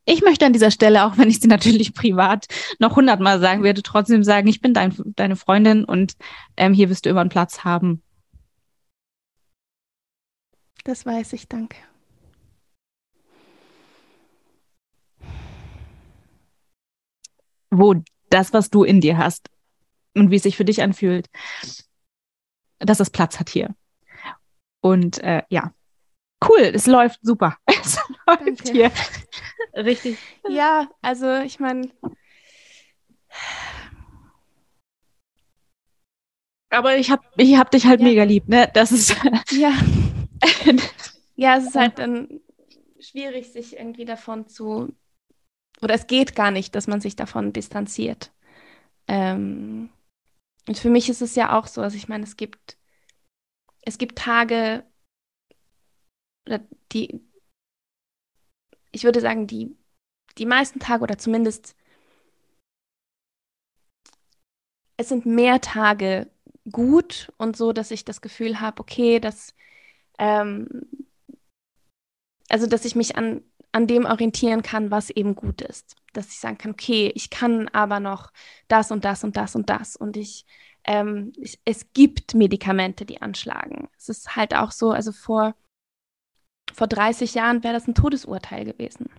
ich 0.06 0.22
möchte 0.22 0.46
an 0.46 0.54
dieser 0.54 0.72
Stelle, 0.72 1.06
auch 1.06 1.18
wenn 1.18 1.30
ich 1.30 1.40
sie 1.40 1.48
natürlich 1.48 1.94
privat 1.94 2.48
noch 2.80 2.96
hundertmal 2.96 3.40
sagen 3.40 3.64
werde, 3.64 3.84
trotzdem 3.84 4.24
sagen, 4.24 4.48
ich 4.48 4.62
bin 4.62 4.74
dein, 4.74 4.94
deine 5.16 5.36
Freundin 5.36 5.86
und 5.86 6.16
ähm, 6.58 6.74
hier 6.74 6.90
wirst 6.90 7.06
du 7.06 7.10
immer 7.10 7.22
einen 7.22 7.30
Platz 7.30 7.64
haben. 7.64 8.02
Das 10.84 11.06
weiß 11.06 11.32
ich, 11.34 11.48
danke. 11.48 11.78
Wo 17.72 17.96
das, 18.30 18.52
was 18.52 18.70
du 18.70 18.84
in 18.84 19.00
dir 19.00 19.18
hast 19.18 19.50
und 20.14 20.30
wie 20.30 20.36
es 20.36 20.44
sich 20.44 20.58
für 20.58 20.66
dich 20.66 20.82
anfühlt, 20.84 21.30
dass 22.80 23.00
es 23.00 23.10
Platz 23.10 23.40
hat 23.40 23.50
hier. 23.50 23.74
Und 24.84 25.20
äh, 25.24 25.44
ja, 25.50 25.74
cool, 26.48 26.60
es 26.74 26.88
läuft 26.88 27.20
super. 27.24 27.58
Es 27.68 27.98
läuft 28.28 28.68
Danke. 28.68 28.72
hier 28.72 28.92
richtig. 29.76 30.18
Ja, 30.48 30.90
also 31.02 31.36
ich 31.38 31.60
meine. 31.60 31.90
Aber 36.70 36.98
ich 36.98 37.12
hab, 37.12 37.22
ich 37.38 37.58
hab 37.58 37.72
dich 37.72 37.86
halt 37.86 38.02
ja. 38.02 38.08
mega 38.08 38.24
lieb, 38.24 38.48
ne? 38.48 38.70
Das 38.74 38.92
ist. 38.92 39.16
Ja. 39.52 39.74
ja, 41.36 41.58
es 41.58 41.66
ist 41.66 41.76
halt 41.76 42.00
dann 42.00 42.42
schwierig, 43.00 43.52
sich 43.54 43.78
irgendwie 43.78 44.06
davon 44.06 44.48
zu. 44.48 44.94
Oder 45.82 45.96
es 45.96 46.08
geht 46.08 46.36
gar 46.36 46.52
nicht, 46.52 46.76
dass 46.76 46.88
man 46.88 47.00
sich 47.00 47.16
davon 47.16 47.54
distanziert. 47.54 48.34
Ähm, 49.08 49.90
und 50.68 50.78
für 50.78 50.90
mich 50.90 51.10
ist 51.10 51.22
es 51.22 51.36
ja 51.36 51.58
auch 51.58 51.68
so, 51.68 51.82
also 51.82 51.96
ich 51.96 52.10
meine, 52.10 52.24
es 52.24 52.36
gibt 52.36 52.78
es 53.86 53.98
gibt 53.98 54.18
Tage, 54.18 54.86
die, 56.92 57.22
ich 58.92 59.04
würde 59.04 59.22
sagen, 59.22 59.48
die, 59.48 59.76
die 60.38 60.46
meisten 60.46 60.80
Tage 60.80 61.04
oder 61.04 61.18
zumindest, 61.18 61.76
es 64.98 65.10
sind 65.10 65.26
mehr 65.26 65.60
Tage 65.62 66.30
gut 66.72 67.32
und 67.38 67.58
so, 67.58 67.74
dass 67.74 67.92
ich 67.92 68.06
das 68.06 68.22
Gefühl 68.22 68.62
habe, 68.62 68.80
okay, 68.82 69.20
dass, 69.20 69.56
ähm, 70.20 70.68
also 72.50 72.68
dass 72.68 72.86
ich 72.86 72.96
mich 72.96 73.16
an, 73.18 73.42
an 73.72 73.88
dem 73.88 74.06
orientieren 74.06 74.62
kann, 74.62 74.92
was 74.92 75.10
eben 75.10 75.36
gut 75.36 75.62
ist. 75.62 75.96
Dass 76.14 76.28
ich 76.28 76.40
sagen 76.40 76.58
kann, 76.58 76.72
okay, 76.72 77.12
ich 77.16 77.30
kann 77.30 77.68
aber 77.70 78.00
noch 78.00 78.32
das 78.68 78.92
und 78.92 79.04
das 79.04 79.24
und 79.24 79.36
das 79.36 79.56
und 79.56 79.70
das 79.70 79.96
und 79.96 80.16
ich 80.16 80.46
ähm, 80.86 81.34
es, 81.42 81.58
es 81.66 81.94
gibt 81.94 82.34
Medikamente, 82.34 83.06
die 83.06 83.22
anschlagen. 83.22 83.90
Es 83.98 84.10
ist 84.10 84.36
halt 84.36 84.56
auch 84.56 84.72
so, 84.72 84.92
also 84.92 85.12
vor, 85.12 85.56
vor 86.74 86.88
30 86.88 87.34
Jahren 87.34 87.64
wäre 87.64 87.74
das 87.74 87.88
ein 87.88 87.96
Todesurteil 87.96 88.66
gewesen. 88.66 89.10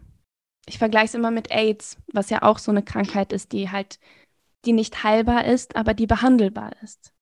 Ich 0.67 0.79
vergleiche 0.79 1.07
es 1.07 1.15
immer 1.15 1.31
mit 1.31 1.51
AIDS, 1.51 1.99
was 2.13 2.31
ja 2.31 2.43
auch 2.43 2.59
so 2.59 2.71
eine 2.71 2.83
Krankheit 2.83 3.33
ist, 3.33 3.53
die 3.53 3.71
halt, 3.71 3.99
die 4.65 4.73
nicht 4.73 5.05
heilbar 5.05 5.45
ist, 5.45 5.77
aber 5.77 5.95
die 5.95 6.07
behandelbar 6.07 6.73
ist. 6.83 7.13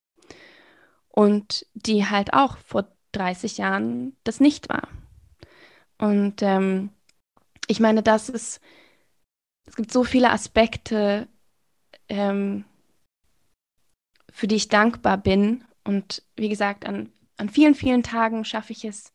Und 1.08 1.66
die 1.74 2.06
halt 2.06 2.32
auch 2.32 2.56
vor 2.58 2.88
30 3.12 3.58
Jahren 3.58 4.16
das 4.24 4.40
nicht 4.40 4.68
war. 4.68 4.88
Und 5.98 6.42
ähm, 6.42 6.90
ich 7.66 7.80
meine, 7.80 8.02
das 8.02 8.28
ist, 8.28 8.60
es 9.66 9.76
gibt 9.76 9.92
so 9.92 10.04
viele 10.04 10.30
Aspekte, 10.30 11.28
ähm, 12.08 12.64
für 14.32 14.48
die 14.48 14.56
ich 14.56 14.68
dankbar 14.68 15.18
bin. 15.18 15.64
Und 15.84 16.22
wie 16.36 16.48
gesagt, 16.48 16.86
an, 16.86 17.12
an 17.36 17.48
vielen, 17.48 17.74
vielen 17.74 18.02
Tagen 18.02 18.44
schaffe 18.44 18.72
ich 18.72 18.84
es, 18.84 19.12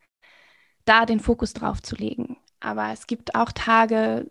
da 0.84 1.04
den 1.04 1.20
Fokus 1.20 1.52
drauf 1.52 1.82
zu 1.82 1.96
legen. 1.96 2.38
Aber 2.60 2.92
es 2.92 3.06
gibt 3.06 3.34
auch 3.34 3.52
Tage, 3.52 4.30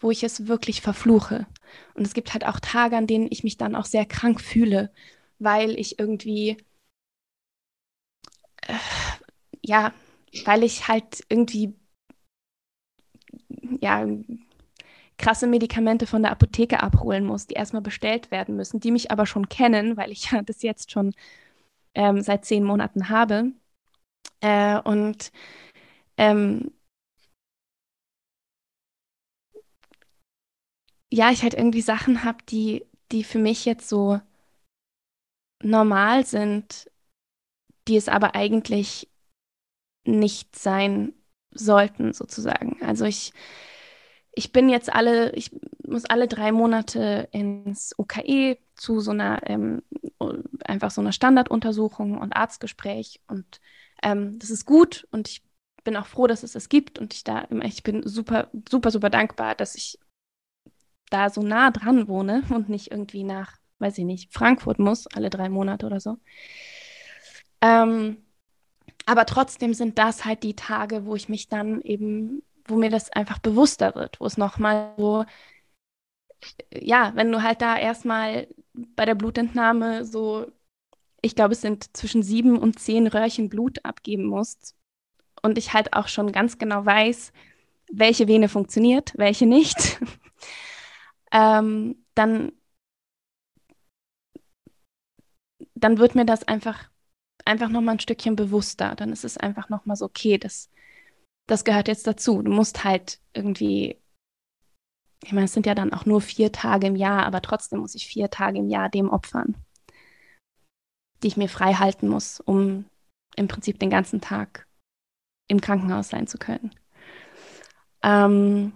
wo 0.00 0.10
ich 0.10 0.24
es 0.24 0.48
wirklich 0.48 0.80
verfluche. 0.80 1.46
Und 1.94 2.06
es 2.06 2.14
gibt 2.14 2.32
halt 2.32 2.46
auch 2.46 2.60
Tage, 2.60 2.96
an 2.96 3.06
denen 3.06 3.28
ich 3.30 3.44
mich 3.44 3.56
dann 3.56 3.76
auch 3.76 3.86
sehr 3.86 4.06
krank 4.06 4.40
fühle, 4.40 4.90
weil 5.38 5.78
ich 5.78 5.98
irgendwie, 5.98 6.56
äh, 8.62 8.74
ja, 9.62 9.92
weil 10.44 10.62
ich 10.62 10.88
halt 10.88 11.24
irgendwie, 11.28 11.74
ja, 13.80 14.06
krasse 15.18 15.46
Medikamente 15.46 16.06
von 16.06 16.22
der 16.22 16.32
Apotheke 16.32 16.82
abholen 16.82 17.24
muss, 17.24 17.46
die 17.46 17.54
erstmal 17.54 17.82
bestellt 17.82 18.30
werden 18.30 18.56
müssen, 18.56 18.80
die 18.80 18.90
mich 18.90 19.10
aber 19.10 19.26
schon 19.26 19.48
kennen, 19.48 19.96
weil 19.96 20.10
ich 20.12 20.30
ja 20.32 20.42
das 20.42 20.62
jetzt 20.62 20.90
schon 20.92 21.14
ähm, 21.94 22.20
seit 22.22 22.44
zehn 22.46 22.64
Monaten 22.64 23.08
habe. 23.10 23.52
Äh, 24.40 24.80
und 24.80 25.32
ähm, 26.18 26.72
ja, 31.12 31.30
ich 31.30 31.42
halt 31.42 31.54
irgendwie 31.54 31.80
Sachen 31.80 32.24
habe, 32.24 32.38
die, 32.48 32.84
die 33.12 33.24
für 33.24 33.38
mich 33.38 33.64
jetzt 33.64 33.88
so 33.88 34.20
normal 35.62 36.24
sind, 36.24 36.90
die 37.88 37.96
es 37.96 38.08
aber 38.08 38.34
eigentlich 38.34 39.08
nicht 40.04 40.56
sein 40.56 41.14
sollten, 41.52 42.12
sozusagen. 42.12 42.82
Also 42.82 43.04
ich 43.04 43.32
ich 44.34 44.52
bin 44.52 44.68
jetzt 44.68 44.92
alle, 44.92 45.32
ich 45.32 45.50
muss 45.86 46.04
alle 46.04 46.28
drei 46.28 46.52
Monate 46.52 47.28
ins 47.32 47.94
UKE 47.98 48.58
zu 48.74 49.00
so 49.00 49.10
einer, 49.12 49.40
ähm, 49.48 49.82
einfach 50.64 50.90
so 50.90 51.00
einer 51.00 51.12
Standarduntersuchung 51.12 52.18
und 52.18 52.34
Arztgespräch 52.34 53.20
und 53.28 53.60
ähm, 54.02 54.38
das 54.38 54.50
ist 54.50 54.64
gut 54.64 55.06
und 55.10 55.28
ich 55.28 55.42
bin 55.84 55.96
auch 55.96 56.06
froh, 56.06 56.26
dass 56.26 56.42
es 56.42 56.52
das 56.52 56.68
gibt 56.68 56.98
und 56.98 57.14
ich 57.14 57.24
da, 57.24 57.46
ich 57.62 57.82
bin 57.82 58.06
super, 58.06 58.48
super, 58.68 58.90
super 58.90 59.10
dankbar, 59.10 59.54
dass 59.54 59.74
ich 59.74 59.98
da 61.10 61.30
so 61.30 61.42
nah 61.42 61.70
dran 61.70 62.08
wohne 62.08 62.42
und 62.50 62.68
nicht 62.68 62.90
irgendwie 62.90 63.24
nach, 63.24 63.58
weiß 63.78 63.98
ich 63.98 64.04
nicht, 64.04 64.32
Frankfurt 64.32 64.78
muss, 64.78 65.06
alle 65.08 65.30
drei 65.30 65.48
Monate 65.48 65.86
oder 65.86 66.00
so. 66.00 66.18
Ähm, 67.60 68.16
aber 69.06 69.26
trotzdem 69.26 69.74
sind 69.74 69.98
das 69.98 70.24
halt 70.24 70.42
die 70.42 70.56
Tage, 70.56 71.04
wo 71.04 71.14
ich 71.14 71.28
mich 71.28 71.48
dann 71.48 71.82
eben 71.82 72.42
wo 72.66 72.76
mir 72.76 72.90
das 72.90 73.10
einfach 73.12 73.38
bewusster 73.38 73.94
wird, 73.94 74.20
wo 74.20 74.26
es 74.26 74.36
nochmal 74.38 74.94
so, 74.98 75.24
ja, 76.72 77.12
wenn 77.14 77.30
du 77.32 77.42
halt 77.42 77.62
da 77.62 77.76
erstmal 77.78 78.48
bei 78.74 79.04
der 79.04 79.14
Blutentnahme 79.14 80.04
so, 80.04 80.46
ich 81.22 81.34
glaube, 81.36 81.54
es 81.54 81.62
sind 81.62 81.96
zwischen 81.96 82.22
sieben 82.22 82.58
und 82.58 82.80
zehn 82.80 83.06
Röhrchen 83.06 83.48
Blut 83.48 83.84
abgeben 83.84 84.26
musst. 84.26 84.76
Und 85.42 85.58
ich 85.58 85.74
halt 85.74 85.94
auch 85.94 86.08
schon 86.08 86.32
ganz 86.32 86.58
genau 86.58 86.86
weiß, 86.86 87.32
welche 87.92 88.28
Vene 88.28 88.48
funktioniert, 88.48 89.12
welche 89.16 89.46
nicht. 89.46 90.00
ähm, 91.32 92.04
dann, 92.14 92.52
dann 95.74 95.98
wird 95.98 96.14
mir 96.14 96.24
das 96.24 96.44
einfach, 96.44 96.90
einfach 97.44 97.68
nochmal 97.68 97.96
ein 97.96 98.00
Stückchen 98.00 98.36
bewusster. 98.36 98.94
Dann 98.96 99.12
ist 99.12 99.24
es 99.24 99.36
einfach 99.38 99.68
nochmal 99.68 99.96
so, 99.96 100.06
okay, 100.06 100.38
das, 100.38 100.70
das 101.46 101.64
gehört 101.64 101.88
jetzt 101.88 102.06
dazu. 102.06 102.42
Du 102.42 102.50
musst 102.50 102.84
halt 102.84 103.20
irgendwie, 103.32 104.00
ich 105.22 105.32
meine, 105.32 105.46
es 105.46 105.52
sind 105.52 105.66
ja 105.66 105.74
dann 105.74 105.92
auch 105.92 106.06
nur 106.06 106.20
vier 106.20 106.52
Tage 106.52 106.86
im 106.86 106.96
Jahr, 106.96 107.26
aber 107.26 107.42
trotzdem 107.42 107.80
muss 107.80 107.94
ich 107.94 108.06
vier 108.06 108.30
Tage 108.30 108.58
im 108.58 108.68
Jahr 108.68 108.88
dem 108.88 109.10
opfern, 109.10 109.56
die 111.22 111.28
ich 111.28 111.36
mir 111.36 111.48
frei 111.48 111.74
halten 111.74 112.08
muss, 112.08 112.40
um 112.40 112.86
im 113.36 113.48
Prinzip 113.48 113.78
den 113.78 113.90
ganzen 113.90 114.20
Tag 114.20 114.66
im 115.48 115.60
Krankenhaus 115.60 116.08
sein 116.08 116.26
zu 116.26 116.38
können. 116.38 116.70
Ähm, 118.02 118.72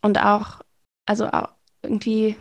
und 0.00 0.18
auch, 0.18 0.62
also 1.06 1.28
auch 1.28 1.52
irgendwie, 1.82 2.36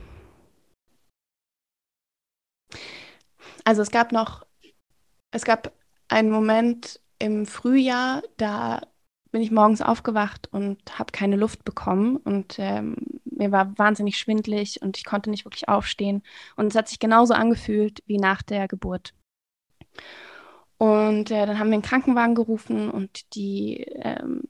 also 3.64 3.82
es 3.82 3.92
gab 3.92 4.12
noch, 4.12 4.46
es 5.32 5.44
gab 5.44 5.72
einen 6.08 6.32
Moment 6.32 7.00
im 7.22 7.46
Frühjahr, 7.46 8.24
da 8.38 8.82
bin 9.32 9.42
ich 9.42 9.52
morgens 9.52 9.82
aufgewacht 9.82 10.50
und 10.52 11.00
habe 11.00 11.12
keine 11.12 11.38
Luft 11.38 11.64
bekommen. 11.64 12.18
Und 12.18 12.56
ähm, 12.58 12.96
mir 13.24 13.52
war 13.52 13.78
wahnsinnig 13.78 14.18
schwindlig 14.18 14.82
und 14.82 14.98
ich 14.98 15.06
konnte 15.06 15.30
nicht 15.30 15.46
wirklich 15.46 15.70
aufstehen. 15.70 16.24
Und 16.56 16.68
es 16.68 16.76
hat 16.76 16.90
sich 16.90 17.00
genauso 17.00 17.34
angefühlt 17.34 18.04
wie 18.06 18.18
nach 18.18 18.42
der 18.42 18.68
Geburt. 18.68 19.14
Und 20.78 21.32
äh, 21.32 21.46
dann 21.46 21.60
haben 21.60 21.70
wir 21.70 21.76
einen 21.76 21.84
Krankenwagen 21.84 22.36
gerufen 22.36 22.90
und 22.90 23.36
die, 23.36 23.84
ähm, 24.02 24.42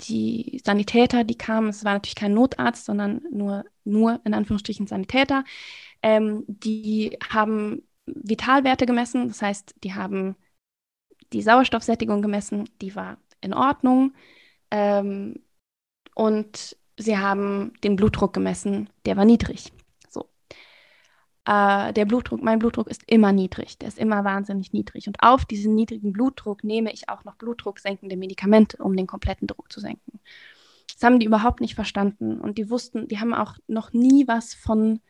die 0.00 0.60
Sanitäter, 0.64 1.24
die 1.24 1.38
kamen, 1.38 1.68
es 1.68 1.84
war 1.84 1.92
natürlich 1.94 2.16
kein 2.16 2.34
Notarzt, 2.34 2.84
sondern 2.86 3.22
nur, 3.30 3.64
nur 3.84 4.20
in 4.24 4.34
Anführungsstrichen 4.34 4.88
Sanitäter, 4.88 5.44
ähm, 6.02 6.44
die 6.48 7.16
haben 7.32 7.82
Vitalwerte 8.06 8.84
gemessen, 8.84 9.28
das 9.28 9.42
heißt, 9.42 9.76
die 9.84 9.94
haben 9.94 10.34
die 11.32 11.42
Sauerstoffsättigung 11.42 12.22
gemessen, 12.22 12.68
die 12.80 12.94
war 12.94 13.18
in 13.40 13.54
Ordnung. 13.54 14.12
Ähm, 14.70 15.36
und 16.14 16.76
sie 16.96 17.18
haben 17.18 17.72
den 17.82 17.96
Blutdruck 17.96 18.32
gemessen, 18.32 18.90
der 19.06 19.16
war 19.16 19.24
niedrig. 19.24 19.72
So. 20.08 20.28
Äh, 21.44 21.92
der 21.92 22.04
Blutdruck, 22.04 22.42
mein 22.42 22.58
Blutdruck 22.58 22.88
ist 22.88 23.02
immer 23.06 23.32
niedrig, 23.32 23.78
der 23.78 23.88
ist 23.88 23.98
immer 23.98 24.24
wahnsinnig 24.24 24.72
niedrig. 24.72 25.06
Und 25.06 25.22
auf 25.22 25.44
diesen 25.44 25.74
niedrigen 25.74 26.12
Blutdruck 26.12 26.64
nehme 26.64 26.92
ich 26.92 27.08
auch 27.08 27.24
noch 27.24 27.36
blutdrucksenkende 27.36 28.16
Medikamente, 28.16 28.76
um 28.78 28.96
den 28.96 29.06
kompletten 29.06 29.46
Druck 29.46 29.72
zu 29.72 29.80
senken. 29.80 30.20
Das 30.92 31.02
haben 31.02 31.18
die 31.18 31.26
überhaupt 31.26 31.60
nicht 31.60 31.74
verstanden. 31.74 32.40
Und 32.40 32.58
die 32.58 32.68
wussten, 32.68 33.08
die 33.08 33.20
haben 33.20 33.32
auch 33.32 33.54
noch 33.66 33.92
nie 33.92 34.28
was 34.28 34.54
von 34.54 35.00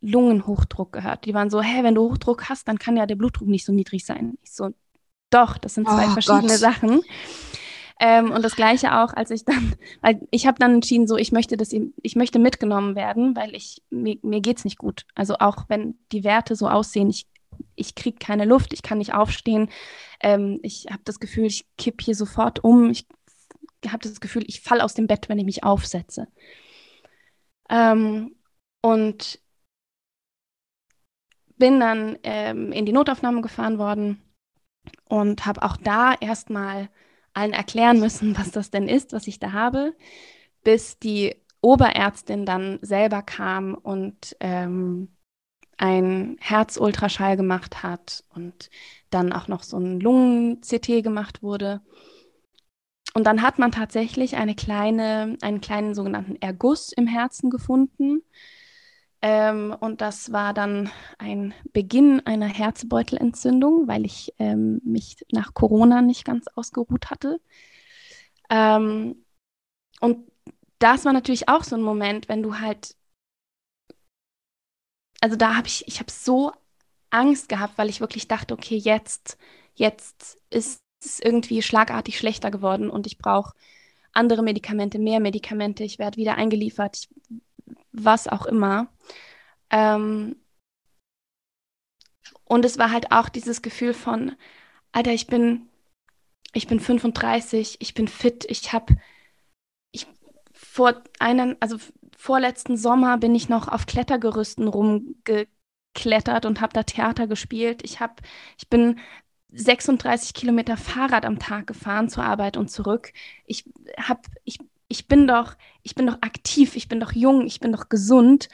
Lungenhochdruck 0.00 0.92
gehört. 0.92 1.24
Die 1.24 1.34
waren 1.34 1.50
so, 1.50 1.62
hä, 1.62 1.82
wenn 1.82 1.94
du 1.94 2.02
Hochdruck 2.02 2.48
hast, 2.48 2.68
dann 2.68 2.78
kann 2.78 2.96
ja 2.96 3.06
der 3.06 3.16
Blutdruck 3.16 3.48
nicht 3.48 3.64
so 3.64 3.72
niedrig 3.72 4.04
sein. 4.04 4.38
Ich 4.42 4.52
so, 4.52 4.70
doch, 5.34 5.58
das 5.58 5.74
sind 5.74 5.88
zwei 5.88 6.06
oh, 6.06 6.10
verschiedene 6.10 6.48
Gott. 6.48 6.58
Sachen. 6.58 7.02
Ähm, 8.00 8.32
und 8.32 8.42
das 8.42 8.56
Gleiche 8.56 8.98
auch, 8.98 9.12
als 9.12 9.30
ich 9.30 9.44
dann, 9.44 9.74
weil 10.00 10.20
ich 10.30 10.46
habe 10.46 10.58
dann 10.58 10.74
entschieden, 10.74 11.06
so 11.06 11.16
ich 11.16 11.32
möchte, 11.32 11.56
dass 11.56 11.72
ich 11.72 12.16
möchte 12.16 12.38
mitgenommen 12.38 12.96
werden, 12.96 13.36
weil 13.36 13.54
ich 13.54 13.82
mir, 13.90 14.18
mir 14.22 14.40
geht's 14.40 14.64
nicht 14.64 14.78
gut. 14.78 15.06
Also 15.14 15.36
auch 15.38 15.64
wenn 15.68 15.98
die 16.12 16.24
Werte 16.24 16.56
so 16.56 16.68
aussehen, 16.68 17.10
ich 17.10 17.28
ich 17.76 17.94
kriege 17.94 18.18
keine 18.18 18.46
Luft, 18.46 18.72
ich 18.72 18.82
kann 18.82 18.98
nicht 18.98 19.14
aufstehen. 19.14 19.70
Ähm, 20.20 20.58
ich 20.62 20.86
habe 20.90 21.02
das 21.04 21.20
Gefühl, 21.20 21.44
ich 21.44 21.66
kipp 21.78 22.02
hier 22.02 22.16
sofort 22.16 22.64
um. 22.64 22.90
Ich 22.90 23.06
habe 23.86 24.08
das 24.08 24.20
Gefühl, 24.20 24.42
ich 24.48 24.60
falle 24.60 24.82
aus 24.82 24.94
dem 24.94 25.06
Bett, 25.06 25.28
wenn 25.28 25.38
ich 25.38 25.44
mich 25.44 25.62
aufsetze. 25.62 26.26
Ähm, 27.70 28.34
und 28.82 29.40
bin 31.56 31.78
dann 31.78 32.18
ähm, 32.24 32.72
in 32.72 32.86
die 32.86 32.92
Notaufnahme 32.92 33.40
gefahren 33.40 33.78
worden 33.78 34.20
und 35.08 35.46
habe 35.46 35.62
auch 35.62 35.76
da 35.76 36.14
erstmal 36.20 36.88
allen 37.32 37.52
erklären 37.52 38.00
müssen, 38.00 38.36
was 38.38 38.50
das 38.50 38.70
denn 38.70 38.88
ist, 38.88 39.12
was 39.12 39.26
ich 39.26 39.38
da 39.38 39.52
habe, 39.52 39.94
bis 40.62 40.98
die 40.98 41.36
Oberärztin 41.60 42.46
dann 42.46 42.78
selber 42.82 43.22
kam 43.22 43.74
und 43.74 44.36
ähm, 44.40 45.08
ein 45.76 46.36
Herzultraschall 46.40 47.36
gemacht 47.36 47.82
hat 47.82 48.24
und 48.34 48.70
dann 49.10 49.32
auch 49.32 49.48
noch 49.48 49.62
so 49.62 49.78
ein 49.78 49.98
Lungen-CT 50.00 51.02
gemacht 51.02 51.42
wurde. 51.42 51.80
Und 53.14 53.24
dann 53.24 53.42
hat 53.42 53.58
man 53.58 53.70
tatsächlich 53.70 54.36
eine 54.36 54.54
kleine, 54.54 55.36
einen 55.40 55.60
kleinen 55.60 55.94
sogenannten 55.94 56.36
Erguss 56.36 56.92
im 56.92 57.06
Herzen 57.06 57.48
gefunden. 57.48 58.22
Ähm, 59.24 59.74
und 59.80 60.02
das 60.02 60.32
war 60.32 60.52
dann 60.52 60.90
ein 61.16 61.54
Beginn 61.72 62.20
einer 62.26 62.46
Herzbeutelentzündung, 62.46 63.88
weil 63.88 64.04
ich 64.04 64.34
ähm, 64.38 64.82
mich 64.84 65.24
nach 65.32 65.54
Corona 65.54 66.02
nicht 66.02 66.26
ganz 66.26 66.46
ausgeruht 66.48 67.08
hatte. 67.08 67.40
Ähm, 68.50 69.24
und 70.00 70.30
das 70.78 71.06
war 71.06 71.14
natürlich 71.14 71.48
auch 71.48 71.64
so 71.64 71.74
ein 71.74 71.82
Moment, 71.82 72.28
wenn 72.28 72.42
du 72.42 72.60
halt, 72.60 72.96
also 75.22 75.36
da 75.36 75.56
habe 75.56 75.68
ich, 75.68 75.88
ich 75.88 76.00
habe 76.00 76.10
so 76.10 76.52
Angst 77.08 77.48
gehabt, 77.48 77.78
weil 77.78 77.88
ich 77.88 78.00
wirklich 78.00 78.28
dachte, 78.28 78.52
okay, 78.52 78.76
jetzt, 78.76 79.38
jetzt 79.74 80.38
ist 80.50 80.80
es 81.02 81.18
irgendwie 81.20 81.62
schlagartig 81.62 82.18
schlechter 82.18 82.50
geworden 82.50 82.90
und 82.90 83.06
ich 83.06 83.16
brauche 83.16 83.54
andere 84.12 84.42
Medikamente, 84.42 84.98
mehr 84.98 85.20
Medikamente, 85.20 85.82
ich 85.82 85.98
werde 85.98 86.18
wieder 86.18 86.36
eingeliefert, 86.36 86.98
ich 86.98 87.08
was 87.94 88.28
auch 88.28 88.46
immer. 88.46 88.88
Ähm, 89.70 90.36
und 92.44 92.64
es 92.64 92.78
war 92.78 92.90
halt 92.90 93.12
auch 93.12 93.28
dieses 93.28 93.62
Gefühl 93.62 93.94
von, 93.94 94.36
Alter, 94.92 95.12
ich 95.12 95.26
bin, 95.26 95.68
ich 96.52 96.66
bin 96.66 96.80
35, 96.80 97.78
ich 97.80 97.94
bin 97.94 98.08
fit, 98.08 98.44
ich 98.48 98.72
habe, 98.72 98.96
ich 99.92 100.06
vor 100.52 101.02
einen, 101.18 101.56
also 101.60 101.78
vorletzten 102.16 102.76
Sommer 102.76 103.18
bin 103.18 103.34
ich 103.34 103.48
noch 103.48 103.68
auf 103.68 103.86
Klettergerüsten 103.86 104.68
rumgeklettert 104.68 106.46
und 106.46 106.60
habe 106.60 106.72
da 106.72 106.82
Theater 106.84 107.26
gespielt. 107.26 107.82
Ich 107.84 108.00
habe, 108.00 108.14
ich 108.58 108.68
bin 108.68 109.00
36 109.52 110.34
Kilometer 110.34 110.76
Fahrrad 110.76 111.24
am 111.24 111.38
Tag 111.38 111.66
gefahren 111.66 112.08
zur 112.08 112.24
Arbeit 112.24 112.56
und 112.56 112.70
zurück. 112.70 113.12
Ich 113.46 113.64
habe, 113.98 114.22
ich 114.44 114.58
ich 114.94 115.08
bin 115.08 115.26
doch, 115.26 115.56
ich 115.82 115.96
bin 115.96 116.06
doch 116.06 116.18
aktiv, 116.22 116.76
ich 116.76 116.86
bin 116.88 117.00
doch 117.00 117.10
jung, 117.12 117.46
ich 117.46 117.58
bin 117.58 117.72
doch 117.72 117.88
gesund. 117.88 118.48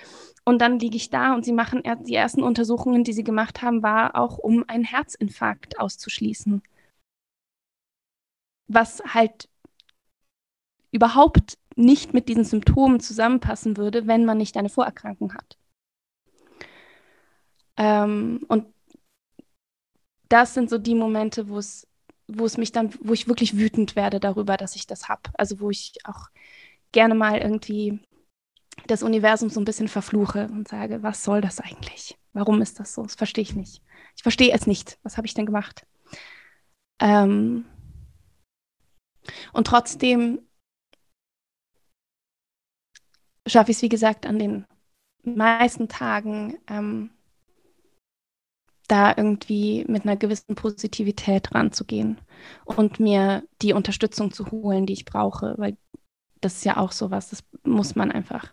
Und 0.44 0.58
dann 0.62 0.78
liege 0.78 0.96
ich 0.96 1.10
da 1.10 1.34
und 1.34 1.44
sie 1.44 1.52
machen 1.52 1.82
die 2.06 2.14
ersten 2.14 2.42
Untersuchungen, 2.42 3.04
die 3.04 3.12
sie 3.12 3.24
gemacht 3.24 3.60
haben, 3.60 3.82
war 3.82 4.16
auch, 4.16 4.38
um 4.38 4.64
einen 4.66 4.84
Herzinfarkt 4.84 5.78
auszuschließen. 5.78 6.62
Was 8.68 9.02
halt 9.04 9.50
überhaupt 10.92 11.58
nicht 11.76 12.14
mit 12.14 12.30
diesen 12.30 12.44
Symptomen 12.44 13.00
zusammenpassen 13.00 13.76
würde, 13.76 14.06
wenn 14.06 14.24
man 14.24 14.38
nicht 14.38 14.56
eine 14.56 14.70
Vorerkrankung 14.70 15.34
hat. 15.34 15.58
Ähm, 17.76 18.46
und 18.48 18.64
das 20.30 20.54
sind 20.54 20.70
so 20.70 20.78
die 20.78 20.94
Momente, 20.94 21.48
wo 21.50 21.58
es 21.58 21.86
wo 22.38 22.46
es 22.46 22.56
mich 22.56 22.72
dann, 22.72 22.92
wo 23.00 23.12
ich 23.12 23.28
wirklich 23.28 23.56
wütend 23.56 23.96
werde 23.96 24.20
darüber, 24.20 24.56
dass 24.56 24.76
ich 24.76 24.86
das 24.86 25.08
habe. 25.08 25.22
Also 25.34 25.60
wo 25.60 25.70
ich 25.70 25.94
auch 26.04 26.28
gerne 26.92 27.14
mal 27.14 27.38
irgendwie 27.38 28.00
das 28.86 29.02
Universum 29.02 29.50
so 29.50 29.60
ein 29.60 29.64
bisschen 29.64 29.88
verfluche 29.88 30.48
und 30.50 30.68
sage, 30.68 31.02
was 31.02 31.24
soll 31.24 31.40
das 31.40 31.60
eigentlich? 31.60 32.18
Warum 32.32 32.62
ist 32.62 32.80
das 32.80 32.94
so? 32.94 33.02
Das 33.02 33.14
verstehe 33.14 33.42
ich 33.42 33.54
nicht. 33.54 33.82
Ich 34.16 34.22
verstehe 34.22 34.52
es 34.52 34.66
nicht. 34.66 34.98
Was 35.02 35.16
habe 35.16 35.26
ich 35.26 35.34
denn 35.34 35.46
gemacht? 35.46 35.86
Ähm 37.00 37.64
und 39.52 39.66
trotzdem 39.66 40.40
schaffe 43.46 43.70
ich 43.70 43.78
es, 43.78 43.82
wie 43.82 43.88
gesagt, 43.88 44.26
an 44.26 44.38
den 44.38 44.66
meisten 45.22 45.88
Tagen 45.88 46.58
ähm, 46.68 47.10
da 48.90 49.14
irgendwie 49.16 49.84
mit 49.88 50.04
einer 50.04 50.16
gewissen 50.16 50.54
Positivität 50.54 51.54
ranzugehen 51.54 52.18
und 52.64 52.98
mir 52.98 53.44
die 53.62 53.72
Unterstützung 53.72 54.32
zu 54.32 54.50
holen, 54.50 54.86
die 54.86 54.94
ich 54.94 55.04
brauche, 55.04 55.54
weil 55.58 55.76
das 56.40 56.56
ist 56.56 56.64
ja 56.64 56.76
auch 56.76 56.92
sowas, 56.92 57.30
das 57.30 57.44
muss 57.64 57.94
man 57.94 58.10
einfach. 58.10 58.52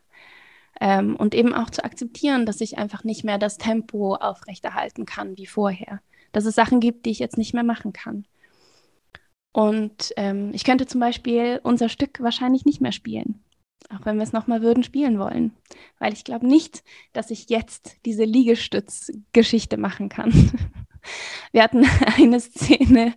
Ähm, 0.80 1.16
und 1.16 1.34
eben 1.34 1.54
auch 1.54 1.70
zu 1.70 1.84
akzeptieren, 1.84 2.46
dass 2.46 2.62
ich 2.62 2.78
einfach 2.78 3.04
nicht 3.04 3.24
mehr 3.24 3.40
das 3.40 3.58
Tempo 3.58 4.16
aufrechterhalten 4.16 5.06
kann 5.06 5.38
wie 5.38 5.48
vorher. 5.48 6.02
Dass 6.34 6.46
es 6.46 6.56
Sachen 6.56 6.80
gibt, 6.80 7.06
die 7.06 7.12
ich 7.12 7.20
jetzt 7.20 7.38
nicht 7.38 7.54
mehr 7.54 7.64
machen 7.64 7.94
kann. 7.94 8.28
Und 9.54 10.14
ähm, 10.18 10.52
ich 10.54 10.64
könnte 10.64 10.86
zum 10.86 11.00
Beispiel 11.00 11.60
unser 11.64 11.90
Stück 11.90 12.22
wahrscheinlich 12.22 12.66
nicht 12.66 12.80
mehr 12.80 12.92
spielen, 12.92 13.44
auch 13.90 14.06
wenn 14.06 14.18
wir 14.18 14.24
es 14.24 14.34
nochmal 14.34 14.62
würden 14.62 14.84
spielen 14.84 15.20
wollen. 15.20 15.52
weil 16.00 16.14
ich 16.14 16.24
glaube 16.24 16.48
nicht, 16.48 16.84
dass 17.14 17.32
ich 17.32 17.50
jetzt 17.50 17.98
diese 18.06 18.24
Liegestützgeschichte 18.24 19.78
machen 19.78 20.10
kann. 20.10 20.32
Wir 21.54 21.64
hatten 21.64 21.86
eine 22.18 22.40
Szene, 22.42 23.14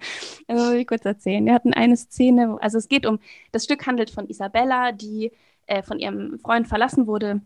muss 0.46 0.70
ich 0.72 0.86
kurz 0.86 1.04
erzählen. 1.04 1.44
Wir 1.44 1.54
hatten 1.54 1.74
eine 1.74 1.96
Szene, 1.96 2.56
also 2.60 2.78
es 2.78 2.86
geht 2.86 3.04
um, 3.04 3.18
das 3.50 3.64
Stück 3.64 3.84
handelt 3.84 4.10
von 4.10 4.28
Isabella, 4.28 4.92
die 4.92 5.32
äh, 5.66 5.82
von 5.82 5.98
ihrem 5.98 6.38
Freund 6.38 6.68
verlassen 6.68 7.08
wurde 7.08 7.40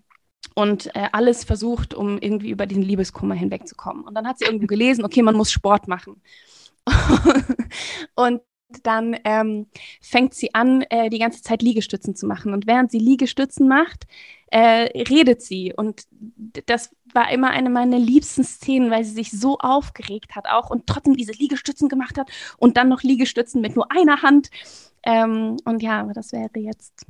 und 0.55 0.95
äh, 0.95 1.09
alles 1.13 1.45
versucht, 1.45 1.95
um 1.95 2.19
irgendwie 2.19 2.51
über 2.51 2.67
diesen 2.67 2.83
Liebeskummer 2.83 3.35
hinwegzukommen. 3.35 4.05
Und 4.05 4.15
dann 4.15 4.27
hat 4.27 4.39
sie 4.39 4.45
irgendwo 4.45 4.67
gelesen, 4.67 5.05
okay, 5.05 5.23
man 5.23 5.37
muss 5.37 5.51
Sport 5.51 5.89
machen. 5.89 6.21
und 8.15 8.43
dann 8.83 9.17
ähm, 9.25 9.67
fängt 10.01 10.35
sie 10.35 10.55
an, 10.55 10.83
äh, 10.91 11.11
die 11.11 11.19
ganze 11.19 11.43
Zeit 11.43 11.63
Liegestützen 11.63 12.15
zu 12.15 12.27
machen. 12.27 12.53
Und 12.53 12.67
während 12.67 12.91
sie 12.91 12.99
Liegestützen 12.99 13.69
macht, 13.69 14.07
äh, 14.55 15.03
redet 15.09 15.43
sie. 15.43 15.73
Und 15.75 16.05
das 16.67 16.95
war 17.13 17.31
immer 17.33 17.51
eine 17.51 17.71
meiner 17.71 17.99
liebsten 17.99 18.45
Szenen, 18.45 18.91
weil 18.91 19.05
sie 19.05 19.15
sich 19.15 19.31
so 19.31 19.59
aufgeregt 19.59 20.37
hat 20.37 20.47
auch 20.49 20.71
und 20.71 20.87
trotzdem 20.87 21.17
diese 21.17 21.33
Liegestützen 21.33 21.89
gemacht 21.89 22.19
hat 22.19 22.31
und 22.59 22.77
dann 22.77 22.89
noch 22.89 23.03
Liegestützen 23.03 23.61
mit 23.61 23.77
nur 23.77 23.91
einer 23.91 24.23
Hand. 24.23 24.51
Ähm, 25.03 25.57
und 25.65 25.83
ja, 25.83 26.01
aber 26.01 26.13
das 26.13 26.33
wäre 26.33 26.51
jetzt, 26.57 27.05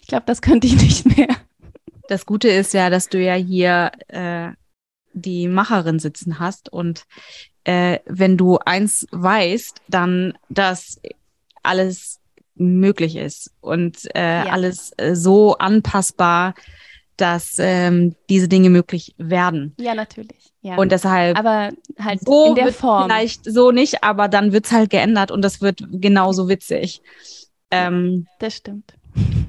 ich 0.00 0.06
glaube, 0.06 0.24
das 0.26 0.42
könnte 0.42 0.66
ich 0.66 0.76
nicht 0.82 1.16
mehr. 1.16 1.34
Das 2.08 2.26
Gute 2.26 2.48
ist 2.48 2.72
ja, 2.74 2.90
dass 2.90 3.08
du 3.08 3.22
ja 3.22 3.34
hier 3.34 3.92
äh, 4.08 4.52
die 5.12 5.48
Macherin 5.48 5.98
sitzen 5.98 6.38
hast 6.38 6.72
und 6.72 7.04
äh, 7.66 7.98
wenn 8.06 8.36
du 8.36 8.58
eins 8.58 9.08
weißt, 9.10 9.82
dann, 9.88 10.38
dass 10.48 11.00
alles 11.64 12.20
möglich 12.54 13.16
ist 13.16 13.50
und 13.60 13.98
äh, 14.14 14.44
ja. 14.44 14.52
alles 14.52 14.92
äh, 14.98 15.16
so 15.16 15.58
anpassbar, 15.58 16.54
dass 17.16 17.56
ähm, 17.58 18.14
diese 18.30 18.46
Dinge 18.46 18.70
möglich 18.70 19.14
werden. 19.18 19.74
Ja, 19.78 19.94
natürlich. 19.94 20.52
Ja. 20.62 20.76
Und 20.76 20.92
deshalb. 20.92 21.36
Aber 21.36 21.72
halt 21.98 22.20
so 22.20 22.50
in 22.50 22.54
der 22.54 22.72
Form. 22.72 23.04
Vielleicht 23.10 23.44
so 23.44 23.72
nicht, 23.72 24.04
aber 24.04 24.28
dann 24.28 24.52
wird's 24.52 24.70
halt 24.70 24.90
geändert 24.90 25.32
und 25.32 25.42
das 25.42 25.60
wird 25.60 25.82
genauso 25.90 26.48
witzig. 26.48 27.02
Ähm, 27.72 28.28
das 28.38 28.54
stimmt. 28.54 28.94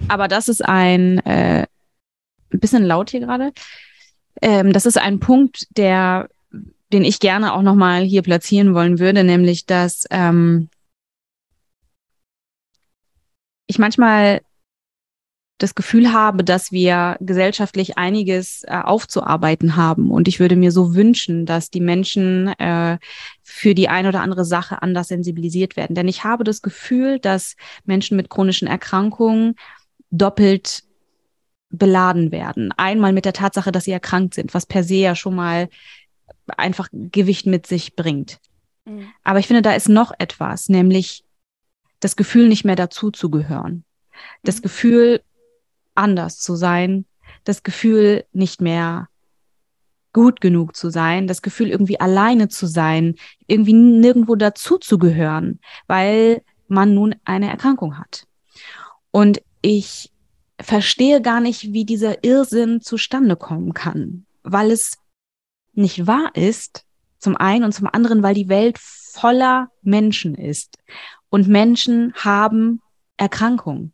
Aber 0.08 0.28
das 0.28 0.48
ist 0.48 0.66
ein 0.66 1.20
äh, 1.20 1.68
bisschen 2.50 2.84
laut 2.84 3.12
hier 3.12 3.20
gerade. 3.20 3.52
Ähm, 4.42 4.74
das 4.74 4.88
ist 4.88 4.98
ein 4.98 5.20
Punkt, 5.20 5.68
der 5.78 6.30
den 6.94 7.04
ich 7.04 7.20
gerne 7.20 7.54
auch 7.54 7.62
nochmal 7.62 8.04
hier 8.04 8.22
platzieren 8.22 8.74
wollen 8.74 9.00
würde, 9.00 9.24
nämlich 9.24 9.66
dass 9.66 10.06
ähm, 10.10 10.70
ich 13.68 13.78
manchmal 13.80 14.42
das 15.58 15.74
Gefühl 15.74 16.14
habe, 16.14 16.44
dass 16.44 16.72
wir 16.72 17.18
gesellschaftlich 17.20 17.98
einiges 17.98 18.64
äh, 18.64 18.78
aufzuarbeiten 18.78 19.76
haben. 19.76 20.12
Und 20.12 20.28
ich 20.28 20.40
würde 20.40 20.56
mir 20.56 20.72
so 20.72 20.94
wünschen, 20.94 21.46
dass 21.46 21.72
die 21.72 21.82
Menschen 21.82 22.48
äh, 22.60 23.00
für 23.42 23.74
die 23.74 23.90
eine 23.90 24.10
oder 24.10 24.22
andere 24.22 24.46
Sache 24.46 24.82
anders 24.82 25.08
sensibilisiert 25.08 25.76
werden. 25.76 25.96
Denn 25.96 26.08
ich 26.08 26.24
habe 26.24 26.44
das 26.44 26.62
Gefühl, 26.62 27.20
dass 27.20 27.56
Menschen 27.86 28.18
mit 28.18 28.30
chronischen 28.30 28.68
Erkrankungen 28.68 29.56
doppelt 30.12 30.84
beladen 31.70 32.32
werden. 32.32 32.72
Einmal 32.78 33.12
mit 33.12 33.26
der 33.26 33.34
Tatsache, 33.34 33.72
dass 33.72 33.86
sie 33.86 33.92
erkrankt 33.92 34.36
sind, 34.36 34.54
was 34.54 34.66
per 34.66 34.84
se 34.84 34.96
ja 34.96 35.16
schon 35.16 35.36
mal 35.36 35.70
einfach 36.56 36.90
Gewicht 36.92 37.46
mit 37.46 37.68
sich 37.68 37.96
bringt. 37.96 38.40
Mhm. 38.86 39.08
Aber 39.24 39.40
ich 39.40 39.48
finde, 39.48 39.62
da 39.62 39.74
ist 39.74 39.90
noch 39.90 40.12
etwas, 40.18 40.70
nämlich 40.70 41.24
das 42.00 42.16
Gefühl, 42.16 42.48
nicht 42.48 42.64
mehr 42.64 42.76
dazu 42.76 43.12
zu 43.12 43.30
gehören. 43.30 43.84
Das 44.44 44.58
mhm. 44.58 44.62
Gefühl, 44.64 45.22
anders 45.96 46.38
zu 46.38 46.56
sein. 46.56 47.06
Das 47.44 47.64
Gefühl, 47.64 48.26
nicht 48.34 48.62
mehr 48.62 49.10
gut 50.14 50.42
genug 50.42 50.76
zu 50.76 50.90
sein. 50.90 51.28
Das 51.28 51.42
Gefühl, 51.42 51.70
irgendwie 51.70 52.00
alleine 52.00 52.48
zu 52.48 52.68
sein. 52.68 53.16
Irgendwie 53.48 53.74
nirgendwo 53.74 54.36
dazu 54.36 54.78
zu 54.78 54.98
gehören, 54.98 55.60
weil 55.88 56.42
man 56.68 56.94
nun 56.94 57.16
eine 57.26 57.50
Erkrankung 57.50 57.98
hat. 57.98 58.26
Und 59.12 59.42
ich 59.62 60.12
verstehe 60.60 61.22
gar 61.22 61.40
nicht, 61.40 61.74
wie 61.74 61.86
dieser 61.86 62.24
Irrsinn 62.24 62.82
zustande 62.82 63.36
kommen 63.36 63.74
kann, 63.74 64.26
weil 64.44 64.72
es 64.72 64.98
nicht 65.78 66.08
wahr 66.08 66.32
ist, 66.34 66.86
zum 67.20 67.36
einen 67.36 67.64
und 67.64 67.72
zum 67.72 67.88
anderen, 67.92 68.24
weil 68.24 68.34
die 68.34 68.50
Welt 68.50 68.78
voller 68.80 69.72
Menschen 69.82 70.36
ist 70.36 70.78
und 71.30 71.48
Menschen 71.48 72.14
haben 72.16 72.82
Erkrankungen. 73.18 73.94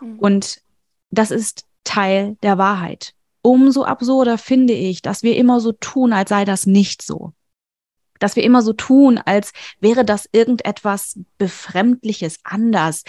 Mhm. 0.00 0.18
Und 0.18 0.62
das 1.10 1.30
ist 1.30 1.66
Teil 1.84 2.36
der 2.42 2.58
Wahrheit. 2.58 3.14
Umso 3.42 3.84
absurder 3.84 4.38
finde 4.38 4.72
ich, 4.72 5.02
dass 5.02 5.22
wir 5.22 5.36
immer 5.36 5.60
so 5.60 5.72
tun, 5.72 6.12
als 6.12 6.30
sei 6.30 6.44
das 6.44 6.66
nicht 6.66 7.02
so. 7.02 7.34
Dass 8.20 8.36
wir 8.36 8.42
immer 8.42 8.62
so 8.62 8.72
tun, 8.72 9.18
als 9.18 9.52
wäre 9.80 10.04
das 10.04 10.28
irgendetwas 10.32 11.18
Befremdliches, 11.36 12.38
anders. 12.44 13.02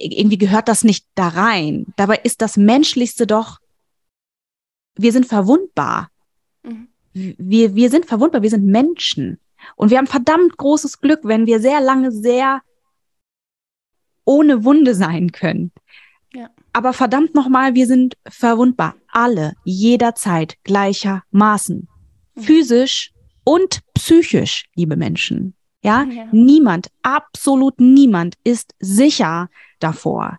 Irgendwie 0.00 0.38
gehört 0.38 0.66
das 0.66 0.82
nicht 0.82 1.06
da 1.14 1.28
rein. 1.28 1.86
Dabei 1.96 2.16
ist 2.16 2.40
das 2.42 2.56
Menschlichste 2.56 3.26
doch, 3.26 3.58
wir 4.96 5.12
sind 5.12 5.26
verwundbar. 5.26 6.10
Mhm 6.64 6.88
wir, 7.12 7.74
wir 7.74 7.90
sind 7.90 8.06
verwundbar, 8.06 8.42
wir 8.42 8.50
sind 8.50 8.66
Menschen. 8.66 9.38
Und 9.76 9.90
wir 9.90 9.98
haben 9.98 10.06
verdammt 10.06 10.56
großes 10.56 11.00
Glück, 11.00 11.20
wenn 11.24 11.46
wir 11.46 11.60
sehr 11.60 11.80
lange 11.80 12.12
sehr 12.12 12.62
ohne 14.24 14.64
Wunde 14.64 14.94
sein 14.94 15.32
können. 15.32 15.72
Ja. 16.34 16.50
Aber 16.72 16.92
verdammt 16.92 17.34
nochmal, 17.34 17.74
wir 17.74 17.86
sind 17.86 18.16
verwundbar. 18.28 18.94
Alle, 19.08 19.54
jederzeit, 19.64 20.56
gleichermaßen. 20.64 21.88
Mhm. 22.34 22.40
Physisch 22.40 23.12
und 23.44 23.80
psychisch, 23.94 24.66
liebe 24.74 24.96
Menschen. 24.96 25.54
Ja? 25.82 26.02
ja, 26.04 26.26
niemand, 26.32 26.88
absolut 27.02 27.80
niemand 27.80 28.34
ist 28.44 28.74
sicher 28.78 29.48
davor. 29.78 30.38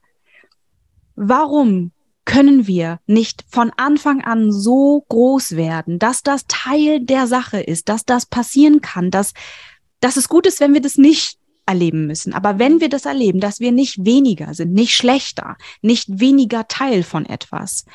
Warum 1.15 1.91
können 2.29 2.67
wir 2.67 2.99
nicht 3.07 3.43
von 3.49 3.71
Anfang 3.75 4.21
an 4.21 4.51
so 4.51 5.03
groß 5.09 5.55
werden, 5.55 5.97
dass 5.97 6.21
das 6.21 6.45
Teil 6.47 6.99
der 6.99 7.25
Sache 7.25 7.59
ist, 7.59 7.89
dass 7.89 8.05
das 8.05 8.27
passieren 8.27 8.81
kann, 8.81 9.09
dass, 9.09 9.33
dass 9.99 10.15
es 10.15 10.29
gut 10.29 10.45
ist, 10.45 10.59
wenn 10.59 10.75
wir 10.75 10.81
das 10.81 10.99
nicht 10.99 11.39
erleben 11.65 12.05
müssen. 12.05 12.33
Aber 12.33 12.59
wenn 12.59 12.81
wir 12.81 12.89
das 12.89 13.05
erleben, 13.05 13.39
dass 13.39 13.59
wir 13.59 13.71
nicht 13.71 14.05
weniger 14.05 14.53
sind, 14.53 14.73
nicht 14.73 14.95
schlechter, 14.95 15.57
nicht 15.81 16.19
weniger 16.19 16.67
Teil 16.67 17.01
von 17.01 17.25
etwas. 17.25 17.85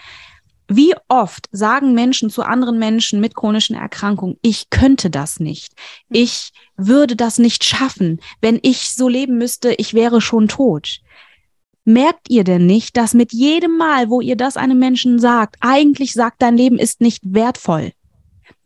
Wie 0.66 0.94
oft 1.06 1.48
sagen 1.52 1.94
Menschen 1.94 2.28
zu 2.28 2.42
anderen 2.42 2.80
Menschen 2.80 3.20
mit 3.20 3.36
chronischen 3.36 3.76
Erkrankungen, 3.76 4.38
ich 4.42 4.68
könnte 4.68 5.10
das 5.10 5.38
nicht, 5.38 5.74
ich 6.10 6.50
würde 6.76 7.14
das 7.14 7.38
nicht 7.38 7.62
schaffen, 7.62 8.20
wenn 8.40 8.58
ich 8.62 8.90
so 8.90 9.08
leben 9.08 9.38
müsste, 9.38 9.74
ich 9.74 9.94
wäre 9.94 10.20
schon 10.20 10.48
tot. 10.48 11.02
Merkt 11.84 12.30
ihr 12.30 12.44
denn 12.44 12.66
nicht, 12.66 12.96
dass 12.96 13.12
mit 13.12 13.32
jedem 13.32 13.76
Mal, 13.76 14.08
wo 14.08 14.20
ihr 14.20 14.36
das 14.36 14.56
einem 14.56 14.78
Menschen 14.78 15.18
sagt, 15.18 15.56
eigentlich 15.60 16.14
sagt, 16.14 16.40
dein 16.40 16.56
Leben 16.56 16.78
ist 16.78 17.00
nicht 17.00 17.22
wertvoll? 17.34 17.92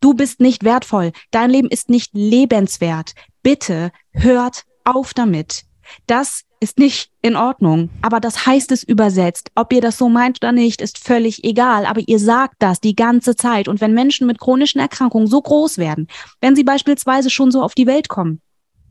Du 0.00 0.14
bist 0.14 0.40
nicht 0.40 0.64
wertvoll. 0.64 1.12
Dein 1.32 1.50
Leben 1.50 1.68
ist 1.68 1.90
nicht 1.90 2.10
lebenswert. 2.14 3.14
Bitte 3.42 3.90
hört 4.12 4.64
auf 4.84 5.14
damit. 5.14 5.64
Das 6.06 6.44
ist 6.60 6.78
nicht 6.78 7.10
in 7.22 7.36
Ordnung, 7.36 7.88
aber 8.02 8.20
das 8.20 8.46
heißt 8.46 8.72
es 8.72 8.82
übersetzt. 8.82 9.50
Ob 9.54 9.72
ihr 9.72 9.80
das 9.80 9.96
so 9.96 10.08
meint 10.08 10.38
oder 10.38 10.52
nicht, 10.52 10.80
ist 10.80 10.98
völlig 10.98 11.44
egal. 11.44 11.86
Aber 11.86 12.00
ihr 12.04 12.18
sagt 12.18 12.56
das 12.58 12.80
die 12.80 12.96
ganze 12.96 13.36
Zeit. 13.36 13.68
Und 13.68 13.80
wenn 13.80 13.94
Menschen 13.94 14.26
mit 14.26 14.38
chronischen 14.38 14.80
Erkrankungen 14.80 15.28
so 15.28 15.40
groß 15.40 15.78
werden, 15.78 16.08
wenn 16.40 16.56
sie 16.56 16.64
beispielsweise 16.64 17.30
schon 17.30 17.50
so 17.50 17.62
auf 17.62 17.74
die 17.74 17.86
Welt 17.86 18.08
kommen 18.08 18.40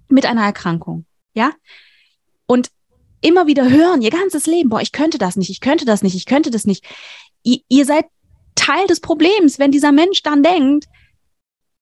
mit 0.09 0.25
einer 0.25 0.43
Erkrankung, 0.43 1.05
ja, 1.33 1.51
und 2.45 2.69
immer 3.21 3.47
wieder 3.47 3.69
hören, 3.69 4.01
ihr 4.01 4.11
ganzes 4.11 4.45
Leben, 4.45 4.69
boah, 4.69 4.81
ich 4.81 4.91
könnte 4.91 5.17
das 5.17 5.35
nicht, 5.35 5.49
ich 5.49 5.59
könnte 5.59 5.85
das 5.85 6.03
nicht, 6.03 6.15
ich 6.15 6.25
könnte 6.25 6.51
das 6.51 6.65
nicht. 6.65 6.85
Ihr, 7.43 7.59
ihr 7.67 7.85
seid 7.85 8.05
Teil 8.55 8.87
des 8.87 8.99
Problems, 8.99 9.59
wenn 9.59 9.71
dieser 9.71 9.91
Mensch 9.91 10.23
dann 10.23 10.43
denkt, 10.43 10.85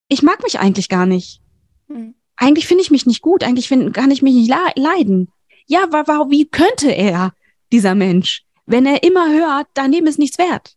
ich 0.08 0.22
mag 0.22 0.44
mich 0.44 0.60
eigentlich 0.60 0.90
gar 0.90 1.06
nicht. 1.06 1.42
Hm. 1.88 2.16
Eigentlich 2.38 2.68
finde 2.68 2.84
ich 2.84 2.92
mich 2.92 3.06
nicht 3.06 3.22
gut, 3.22 3.44
eigentlich 3.44 3.68
find, 3.68 3.94
kann 3.94 4.12
ich 4.12 4.22
mich 4.22 4.36
nicht 4.36 4.54
leiden. 4.76 5.32
Ja, 5.68 5.88
warum, 5.90 6.30
wie 6.32 6.46
könnte 6.46 6.92
er, 6.92 7.34
dieser 7.72 7.96
Mensch, 7.96 8.44
wenn 8.66 8.86
er 8.86 9.04
immer 9.04 9.32
hört, 9.32 9.68
dein 9.74 9.92
Leben 9.92 10.08
ist 10.08 10.20
nichts 10.20 10.38
wert? 10.38 10.76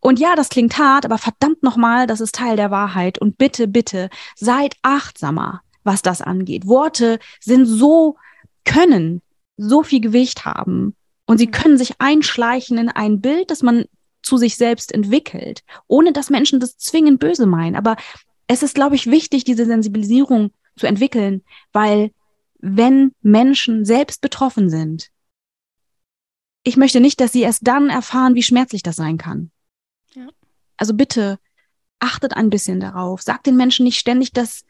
Und 0.00 0.20
ja, 0.20 0.36
das 0.36 0.50
klingt 0.50 0.76
hart, 0.78 1.04
aber 1.04 1.18
verdammt 1.18 1.62
nochmal, 1.62 2.06
das 2.06 2.20
ist 2.20 2.34
Teil 2.34 2.56
der 2.56 2.70
Wahrheit. 2.70 3.18
Und 3.18 3.38
bitte, 3.38 3.66
bitte, 3.66 4.10
seid 4.36 4.76
achtsamer, 4.82 5.62
was 5.84 6.02
das 6.02 6.20
angeht. 6.20 6.66
Worte 6.66 7.18
sind 7.40 7.66
so, 7.66 8.16
können 8.64 9.22
so 9.56 9.82
viel 9.82 10.00
Gewicht 10.00 10.44
haben 10.44 10.94
und 11.26 11.38
sie 11.38 11.46
mhm. 11.46 11.52
können 11.52 11.78
sich 11.78 12.00
einschleichen 12.00 12.78
in 12.78 12.88
ein 12.88 13.20
Bild, 13.20 13.50
das 13.50 13.62
man 13.62 13.84
zu 14.22 14.36
sich 14.36 14.56
selbst 14.56 14.92
entwickelt, 14.92 15.62
ohne 15.86 16.12
dass 16.12 16.30
Menschen 16.30 16.60
das 16.60 16.76
zwingend 16.76 17.20
böse 17.20 17.46
meinen. 17.46 17.76
Aber 17.76 17.96
es 18.48 18.62
ist, 18.62 18.74
glaube 18.74 18.96
ich, 18.96 19.10
wichtig, 19.10 19.44
diese 19.44 19.66
Sensibilisierung 19.66 20.50
zu 20.76 20.86
entwickeln, 20.86 21.42
weil 21.72 22.10
wenn 22.58 23.12
Menschen 23.22 23.84
selbst 23.84 24.20
betroffen 24.20 24.70
sind, 24.70 25.10
ich 26.64 26.76
möchte 26.76 27.00
nicht, 27.00 27.20
dass 27.20 27.32
sie 27.32 27.42
erst 27.42 27.66
dann 27.66 27.90
erfahren, 27.90 28.34
wie 28.34 28.42
schmerzlich 28.42 28.82
das 28.82 28.96
sein 28.96 29.18
kann. 29.18 29.52
Also 30.76 30.94
bitte 30.94 31.38
achtet 32.00 32.36
ein 32.36 32.50
bisschen 32.50 32.80
darauf. 32.80 33.22
Sagt 33.22 33.46
den 33.46 33.56
Menschen 33.56 33.84
nicht 33.84 33.98
ständig, 33.98 34.32
dass 34.32 34.64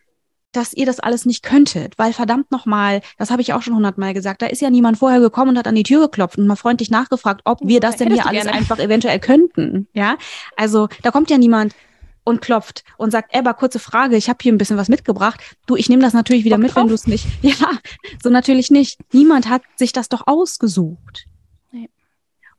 dass 0.57 0.73
ihr 0.73 0.87
das 0.87 1.01
alles 1.01 1.27
nicht 1.27 1.43
könntet, 1.43 1.99
weil 1.99 2.13
verdammt 2.13 2.51
nochmal, 2.51 3.03
das 3.19 3.31
habe 3.31 3.43
ich 3.43 3.53
auch 3.53 3.63
schon 3.63 3.75
hundertmal 3.75 4.15
gesagt, 4.15 4.43
da 4.43 4.47
ist 4.47 4.63
ja 4.63 4.71
niemand 4.71 4.99
vorher 4.99 5.21
gekommen 5.21 5.51
und 5.51 5.59
hat 5.59 5.69
an 5.69 5.75
die 5.75 5.83
Tür 5.83 6.01
geklopft 6.01 6.39
und 6.39 6.47
mal 6.47 6.57
freundlich 6.57 6.91
nachgefragt, 6.91 7.43
ob 7.45 7.61
wir 7.63 7.81
das 7.81 7.97
denn 7.97 8.13
hier 8.13 8.27
alles 8.27 8.45
gerne. 8.45 8.59
einfach 8.59 8.79
eventuell 8.79 9.21
könnten. 9.21 9.87
Ja, 9.93 10.17
also 10.57 10.89
da 11.03 11.11
kommt 11.11 11.31
ja 11.31 11.39
niemand 11.39 11.75
und 12.25 12.41
klopft 12.41 12.83
und 12.97 13.13
sagt, 13.13 13.35
Ebba, 13.35 13.53
kurze 13.53 13.79
Frage, 13.79 14.17
ich 14.17 14.29
habe 14.29 14.39
hier 14.43 14.53
ein 14.53 14.59
bisschen 14.59 14.77
was 14.77 14.89
mitgebracht. 14.89 15.41
Du, 15.67 15.77
ich 15.77 15.89
nehme 15.89 16.03
das 16.03 16.13
natürlich 16.13 16.45
wieder 16.45 16.57
Bock 16.57 16.63
mit, 16.63 16.75
drauf? 16.75 16.83
wenn 16.83 16.89
du 16.89 16.95
es 16.95 17.07
nicht. 17.07 17.27
Ja, 17.43 17.71
so 18.23 18.31
natürlich 18.31 18.71
nicht. 18.71 18.99
Niemand 19.13 19.49
hat 19.49 19.63
sich 19.77 19.93
das 19.93 20.09
doch 20.09 20.27
ausgesucht. 20.27 21.27
Nee. 21.71 21.89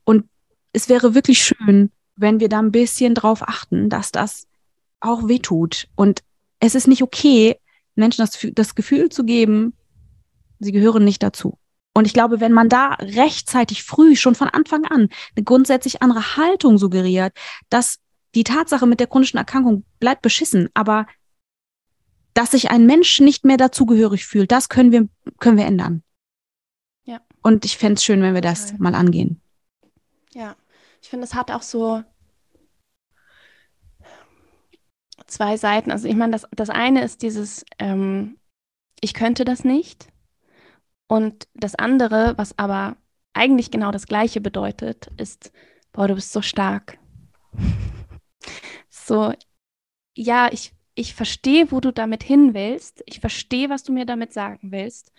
Und 0.06 0.26
es 0.72 0.88
wäre 0.88 1.16
wirklich 1.16 1.42
schön, 1.44 1.92
wenn 2.16 2.40
wir 2.40 2.48
da 2.48 2.60
ein 2.60 2.72
bisschen 2.72 3.14
drauf 3.14 3.42
achten, 3.42 3.90
dass 3.90 4.12
das 4.12 4.48
auch 5.02 5.28
wehtut. 5.28 5.88
Und 5.96 6.24
es 6.60 6.74
ist 6.74 6.88
nicht 6.88 7.04
okay, 7.04 7.58
Menschen 7.98 8.22
das, 8.22 8.38
das 8.54 8.76
Gefühl 8.76 9.10
zu 9.10 9.24
geben, 9.24 9.74
sie 10.60 10.72
gehören 10.72 11.04
nicht 11.04 11.24
dazu. 11.24 11.58
Und 11.94 12.06
ich 12.06 12.14
glaube, 12.14 12.40
wenn 12.40 12.54
man 12.54 12.70
da 12.70 12.94
rechtzeitig 12.94 13.84
früh, 13.84 14.16
schon 14.16 14.36
von 14.36 14.50
Anfang 14.50 14.86
an, 14.86 15.10
eine 15.36 15.44
grundsätzlich 15.44 16.02
andere 16.04 16.38
Haltung 16.38 16.78
suggeriert, 16.78 17.34
dass 17.70 17.98
die 18.36 18.44
Tatsache 18.44 18.86
mit 18.86 19.00
der 19.00 19.08
chronischen 19.08 19.38
Erkrankung 19.38 19.84
bleibt 20.00 20.22
beschissen, 20.22 20.70
aber 20.76 21.08
dass 22.36 22.52
sich 22.52 22.70
ein 22.70 22.86
Mensch 22.86 23.20
nicht 23.20 23.46
mehr 23.46 23.58
dazugehörig 23.58 24.28
fühlt, 24.28 24.52
das 24.52 24.70
können 24.70 24.92
wir, 24.92 25.10
können 25.40 25.58
wir 25.58 25.66
ändern. 25.66 26.04
Ja. 27.04 27.20
Und 27.42 27.66
ich 27.66 27.78
fände 27.78 27.96
es 27.96 28.04
schön, 28.04 28.22
wenn 28.22 28.36
wir 28.36 28.42
das 28.42 28.74
okay. 28.74 28.76
mal 28.78 28.94
angehen. 28.94 29.42
Ja, 30.36 30.56
ich 31.02 31.10
finde, 31.10 31.26
es 31.26 31.34
hat 31.34 31.50
auch 31.50 31.64
so 31.64 32.04
zwei 35.26 35.58
Seiten. 35.58 35.92
Also 35.92 36.08
ich 36.08 36.16
meine, 36.16 36.34
das, 36.34 36.48
das 36.52 36.70
eine 36.70 37.04
ist 37.04 37.22
dieses, 37.22 37.66
ähm, 37.80 38.38
ich 39.02 39.14
könnte 39.14 39.46
das 39.46 39.64
nicht. 39.64 40.08
Und 41.08 41.48
das 41.54 41.76
andere, 41.76 42.38
was 42.38 42.58
aber 42.60 42.98
eigentlich 43.34 43.72
genau 43.72 43.92
das 43.92 44.08
gleiche 44.08 44.42
bedeutet, 44.42 45.08
ist, 45.18 45.52
boah, 45.94 46.08
du 46.08 46.16
bist 46.16 46.34
so 46.34 46.42
stark. 46.42 46.98
so, 48.90 49.34
ja, 50.16 50.50
ich, 50.52 50.74
ich 50.96 51.14
verstehe, 51.16 51.72
wo 51.72 51.80
du 51.80 51.92
damit 51.94 52.24
hin 52.24 52.54
willst. 52.54 53.04
Ich 53.06 53.20
verstehe, 53.20 53.70
was 53.70 53.84
du 53.84 53.94
mir 53.94 54.06
damit 54.06 54.34
sagen 54.34 54.72
willst. 54.72 55.12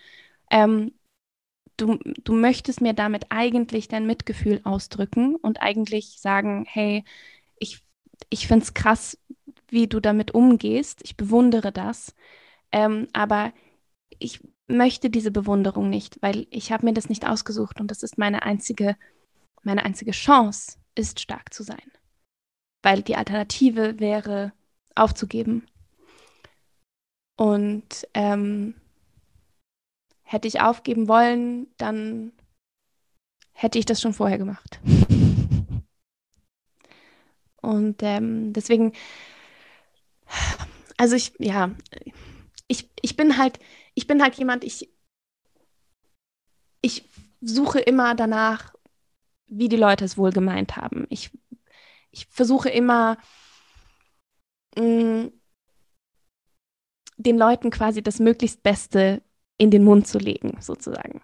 Ähm, 0.51 0.93
du, 1.77 1.97
du 2.23 2.33
möchtest 2.33 2.81
mir 2.81 2.93
damit 2.93 3.27
eigentlich 3.29 3.87
dein 3.87 4.05
Mitgefühl 4.05 4.61
ausdrücken 4.63 5.35
und 5.35 5.61
eigentlich 5.61 6.19
sagen, 6.19 6.65
hey, 6.67 7.03
ich, 7.59 7.83
ich 8.29 8.47
finde 8.47 8.63
es 8.63 8.73
krass, 8.73 9.17
wie 9.71 9.87
du 9.87 9.99
damit 9.99 10.33
umgehst. 10.33 11.01
Ich 11.03 11.17
bewundere 11.17 11.71
das. 11.71 12.15
Ähm, 12.71 13.07
aber 13.13 13.53
ich 14.19 14.41
möchte 14.67 15.09
diese 15.09 15.31
Bewunderung 15.31 15.89
nicht, 15.89 16.21
weil 16.21 16.47
ich 16.51 16.71
habe 16.71 16.85
mir 16.85 16.93
das 16.93 17.09
nicht 17.09 17.27
ausgesucht 17.27 17.79
und 17.79 17.89
das 17.89 18.03
ist 18.03 18.17
meine 18.17 18.43
einzige, 18.43 18.95
meine 19.63 19.83
einzige 19.83 20.11
Chance, 20.11 20.77
ist 20.95 21.19
stark 21.19 21.53
zu 21.53 21.63
sein. 21.63 21.91
Weil 22.83 23.01
die 23.01 23.15
Alternative 23.15 23.99
wäre 23.99 24.53
aufzugeben. 24.95 25.65
Und 27.37 28.07
ähm, 28.13 28.75
hätte 30.23 30.47
ich 30.47 30.61
aufgeben 30.61 31.07
wollen, 31.07 31.67
dann 31.77 32.33
hätte 33.53 33.79
ich 33.79 33.85
das 33.85 34.01
schon 34.01 34.13
vorher 34.13 34.37
gemacht. 34.37 34.79
Und 37.61 38.03
ähm, 38.03 38.53
deswegen 38.53 38.93
also 40.97 41.15
ich, 41.15 41.33
ja, 41.39 41.71
ich, 42.67 42.89
ich 43.01 43.15
bin 43.15 43.37
halt, 43.37 43.59
ich 43.95 44.07
bin 44.07 44.21
halt 44.21 44.35
jemand, 44.35 44.63
ich, 44.63 44.89
ich 46.81 47.09
suche 47.41 47.79
immer 47.79 48.15
danach, 48.15 48.73
wie 49.47 49.69
die 49.69 49.77
Leute 49.77 50.05
es 50.05 50.17
wohl 50.17 50.31
gemeint 50.31 50.77
haben. 50.77 51.07
Ich, 51.09 51.31
ich 52.11 52.27
versuche 52.27 52.69
immer, 52.69 53.17
mh, 54.77 54.83
mm, 54.83 55.31
den 57.17 57.37
Leuten 57.37 57.69
quasi 57.69 58.01
das 58.01 58.19
möglichst 58.19 58.63
Beste 58.63 59.21
in 59.57 59.71
den 59.71 59.83
Mund 59.83 60.07
zu 60.07 60.19
legen, 60.19 60.57
sozusagen. 60.61 61.21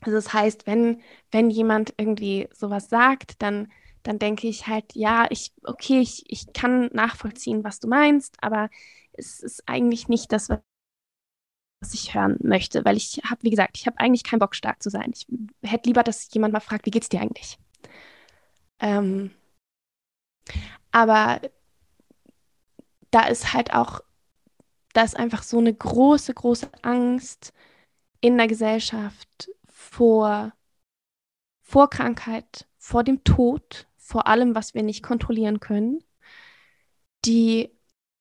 Also 0.00 0.16
das 0.16 0.32
heißt, 0.32 0.66
wenn, 0.66 1.02
wenn 1.30 1.50
jemand 1.50 1.92
irgendwie 1.98 2.48
sowas 2.52 2.88
sagt, 2.88 3.42
dann 3.42 3.70
dann 4.08 4.18
denke 4.18 4.48
ich 4.48 4.66
halt, 4.66 4.94
ja, 4.94 5.26
ich, 5.30 5.52
okay, 5.64 6.00
ich, 6.00 6.24
ich 6.30 6.52
kann 6.54 6.86
nachvollziehen, 6.94 7.62
was 7.62 7.78
du 7.78 7.88
meinst, 7.88 8.36
aber 8.42 8.70
es 9.12 9.40
ist 9.40 9.64
eigentlich 9.68 10.08
nicht 10.08 10.32
das, 10.32 10.48
was 10.48 10.60
ich 11.92 12.14
hören 12.14 12.38
möchte, 12.42 12.84
weil 12.86 12.96
ich 12.96 13.20
habe, 13.24 13.42
wie 13.42 13.50
gesagt, 13.50 13.76
ich 13.76 13.86
habe 13.86 13.98
eigentlich 14.00 14.24
keinen 14.24 14.40
Bock, 14.40 14.54
stark 14.54 14.82
zu 14.82 14.88
sein. 14.90 15.12
Ich 15.14 15.26
hätte 15.62 15.88
lieber, 15.90 16.02
dass 16.02 16.32
jemand 16.32 16.54
mal 16.54 16.60
fragt, 16.60 16.86
wie 16.86 16.90
geht's 16.90 17.08
dir 17.10 17.20
eigentlich? 17.20 17.58
Ähm, 18.80 19.30
aber 20.92 21.40
da 23.10 23.26
ist 23.26 23.52
halt 23.52 23.74
auch, 23.74 24.00
da 24.94 25.02
ist 25.04 25.16
einfach 25.16 25.42
so 25.44 25.58
eine 25.58 25.74
große, 25.74 26.34
große 26.34 26.70
Angst 26.82 27.52
in 28.20 28.38
der 28.38 28.48
Gesellschaft 28.48 29.50
vor, 29.68 30.52
vor 31.62 31.88
Krankheit, 31.90 32.66
vor 32.78 33.04
dem 33.04 33.22
Tod, 33.24 33.87
vor 34.08 34.26
allem, 34.26 34.54
was 34.54 34.72
wir 34.72 34.82
nicht 34.82 35.02
kontrollieren 35.02 35.60
können, 35.60 36.02
die 37.26 37.70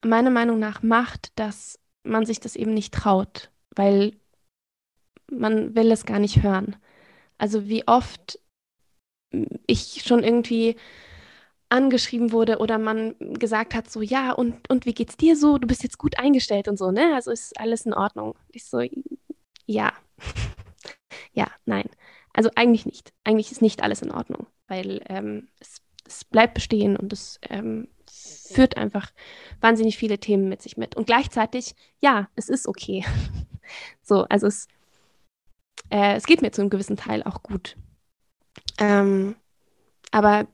meiner 0.04 0.30
Meinung 0.30 0.60
nach 0.60 0.84
macht, 0.84 1.32
dass 1.40 1.80
man 2.04 2.26
sich 2.26 2.40
das 2.42 2.56
eben 2.58 2.74
nicht 2.74 2.94
traut, 2.94 3.52
weil 3.76 4.14
man 5.32 5.76
will 5.76 5.92
es 5.92 6.06
gar 6.06 6.20
nicht 6.20 6.44
hören. 6.44 6.76
Also 7.38 7.68
wie 7.70 7.88
oft 7.88 8.40
ich 9.68 10.04
schon 10.06 10.24
irgendwie 10.24 10.76
angeschrieben 11.70 12.32
wurde 12.32 12.60
oder 12.60 12.78
man 12.78 13.16
gesagt 13.20 13.76
hat, 13.76 13.90
so, 13.92 14.02
ja, 14.02 14.32
und, 14.34 14.70
und 14.70 14.86
wie 14.86 14.94
geht's 14.94 15.18
dir 15.18 15.36
so? 15.38 15.58
Du 15.58 15.68
bist 15.68 15.84
jetzt 15.84 15.98
gut 15.98 16.20
eingestellt 16.20 16.68
und 16.68 16.78
so, 16.78 16.92
ne? 16.92 17.14
Also 17.16 17.32
ist 17.32 17.60
alles 17.60 17.86
in 17.86 17.94
Ordnung. 17.94 18.36
Ich 18.52 18.66
so, 18.66 18.82
ja. 19.66 19.94
ja, 21.34 21.48
nein. 21.66 21.90
Also 22.34 22.50
eigentlich 22.56 22.86
nicht. 22.86 23.14
Eigentlich 23.24 23.52
ist 23.52 23.62
nicht 23.62 23.84
alles 23.84 24.02
in 24.02 24.12
Ordnung 24.12 24.48
weil 24.68 25.02
ähm, 25.08 25.48
es, 25.60 25.82
es, 26.06 26.24
bleibt 26.26 26.54
bestehen 26.54 26.96
und 26.98 27.14
es 27.14 27.40
ähm, 27.50 27.88
führt 28.10 28.78
einfach 28.78 29.12
wahnsinnig 29.62 29.98
viele 29.98 30.20
Themen 30.20 30.50
mit 30.50 30.62
sich 30.62 30.78
mit. 30.78 30.96
Und 30.96 31.08
gleichzeitig, 31.08 31.76
ja, 32.00 32.30
es 32.36 32.50
ist 32.50 32.68
okay. 32.68 33.06
so, 34.02 34.24
also 34.24 34.48
es, 34.48 34.68
äh, 35.90 36.16
es 36.16 36.26
geht 36.26 36.42
mir 36.42 36.52
zu 36.52 36.62
einem 36.62 36.70
gewissen 36.70 36.98
Teil 36.98 37.24
auch 37.24 37.44
gut. 37.44 37.78
Ähm, 38.78 39.36
aber 40.12 40.48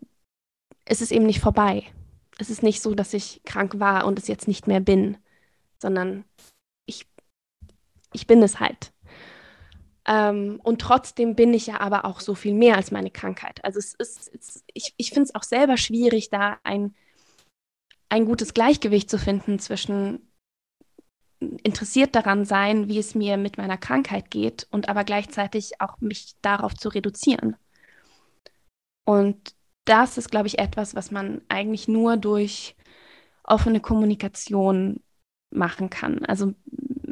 es 0.85 1.01
ist 1.01 1.11
eben 1.11 1.25
nicht 1.25 1.39
vorbei. 1.39 1.83
Es 2.37 2.49
ist 2.49 2.63
nicht 2.63 2.81
so, 2.81 2.95
dass 2.95 3.13
ich 3.13 3.41
krank 3.45 3.79
war 3.79 4.05
und 4.05 4.17
es 4.19 4.27
jetzt 4.27 4.47
nicht 4.47 4.67
mehr 4.67 4.79
bin, 4.79 5.17
sondern 5.77 6.25
ich, 6.85 7.07
ich 8.11 8.27
bin 8.27 8.41
es 8.41 8.59
halt. 8.59 8.92
Ähm, 10.05 10.59
und 10.63 10.81
trotzdem 10.81 11.35
bin 11.35 11.53
ich 11.53 11.67
ja 11.67 11.79
aber 11.79 12.05
auch 12.05 12.19
so 12.19 12.35
viel 12.35 12.53
mehr 12.53 12.75
als 12.75 12.91
meine 12.91 13.11
Krankheit. 13.11 13.63
Also 13.63 13.79
es 13.79 13.93
ist, 13.93 14.31
es, 14.33 14.63
ich, 14.73 14.93
ich 14.97 15.09
finde 15.09 15.23
es 15.23 15.35
auch 15.35 15.43
selber 15.43 15.77
schwierig, 15.77 16.29
da 16.29 16.57
ein, 16.63 16.93
ein 18.09 18.25
gutes 18.25 18.53
Gleichgewicht 18.53 19.09
zu 19.09 19.17
finden 19.17 19.59
zwischen 19.59 20.29
interessiert 21.63 22.15
daran 22.15 22.45
sein, 22.45 22.87
wie 22.87 22.99
es 22.99 23.15
mir 23.15 23.37
mit 23.37 23.57
meiner 23.57 23.77
Krankheit 23.77 24.31
geht 24.31 24.67
und 24.71 24.87
aber 24.87 25.03
gleichzeitig 25.03 25.81
auch 25.81 25.99
mich 25.99 26.35
darauf 26.41 26.73
zu 26.75 26.89
reduzieren. 26.89 27.57
Und 29.05 29.55
das 29.85 30.17
ist, 30.17 30.31
glaube 30.31 30.47
ich, 30.47 30.59
etwas, 30.59 30.95
was 30.95 31.11
man 31.11 31.41
eigentlich 31.49 31.87
nur 31.87 32.15
durch 32.15 32.75
offene 33.43 33.81
Kommunikation 33.81 35.01
machen 35.51 35.89
kann. 35.89 36.23
Also 36.25 36.53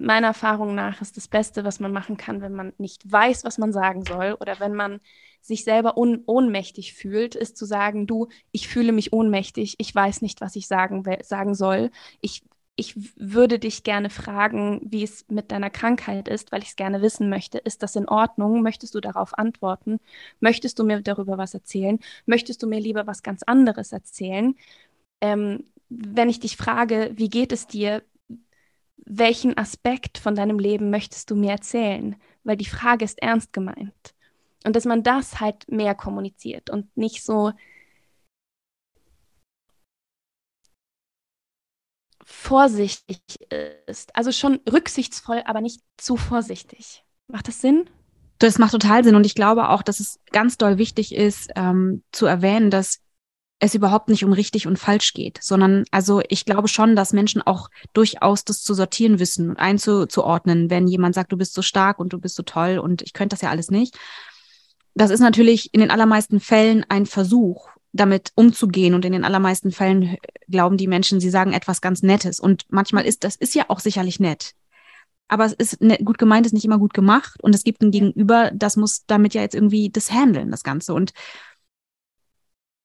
meiner 0.01 0.27
Erfahrung 0.27 0.75
nach 0.75 1.01
ist 1.01 1.17
das 1.17 1.27
Beste, 1.27 1.63
was 1.63 1.79
man 1.79 1.91
machen 1.91 2.17
kann, 2.17 2.41
wenn 2.41 2.53
man 2.53 2.73
nicht 2.77 3.09
weiß, 3.09 3.43
was 3.43 3.57
man 3.57 3.73
sagen 3.73 4.03
soll 4.05 4.35
oder 4.39 4.59
wenn 4.59 4.73
man 4.75 4.99
sich 5.41 5.63
selber 5.63 5.97
ohnmächtig 5.97 6.93
fühlt, 6.93 7.35
ist 7.35 7.57
zu 7.57 7.65
sagen, 7.65 8.07
du, 8.07 8.27
ich 8.51 8.67
fühle 8.67 8.91
mich 8.91 9.13
ohnmächtig, 9.13 9.75
ich 9.79 9.93
weiß 9.93 10.21
nicht, 10.21 10.41
was 10.41 10.55
ich 10.55 10.67
sagen, 10.67 11.03
sagen 11.23 11.55
soll. 11.55 11.89
Ich, 12.21 12.43
ich 12.75 12.95
würde 13.15 13.59
dich 13.59 13.83
gerne 13.83 14.09
fragen, 14.09 14.81
wie 14.83 15.03
es 15.03 15.25
mit 15.29 15.51
deiner 15.51 15.69
Krankheit 15.69 16.27
ist, 16.27 16.51
weil 16.51 16.61
ich 16.61 16.69
es 16.69 16.75
gerne 16.75 17.01
wissen 17.01 17.29
möchte. 17.29 17.57
Ist 17.57 17.83
das 17.83 17.95
in 17.95 18.07
Ordnung? 18.07 18.61
Möchtest 18.61 18.93
du 18.95 18.99
darauf 19.01 19.37
antworten? 19.37 19.99
Möchtest 20.39 20.77
du 20.79 20.83
mir 20.83 21.01
darüber 21.01 21.37
was 21.37 21.53
erzählen? 21.53 21.99
Möchtest 22.25 22.61
du 22.63 22.67
mir 22.67 22.79
lieber 22.79 23.07
was 23.07 23.23
ganz 23.23 23.43
anderes 23.43 23.91
erzählen? 23.91 24.55
Ähm, 25.21 25.65
wenn 25.89 26.29
ich 26.29 26.39
dich 26.39 26.55
frage, 26.57 27.11
wie 27.15 27.29
geht 27.29 27.51
es 27.51 27.67
dir, 27.67 28.03
welchen 29.05 29.57
Aspekt 29.57 30.17
von 30.17 30.35
deinem 30.35 30.59
Leben 30.59 30.89
möchtest 30.89 31.29
du 31.29 31.35
mir 31.35 31.51
erzählen? 31.51 32.15
Weil 32.43 32.57
die 32.57 32.65
Frage 32.65 33.05
ist 33.05 33.21
ernst 33.21 33.53
gemeint. 33.53 34.15
Und 34.63 34.75
dass 34.75 34.85
man 34.85 35.03
das 35.03 35.39
halt 35.39 35.69
mehr 35.71 35.95
kommuniziert 35.95 36.69
und 36.69 36.95
nicht 36.95 37.23
so 37.23 37.51
vorsichtig 42.23 43.21
ist. 43.87 44.15
Also 44.15 44.31
schon 44.31 44.59
rücksichtsvoll, 44.71 45.41
aber 45.45 45.61
nicht 45.61 45.81
zu 45.97 46.17
vorsichtig. 46.17 47.03
Macht 47.27 47.47
das 47.47 47.61
Sinn? 47.61 47.89
Das 48.39 48.57
macht 48.57 48.71
total 48.71 49.03
Sinn 49.03 49.15
und 49.15 49.25
ich 49.25 49.35
glaube 49.35 49.69
auch, 49.69 49.83
dass 49.83 49.99
es 49.99 50.19
ganz 50.31 50.57
doll 50.57 50.77
wichtig 50.77 51.13
ist, 51.13 51.51
ähm, 51.55 52.03
zu 52.11 52.25
erwähnen, 52.25 52.71
dass 52.71 53.01
es 53.61 53.75
überhaupt 53.75 54.09
nicht 54.09 54.25
um 54.25 54.33
richtig 54.33 54.65
und 54.65 54.79
falsch 54.79 55.13
geht, 55.13 55.37
sondern 55.39 55.85
also 55.91 56.21
ich 56.29 56.45
glaube 56.45 56.67
schon, 56.67 56.95
dass 56.95 57.13
Menschen 57.13 57.43
auch 57.43 57.69
durchaus 57.93 58.43
das 58.43 58.63
zu 58.63 58.73
sortieren 58.73 59.19
wissen 59.19 59.51
und 59.51 59.57
einzuordnen, 59.57 60.71
wenn 60.71 60.87
jemand 60.87 61.13
sagt, 61.13 61.31
du 61.31 61.37
bist 61.37 61.53
so 61.53 61.61
stark 61.61 61.99
und 61.99 62.11
du 62.11 62.17
bist 62.17 62.35
so 62.35 62.41
toll 62.41 62.79
und 62.79 63.03
ich 63.03 63.13
könnte 63.13 63.35
das 63.35 63.41
ja 63.41 63.51
alles 63.51 63.69
nicht. 63.69 63.95
Das 64.95 65.11
ist 65.11 65.19
natürlich 65.19 65.73
in 65.75 65.79
den 65.79 65.91
allermeisten 65.91 66.39
Fällen 66.39 66.83
ein 66.89 67.05
Versuch, 67.05 67.69
damit 67.93 68.31
umzugehen 68.33 68.95
und 68.95 69.05
in 69.05 69.13
den 69.13 69.23
allermeisten 69.23 69.71
Fällen 69.71 70.17
glauben 70.49 70.77
die 70.77 70.87
Menschen, 70.87 71.19
sie 71.19 71.29
sagen 71.29 71.53
etwas 71.53 71.81
ganz 71.81 72.01
Nettes 72.01 72.39
und 72.39 72.65
manchmal 72.69 73.05
ist 73.05 73.23
das 73.23 73.35
ist 73.35 73.53
ja 73.53 73.65
auch 73.67 73.79
sicherlich 73.79 74.19
nett. 74.19 74.53
Aber 75.27 75.45
es 75.45 75.53
ist 75.53 75.81
ne, 75.81 75.99
gut 76.03 76.17
gemeint, 76.17 76.47
ist 76.47 76.53
nicht 76.53 76.65
immer 76.65 76.79
gut 76.79 76.95
gemacht 76.95 77.39
und 77.43 77.53
es 77.53 77.63
gibt 77.63 77.83
ein 77.83 77.91
Gegenüber, 77.91 78.49
das 78.55 78.75
muss 78.75 79.05
damit 79.05 79.35
ja 79.35 79.41
jetzt 79.41 79.55
irgendwie 79.55 79.91
das 79.91 80.11
handeln, 80.11 80.49
das 80.49 80.63
Ganze 80.63 80.95
und 80.95 81.13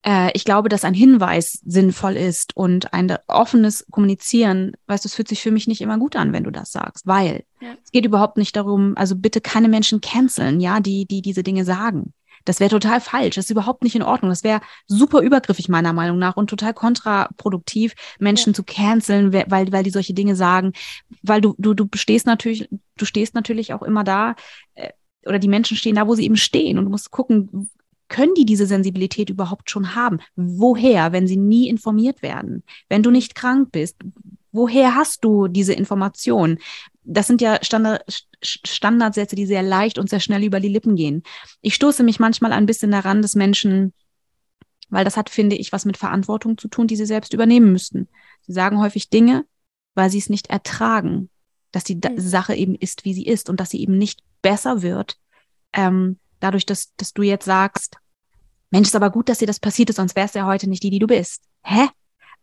äh, 0.06 0.30
ich 0.34 0.44
glaube, 0.44 0.68
dass 0.68 0.84
ein 0.84 0.94
Hinweis 0.94 1.60
sinnvoll 1.64 2.16
ist 2.16 2.56
und 2.56 2.92
ein 2.94 3.16
offenes 3.26 3.86
Kommunizieren, 3.90 4.72
weißt 4.86 5.04
du, 5.04 5.08
es 5.08 5.14
fühlt 5.14 5.28
sich 5.28 5.42
für 5.42 5.50
mich 5.50 5.66
nicht 5.66 5.80
immer 5.80 5.98
gut 5.98 6.16
an, 6.16 6.32
wenn 6.32 6.44
du 6.44 6.50
das 6.50 6.72
sagst, 6.72 7.06
weil 7.06 7.44
ja. 7.60 7.74
es 7.82 7.90
geht 7.90 8.06
überhaupt 8.06 8.36
nicht 8.36 8.54
darum, 8.56 8.94
also 8.96 9.16
bitte 9.16 9.40
keine 9.40 9.68
Menschen 9.68 10.00
canceln, 10.00 10.60
ja, 10.60 10.80
die, 10.80 11.06
die 11.06 11.22
diese 11.22 11.42
Dinge 11.42 11.64
sagen. 11.64 12.12
Das 12.44 12.60
wäre 12.60 12.70
total 12.70 13.00
falsch. 13.00 13.34
Das 13.34 13.46
ist 13.46 13.50
überhaupt 13.50 13.82
nicht 13.82 13.96
in 13.96 14.04
Ordnung. 14.04 14.30
Das 14.30 14.44
wäre 14.44 14.60
super 14.86 15.20
übergriffig 15.20 15.68
meiner 15.68 15.92
Meinung 15.92 16.18
nach 16.18 16.36
und 16.36 16.48
total 16.48 16.74
kontraproduktiv, 16.74 17.94
Menschen 18.20 18.52
ja. 18.52 18.54
zu 18.54 18.62
canceln, 18.62 19.32
weil, 19.32 19.72
weil 19.72 19.82
die 19.82 19.90
solche 19.90 20.14
Dinge 20.14 20.36
sagen. 20.36 20.72
Weil 21.22 21.40
du, 21.40 21.56
du, 21.58 21.74
du 21.74 21.88
stehst 21.94 22.24
natürlich, 22.24 22.68
du 22.96 23.04
stehst 23.04 23.34
natürlich 23.34 23.74
auch 23.74 23.82
immer 23.82 24.04
da, 24.04 24.36
äh, 24.74 24.90
oder 25.26 25.40
die 25.40 25.48
Menschen 25.48 25.76
stehen 25.76 25.96
da, 25.96 26.06
wo 26.06 26.14
sie 26.14 26.24
eben 26.24 26.36
stehen 26.36 26.78
und 26.78 26.84
du 26.84 26.90
musst 26.90 27.10
gucken, 27.10 27.68
können 28.08 28.34
die 28.34 28.44
diese 28.44 28.66
Sensibilität 28.66 29.30
überhaupt 29.30 29.70
schon 29.70 29.94
haben? 29.94 30.20
Woher, 30.36 31.12
wenn 31.12 31.26
sie 31.26 31.36
nie 31.36 31.68
informiert 31.68 32.22
werden? 32.22 32.62
Wenn 32.88 33.02
du 33.02 33.10
nicht 33.10 33.34
krank 33.34 33.72
bist, 33.72 33.96
woher 34.52 34.94
hast 34.94 35.24
du 35.24 35.48
diese 35.48 35.72
Information? 35.72 36.58
Das 37.04 37.26
sind 37.26 37.40
ja 37.40 37.58
Standard, 37.62 38.02
Standardsätze, 38.42 39.36
die 39.36 39.46
sehr 39.46 39.62
leicht 39.62 39.98
und 39.98 40.10
sehr 40.10 40.20
schnell 40.20 40.44
über 40.44 40.60
die 40.60 40.68
Lippen 40.68 40.96
gehen. 40.96 41.22
Ich 41.60 41.74
stoße 41.74 42.02
mich 42.02 42.18
manchmal 42.18 42.52
ein 42.52 42.66
bisschen 42.66 42.90
daran, 42.90 43.22
dass 43.22 43.34
Menschen, 43.34 43.92
weil 44.88 45.04
das 45.04 45.16
hat, 45.16 45.30
finde 45.30 45.56
ich, 45.56 45.72
was 45.72 45.84
mit 45.84 45.96
Verantwortung 45.96 46.58
zu 46.58 46.68
tun, 46.68 46.86
die 46.86 46.96
sie 46.96 47.06
selbst 47.06 47.32
übernehmen 47.32 47.72
müssten. 47.72 48.08
Sie 48.42 48.52
sagen 48.52 48.80
häufig 48.80 49.10
Dinge, 49.10 49.44
weil 49.94 50.10
sie 50.10 50.18
es 50.18 50.30
nicht 50.30 50.48
ertragen, 50.48 51.30
dass 51.72 51.84
die 51.84 51.96
mhm. 51.96 52.18
Sache 52.18 52.54
eben 52.54 52.74
ist, 52.74 53.04
wie 53.04 53.14
sie 53.14 53.26
ist 53.26 53.50
und 53.50 53.60
dass 53.60 53.70
sie 53.70 53.80
eben 53.80 53.98
nicht 53.98 54.22
besser 54.42 54.82
wird, 54.82 55.18
ähm, 55.72 56.18
dadurch, 56.40 56.66
dass, 56.66 56.94
dass 56.96 57.12
du 57.12 57.22
jetzt 57.22 57.44
sagst, 57.44 57.96
Mensch, 58.70 58.88
ist 58.88 58.96
aber 58.96 59.10
gut, 59.10 59.28
dass 59.28 59.38
dir 59.38 59.46
das 59.46 59.60
passiert 59.60 59.90
ist, 59.90 59.96
sonst 59.96 60.16
wärst 60.16 60.34
du 60.34 60.40
ja 60.40 60.46
heute 60.46 60.68
nicht 60.68 60.82
die, 60.82 60.90
die 60.90 60.98
du 60.98 61.06
bist. 61.06 61.42
Hä? 61.62 61.88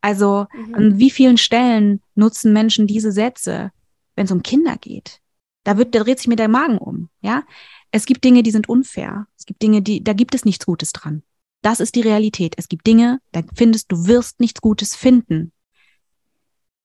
Also, 0.01 0.47
mhm. 0.53 0.75
an 0.75 0.99
wie 0.99 1.11
vielen 1.11 1.37
Stellen 1.37 2.01
nutzen 2.15 2.53
Menschen 2.53 2.87
diese 2.87 3.11
Sätze, 3.11 3.71
wenn 4.15 4.25
es 4.25 4.31
um 4.31 4.43
Kinder 4.43 4.77
geht? 4.77 5.19
Da 5.63 5.77
wird, 5.77 5.95
da 5.95 5.99
dreht 5.99 6.19
sich 6.19 6.27
mir 6.27 6.35
der 6.35 6.49
Magen 6.49 6.77
um, 6.77 7.09
ja? 7.21 7.43
Es 7.91 8.05
gibt 8.05 8.23
Dinge, 8.23 8.41
die 8.41 8.51
sind 8.51 8.67
unfair. 8.67 9.27
Es 9.37 9.45
gibt 9.45 9.61
Dinge, 9.61 9.81
die, 9.81 10.03
da 10.03 10.13
gibt 10.13 10.33
es 10.33 10.45
nichts 10.45 10.65
Gutes 10.65 10.91
dran. 10.93 11.21
Das 11.61 11.79
ist 11.79 11.95
die 11.95 12.01
Realität. 12.01 12.55
Es 12.57 12.67
gibt 12.67 12.87
Dinge, 12.87 13.19
da 13.31 13.41
findest, 13.55 13.91
du 13.91 14.07
wirst 14.07 14.39
nichts 14.39 14.61
Gutes 14.61 14.95
finden. 14.95 15.53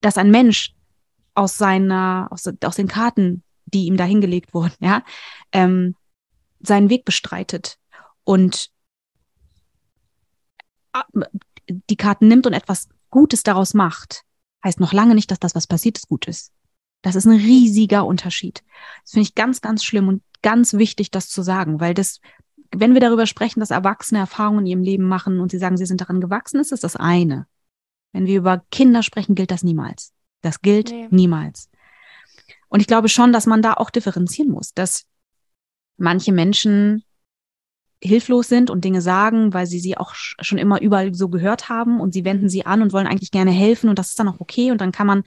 Dass 0.00 0.18
ein 0.18 0.30
Mensch 0.30 0.74
aus 1.34 1.56
seiner, 1.56 2.28
aus, 2.30 2.44
aus 2.62 2.76
den 2.76 2.88
Karten, 2.88 3.42
die 3.64 3.86
ihm 3.86 3.96
da 3.96 4.04
hingelegt 4.04 4.54
wurden, 4.54 4.74
ja, 4.80 5.02
ähm, 5.52 5.94
seinen 6.60 6.90
Weg 6.90 7.04
bestreitet 7.04 7.78
und 8.24 8.70
ah, 10.92 11.04
die 11.68 11.96
Karten 11.96 12.28
nimmt 12.28 12.46
und 12.46 12.52
etwas 12.52 12.88
Gutes 13.10 13.42
daraus 13.42 13.74
macht, 13.74 14.22
heißt 14.64 14.80
noch 14.80 14.92
lange 14.92 15.14
nicht, 15.14 15.30
dass 15.30 15.38
das, 15.38 15.54
was 15.54 15.66
passiert 15.66 15.98
ist, 15.98 16.08
gut 16.08 16.26
ist. 16.26 16.52
Das 17.02 17.14
ist 17.14 17.26
ein 17.26 17.38
riesiger 17.38 18.04
Unterschied. 18.04 18.62
Das 19.02 19.12
finde 19.12 19.28
ich 19.28 19.34
ganz, 19.34 19.60
ganz 19.60 19.84
schlimm 19.84 20.08
und 20.08 20.22
ganz 20.42 20.74
wichtig, 20.74 21.10
das 21.10 21.28
zu 21.28 21.42
sagen, 21.42 21.80
weil 21.80 21.94
das, 21.94 22.20
wenn 22.74 22.94
wir 22.94 23.00
darüber 23.00 23.26
sprechen, 23.26 23.60
dass 23.60 23.70
Erwachsene 23.70 24.20
Erfahrungen 24.20 24.60
in 24.60 24.66
ihrem 24.66 24.82
Leben 24.82 25.04
machen 25.04 25.40
und 25.40 25.50
sie 25.50 25.58
sagen, 25.58 25.76
sie 25.76 25.86
sind 25.86 26.00
daran 26.00 26.20
gewachsen, 26.20 26.60
ist 26.60 26.72
das 26.72 26.80
das 26.80 26.96
eine. 26.96 27.46
Wenn 28.12 28.26
wir 28.26 28.38
über 28.38 28.64
Kinder 28.70 29.02
sprechen, 29.02 29.34
gilt 29.34 29.50
das 29.50 29.62
niemals. 29.62 30.12
Das 30.40 30.60
gilt 30.60 30.90
nee. 30.90 31.08
niemals. 31.10 31.70
Und 32.68 32.80
ich 32.80 32.86
glaube 32.86 33.08
schon, 33.08 33.32
dass 33.32 33.46
man 33.46 33.62
da 33.62 33.74
auch 33.74 33.90
differenzieren 33.90 34.50
muss, 34.50 34.72
dass 34.74 35.06
manche 35.98 36.32
Menschen 36.32 37.04
hilflos 38.02 38.48
sind 38.48 38.70
und 38.70 38.84
Dinge 38.84 39.00
sagen, 39.00 39.52
weil 39.52 39.66
sie 39.66 39.80
sie 39.80 39.96
auch 39.96 40.14
schon 40.14 40.58
immer 40.58 40.80
überall 40.80 41.14
so 41.14 41.28
gehört 41.28 41.68
haben 41.68 42.00
und 42.00 42.12
sie 42.14 42.24
wenden 42.24 42.48
sie 42.48 42.64
an 42.64 42.80
und 42.80 42.92
wollen 42.92 43.08
eigentlich 43.08 43.32
gerne 43.32 43.50
helfen 43.50 43.90
und 43.90 43.98
das 43.98 44.10
ist 44.10 44.18
dann 44.18 44.28
auch 44.28 44.40
okay 44.40 44.70
und 44.70 44.80
dann 44.80 44.92
kann 44.92 45.06
man 45.06 45.24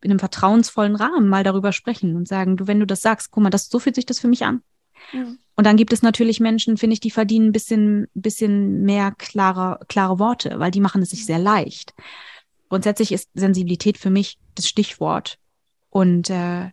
in 0.00 0.10
einem 0.10 0.20
vertrauensvollen 0.20 0.96
Rahmen 0.96 1.28
mal 1.28 1.44
darüber 1.44 1.72
sprechen 1.72 2.16
und 2.16 2.28
sagen, 2.28 2.56
du, 2.56 2.66
wenn 2.66 2.80
du 2.80 2.86
das 2.86 3.02
sagst, 3.02 3.30
guck 3.30 3.42
mal, 3.42 3.50
das, 3.50 3.68
so 3.68 3.78
fühlt 3.78 3.94
sich 3.94 4.06
das 4.06 4.20
für 4.20 4.28
mich 4.28 4.44
an. 4.44 4.62
Mhm. 5.12 5.38
Und 5.54 5.66
dann 5.66 5.76
gibt 5.76 5.92
es 5.92 6.02
natürlich 6.02 6.40
Menschen, 6.40 6.76
finde 6.76 6.94
ich, 6.94 7.00
die 7.00 7.10
verdienen 7.10 7.48
ein 7.48 7.52
bisschen, 7.52 8.08
bisschen 8.14 8.82
mehr 8.82 9.12
klare, 9.16 9.80
klare 9.88 10.18
Worte, 10.18 10.58
weil 10.58 10.70
die 10.70 10.80
machen 10.80 11.02
es 11.02 11.10
sich 11.10 11.26
sehr 11.26 11.38
leicht. 11.38 11.94
Grundsätzlich 12.68 13.12
ist 13.12 13.28
Sensibilität 13.34 13.98
für 13.98 14.10
mich 14.10 14.38
das 14.54 14.66
Stichwort. 14.66 15.38
Und 15.90 16.30
äh, 16.30 16.70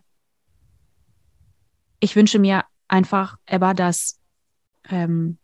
ich 2.00 2.16
wünsche 2.16 2.38
mir 2.38 2.64
einfach, 2.90 3.38
Ebba, 3.46 3.74
dass, 3.74 4.18
ähm, 4.88 5.38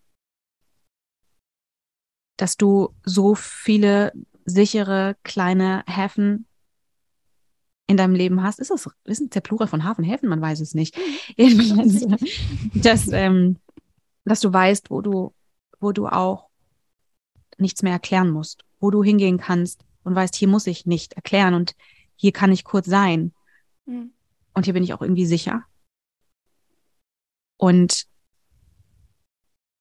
dass 2.37 2.57
du 2.57 2.95
so 3.05 3.35
viele 3.35 4.13
sichere 4.45 5.17
kleine 5.23 5.85
Häfen 5.87 6.47
in 7.87 7.97
deinem 7.97 8.15
Leben 8.15 8.43
hast. 8.43 8.59
Ist 8.59 8.71
das, 8.71 8.89
ist 9.05 9.35
der 9.35 9.41
Plural 9.41 9.69
von 9.69 9.85
Hafen, 9.85 10.05
Häfen? 10.05 10.29
Man 10.29 10.41
weiß 10.41 10.61
es 10.61 10.75
nicht. 10.75 10.97
Mhm. 11.39 12.17
dass, 12.75 13.09
ähm, 13.13 13.59
dass 14.25 14.41
du 14.41 14.53
weißt, 14.53 14.91
wo 14.91 15.01
du, 15.01 15.33
wo 15.79 15.93
du 15.93 16.07
auch 16.07 16.49
nichts 17.59 17.83
mehr 17.83 17.93
erklären 17.93 18.31
musst, 18.31 18.65
wo 18.81 18.91
du 18.91 19.03
hingehen 19.03 19.39
kannst 19.39 19.85
und 20.03 20.15
weißt, 20.15 20.35
hier 20.35 20.49
muss 20.49 20.67
ich 20.67 20.85
nicht 20.85 21.15
erklären 21.15 21.55
und 21.55 21.75
hier 22.17 22.33
kann 22.33 22.53
ich 22.53 22.65
kurz 22.65 22.87
sein. 22.87 23.33
Mhm. 23.87 24.13
Und 24.53 24.65
hier 24.65 24.75
bin 24.75 24.83
ich 24.83 24.93
auch 24.95 25.03
irgendwie 25.03 25.27
sicher. 25.27 25.65
Und 27.57 28.07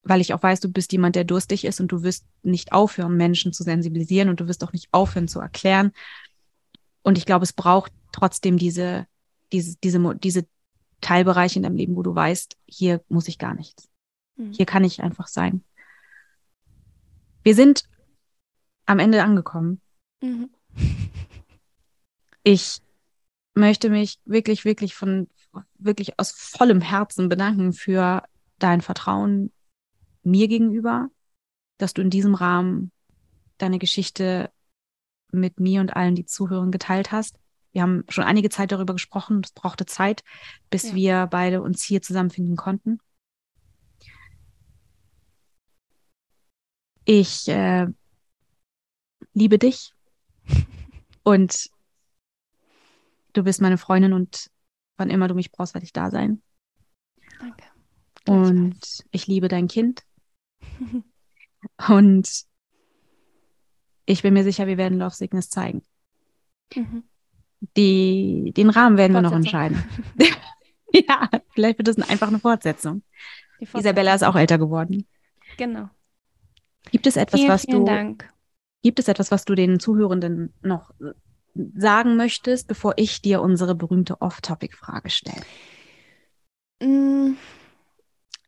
weil 0.03 0.21
ich 0.21 0.33
auch 0.33 0.43
weiß, 0.43 0.59
du 0.59 0.69
bist 0.69 0.91
jemand, 0.91 1.15
der 1.15 1.23
durstig 1.23 1.65
ist 1.65 1.79
und 1.79 1.91
du 1.91 2.03
wirst 2.03 2.25
nicht 2.43 2.71
aufhören, 2.71 3.17
Menschen 3.17 3.53
zu 3.53 3.63
sensibilisieren 3.63 4.29
und 4.29 4.39
du 4.39 4.47
wirst 4.47 4.63
auch 4.63 4.71
nicht 4.71 4.87
aufhören 4.91 5.27
zu 5.27 5.39
erklären. 5.39 5.91
Und 7.01 7.17
ich 7.17 7.25
glaube, 7.25 7.43
es 7.43 7.53
braucht 7.53 7.91
trotzdem 8.11 8.57
diese, 8.57 9.07
diese, 9.51 9.75
diese, 9.83 10.15
diese 10.15 10.45
Teilbereiche 11.01 11.57
in 11.57 11.63
deinem 11.63 11.75
Leben, 11.75 11.95
wo 11.95 12.03
du 12.03 12.13
weißt, 12.13 12.55
hier 12.65 13.03
muss 13.09 13.27
ich 13.27 13.39
gar 13.39 13.55
nichts. 13.55 13.89
Mhm. 14.37 14.51
Hier 14.51 14.65
kann 14.65 14.83
ich 14.83 15.01
einfach 15.01 15.27
sein. 15.27 15.63
Wir 17.43 17.55
sind 17.55 17.83
am 18.85 18.99
Ende 18.99 19.23
angekommen. 19.23 19.81
Mhm. 20.21 20.49
Ich 22.43 22.81
möchte 23.55 23.89
mich 23.89 24.19
wirklich, 24.25 24.65
wirklich 24.65 24.93
von, 24.93 25.27
wirklich 25.77 26.19
aus 26.19 26.31
vollem 26.31 26.81
Herzen 26.81 27.29
bedanken 27.29 27.73
für 27.73 28.23
dein 28.59 28.81
Vertrauen 28.81 29.51
mir 30.23 30.47
gegenüber, 30.47 31.09
dass 31.77 31.93
du 31.93 32.01
in 32.01 32.09
diesem 32.09 32.35
Rahmen 32.35 32.91
deine 33.57 33.79
Geschichte 33.79 34.51
mit 35.31 35.59
mir 35.59 35.81
und 35.81 35.95
allen, 35.95 36.15
die 36.15 36.25
zuhören, 36.25 36.71
geteilt 36.71 37.11
hast. 37.11 37.37
Wir 37.71 37.81
haben 37.81 38.05
schon 38.07 38.23
einige 38.23 38.49
Zeit 38.49 38.71
darüber 38.71 38.93
gesprochen. 38.93 39.41
Es 39.43 39.51
brauchte 39.51 39.85
Zeit, 39.85 40.23
bis 40.69 40.89
ja. 40.89 40.95
wir 40.95 41.27
beide 41.27 41.61
uns 41.61 41.83
hier 41.83 42.01
zusammenfinden 42.01 42.55
konnten. 42.55 42.99
Ich 47.03 47.47
äh, 47.49 47.87
liebe 49.33 49.59
dich 49.59 49.93
und 51.23 51.69
du 53.33 53.43
bist 53.43 53.61
meine 53.61 53.77
Freundin 53.77 54.13
und 54.13 54.49
wann 54.97 55.09
immer 55.09 55.27
du 55.27 55.35
mich 55.35 55.51
brauchst, 55.51 55.73
werde 55.73 55.85
ich 55.85 55.93
da 55.93 56.09
sein. 56.11 56.41
Danke. 57.39 57.65
Und 58.27 59.05
ich 59.11 59.27
liebe 59.27 59.47
dein 59.47 59.67
Kind. 59.67 60.03
und 61.89 62.45
ich 64.05 64.21
bin 64.21 64.33
mir 64.33 64.43
sicher, 64.43 64.67
wir 64.67 64.77
werden 64.77 64.99
Love 64.99 65.15
Sickness 65.15 65.49
zeigen. 65.49 65.83
Mhm. 66.75 67.03
Die, 67.77 68.53
den 68.55 68.69
Rahmen 68.69 68.97
werden 68.97 69.13
wir 69.13 69.21
noch 69.21 69.31
entscheiden. 69.31 69.83
ja, 70.93 71.29
vielleicht 71.49 71.77
wird 71.79 71.87
es 71.87 71.97
einfach 72.09 72.27
eine 72.27 72.39
Fortsetzung. 72.39 73.03
Fortsetzung. 73.57 73.79
Isabella 73.79 74.15
ist 74.15 74.23
auch 74.23 74.35
älter 74.35 74.57
geworden. 74.57 75.07
Genau. 75.57 75.89
Gibt 76.91 77.07
es 77.07 77.15
etwas, 77.15 77.39
vielen, 77.39 77.51
was 77.51 77.61
vielen 77.63 77.79
du 77.79 77.85
Dank. 77.85 78.33
gibt 78.83 78.99
es 78.99 79.07
etwas, 79.07 79.31
was 79.31 79.45
du 79.45 79.55
den 79.55 79.79
Zuhörenden 79.79 80.53
noch 80.61 80.93
sagen 81.75 82.17
möchtest, 82.17 82.67
bevor 82.67 82.93
ich 82.97 83.21
dir 83.21 83.41
unsere 83.41 83.75
berühmte 83.75 84.21
Off-Topic-Frage 84.21 85.09
stelle? 85.09 85.41
Mm, 86.81 87.37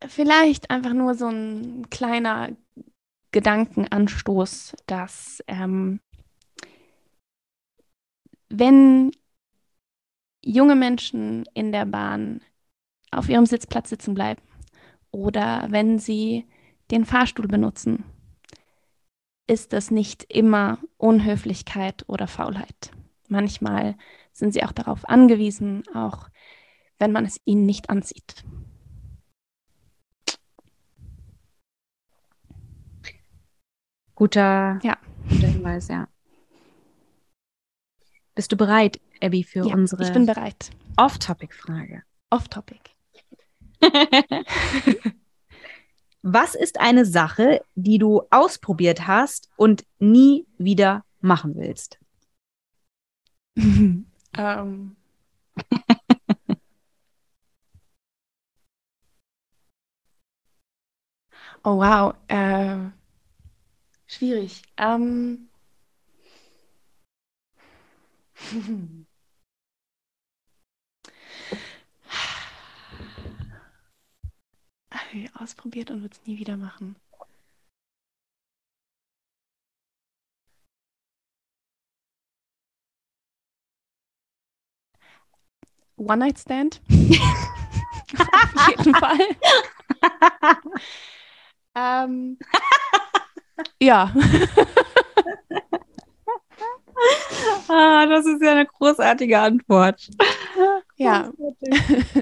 vielleicht 0.06 0.70
einfach 0.70 0.92
nur 0.92 1.14
so 1.14 1.28
ein 1.28 1.88
kleiner 1.90 2.50
Gedankenanstoß, 3.32 4.76
dass 4.86 5.42
ähm, 5.46 6.00
wenn 8.48 9.10
junge 10.44 10.76
Menschen 10.76 11.44
in 11.54 11.72
der 11.72 11.84
Bahn 11.84 12.40
auf 13.10 13.28
ihrem 13.28 13.46
Sitzplatz 13.46 13.90
sitzen 13.90 14.14
bleiben 14.14 14.42
oder 15.10 15.66
wenn 15.70 15.98
sie 15.98 16.46
den 16.90 17.04
Fahrstuhl 17.04 17.48
benutzen, 17.48 18.04
ist 19.46 19.72
das 19.72 19.90
nicht 19.90 20.24
immer 20.32 20.78
Unhöflichkeit 20.96 22.04
oder 22.06 22.26
Faulheit. 22.26 22.90
Manchmal 23.28 23.96
sind 24.32 24.52
sie 24.52 24.64
auch 24.64 24.72
darauf 24.72 25.08
angewiesen, 25.08 25.82
auch 25.94 26.28
wenn 26.98 27.12
man 27.12 27.24
es 27.24 27.40
ihnen 27.44 27.66
nicht 27.66 27.90
ansieht. 27.90 28.44
Guter, 34.14 34.80
ja. 34.82 34.96
guter 35.28 35.46
Hinweis, 35.46 35.88
ja. 35.88 36.08
Bist 38.34 38.50
du 38.50 38.56
bereit, 38.56 39.00
Abby, 39.20 39.44
für 39.44 39.66
ja, 39.66 39.74
unsere 39.74 40.02
ich 40.02 40.12
bin 40.12 40.26
bereit. 40.26 40.70
Off-Topic-Frage? 40.96 42.02
Off-Topic. 42.30 42.80
Was 46.22 46.54
ist 46.56 46.80
eine 46.80 47.04
Sache, 47.04 47.60
die 47.74 47.98
du 47.98 48.22
ausprobiert 48.30 49.06
hast 49.06 49.50
und 49.56 49.84
nie 49.98 50.46
wieder 50.58 51.04
machen 51.20 51.54
willst? 51.54 52.00
ähm. 54.38 54.96
oh 61.64 61.76
wow, 61.78 62.14
äh, 62.28 62.90
schwierig. 64.06 64.62
Ähm. 64.76 65.48
ausprobiert 75.34 75.90
und 75.90 76.02
wird 76.02 76.14
es 76.14 76.26
nie 76.26 76.38
wieder 76.38 76.56
machen. 76.56 76.96
One 85.98 86.18
Night 86.18 86.38
Stand. 86.38 86.80
Auf 88.18 88.68
jeden 88.70 88.94
Fall. 88.94 89.18
ähm, 91.74 92.38
ja. 93.80 94.14
ah, 97.68 98.06
das 98.06 98.26
ist 98.26 98.42
ja 98.42 98.52
eine 98.52 98.66
großartige 98.66 99.38
Antwort. 99.38 100.08
Ja. 100.96 101.30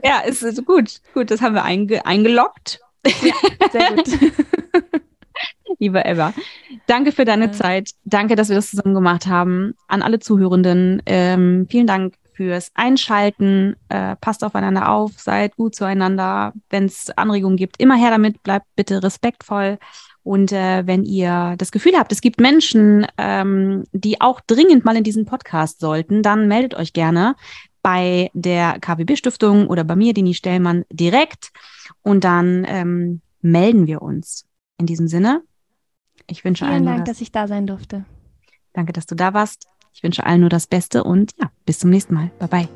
ja, 0.02 0.20
ist, 0.20 0.42
ist 0.42 0.64
gut. 0.66 1.00
Gut, 1.14 1.30
das 1.30 1.40
haben 1.40 1.54
wir 1.54 1.64
einge 1.64 2.04
eingeloggt. 2.04 2.80
Ja, 3.22 3.34
sehr 3.70 3.94
gut. 3.94 4.08
Liebe 5.78 6.00
Eva, 6.00 6.32
danke 6.86 7.12
für 7.12 7.24
deine 7.24 7.46
ja. 7.46 7.52
Zeit. 7.52 7.92
Danke, 8.04 8.36
dass 8.36 8.48
wir 8.48 8.56
das 8.56 8.70
zusammen 8.70 8.94
gemacht 8.94 9.26
haben. 9.26 9.74
An 9.88 10.02
alle 10.02 10.18
Zuhörenden, 10.18 11.02
ähm, 11.06 11.66
vielen 11.70 11.86
Dank 11.86 12.14
fürs 12.36 12.70
Einschalten. 12.74 13.76
Äh, 13.88 14.16
passt 14.16 14.44
aufeinander 14.44 14.90
auf, 14.90 15.12
seid 15.18 15.56
gut 15.56 15.74
zueinander. 15.74 16.52
Wenn 16.68 16.84
es 16.84 17.10
Anregungen 17.16 17.56
gibt, 17.56 17.80
immer 17.80 17.96
her 17.96 18.10
damit. 18.10 18.42
Bleibt 18.42 18.66
bitte 18.76 19.02
respektvoll. 19.02 19.78
Und 20.22 20.52
äh, 20.52 20.86
wenn 20.86 21.04
ihr 21.04 21.54
das 21.56 21.72
Gefühl 21.72 21.96
habt, 21.96 22.12
es 22.12 22.20
gibt 22.20 22.40
Menschen, 22.40 23.06
ähm, 23.16 23.84
die 23.92 24.20
auch 24.20 24.40
dringend 24.40 24.84
mal 24.84 24.96
in 24.96 25.04
diesen 25.04 25.24
Podcast 25.24 25.80
sollten, 25.80 26.22
dann 26.22 26.48
meldet 26.48 26.74
euch 26.74 26.92
gerne 26.92 27.36
bei 27.82 28.30
der 28.34 28.80
KWB-Stiftung 28.80 29.68
oder 29.68 29.84
bei 29.84 29.94
mir, 29.94 30.12
Dini 30.12 30.34
Stellmann, 30.34 30.84
direkt. 30.90 31.52
Und 32.02 32.24
dann 32.24 32.66
ähm, 32.68 33.20
melden 33.40 33.86
wir 33.86 34.02
uns. 34.02 34.44
In 34.78 34.86
diesem 34.86 35.08
Sinne, 35.08 35.42
ich 36.26 36.44
wünsche 36.44 36.64
Vielen 36.64 36.74
allen. 36.74 36.84
Vielen 36.84 36.96
Dank, 36.96 37.06
das, 37.06 37.16
dass 37.16 37.22
ich 37.22 37.32
da 37.32 37.48
sein 37.48 37.66
durfte. 37.66 38.04
Danke, 38.72 38.92
dass 38.92 39.06
du 39.06 39.14
da 39.14 39.32
warst. 39.32 39.68
Ich 39.96 40.02
wünsche 40.02 40.26
allen 40.26 40.42
nur 40.42 40.50
das 40.50 40.66
Beste 40.66 41.04
und 41.04 41.32
ja, 41.40 41.50
bis 41.64 41.78
zum 41.78 41.88
nächsten 41.88 42.12
Mal. 42.12 42.30
Bye 42.38 42.48
bye. 42.48 42.68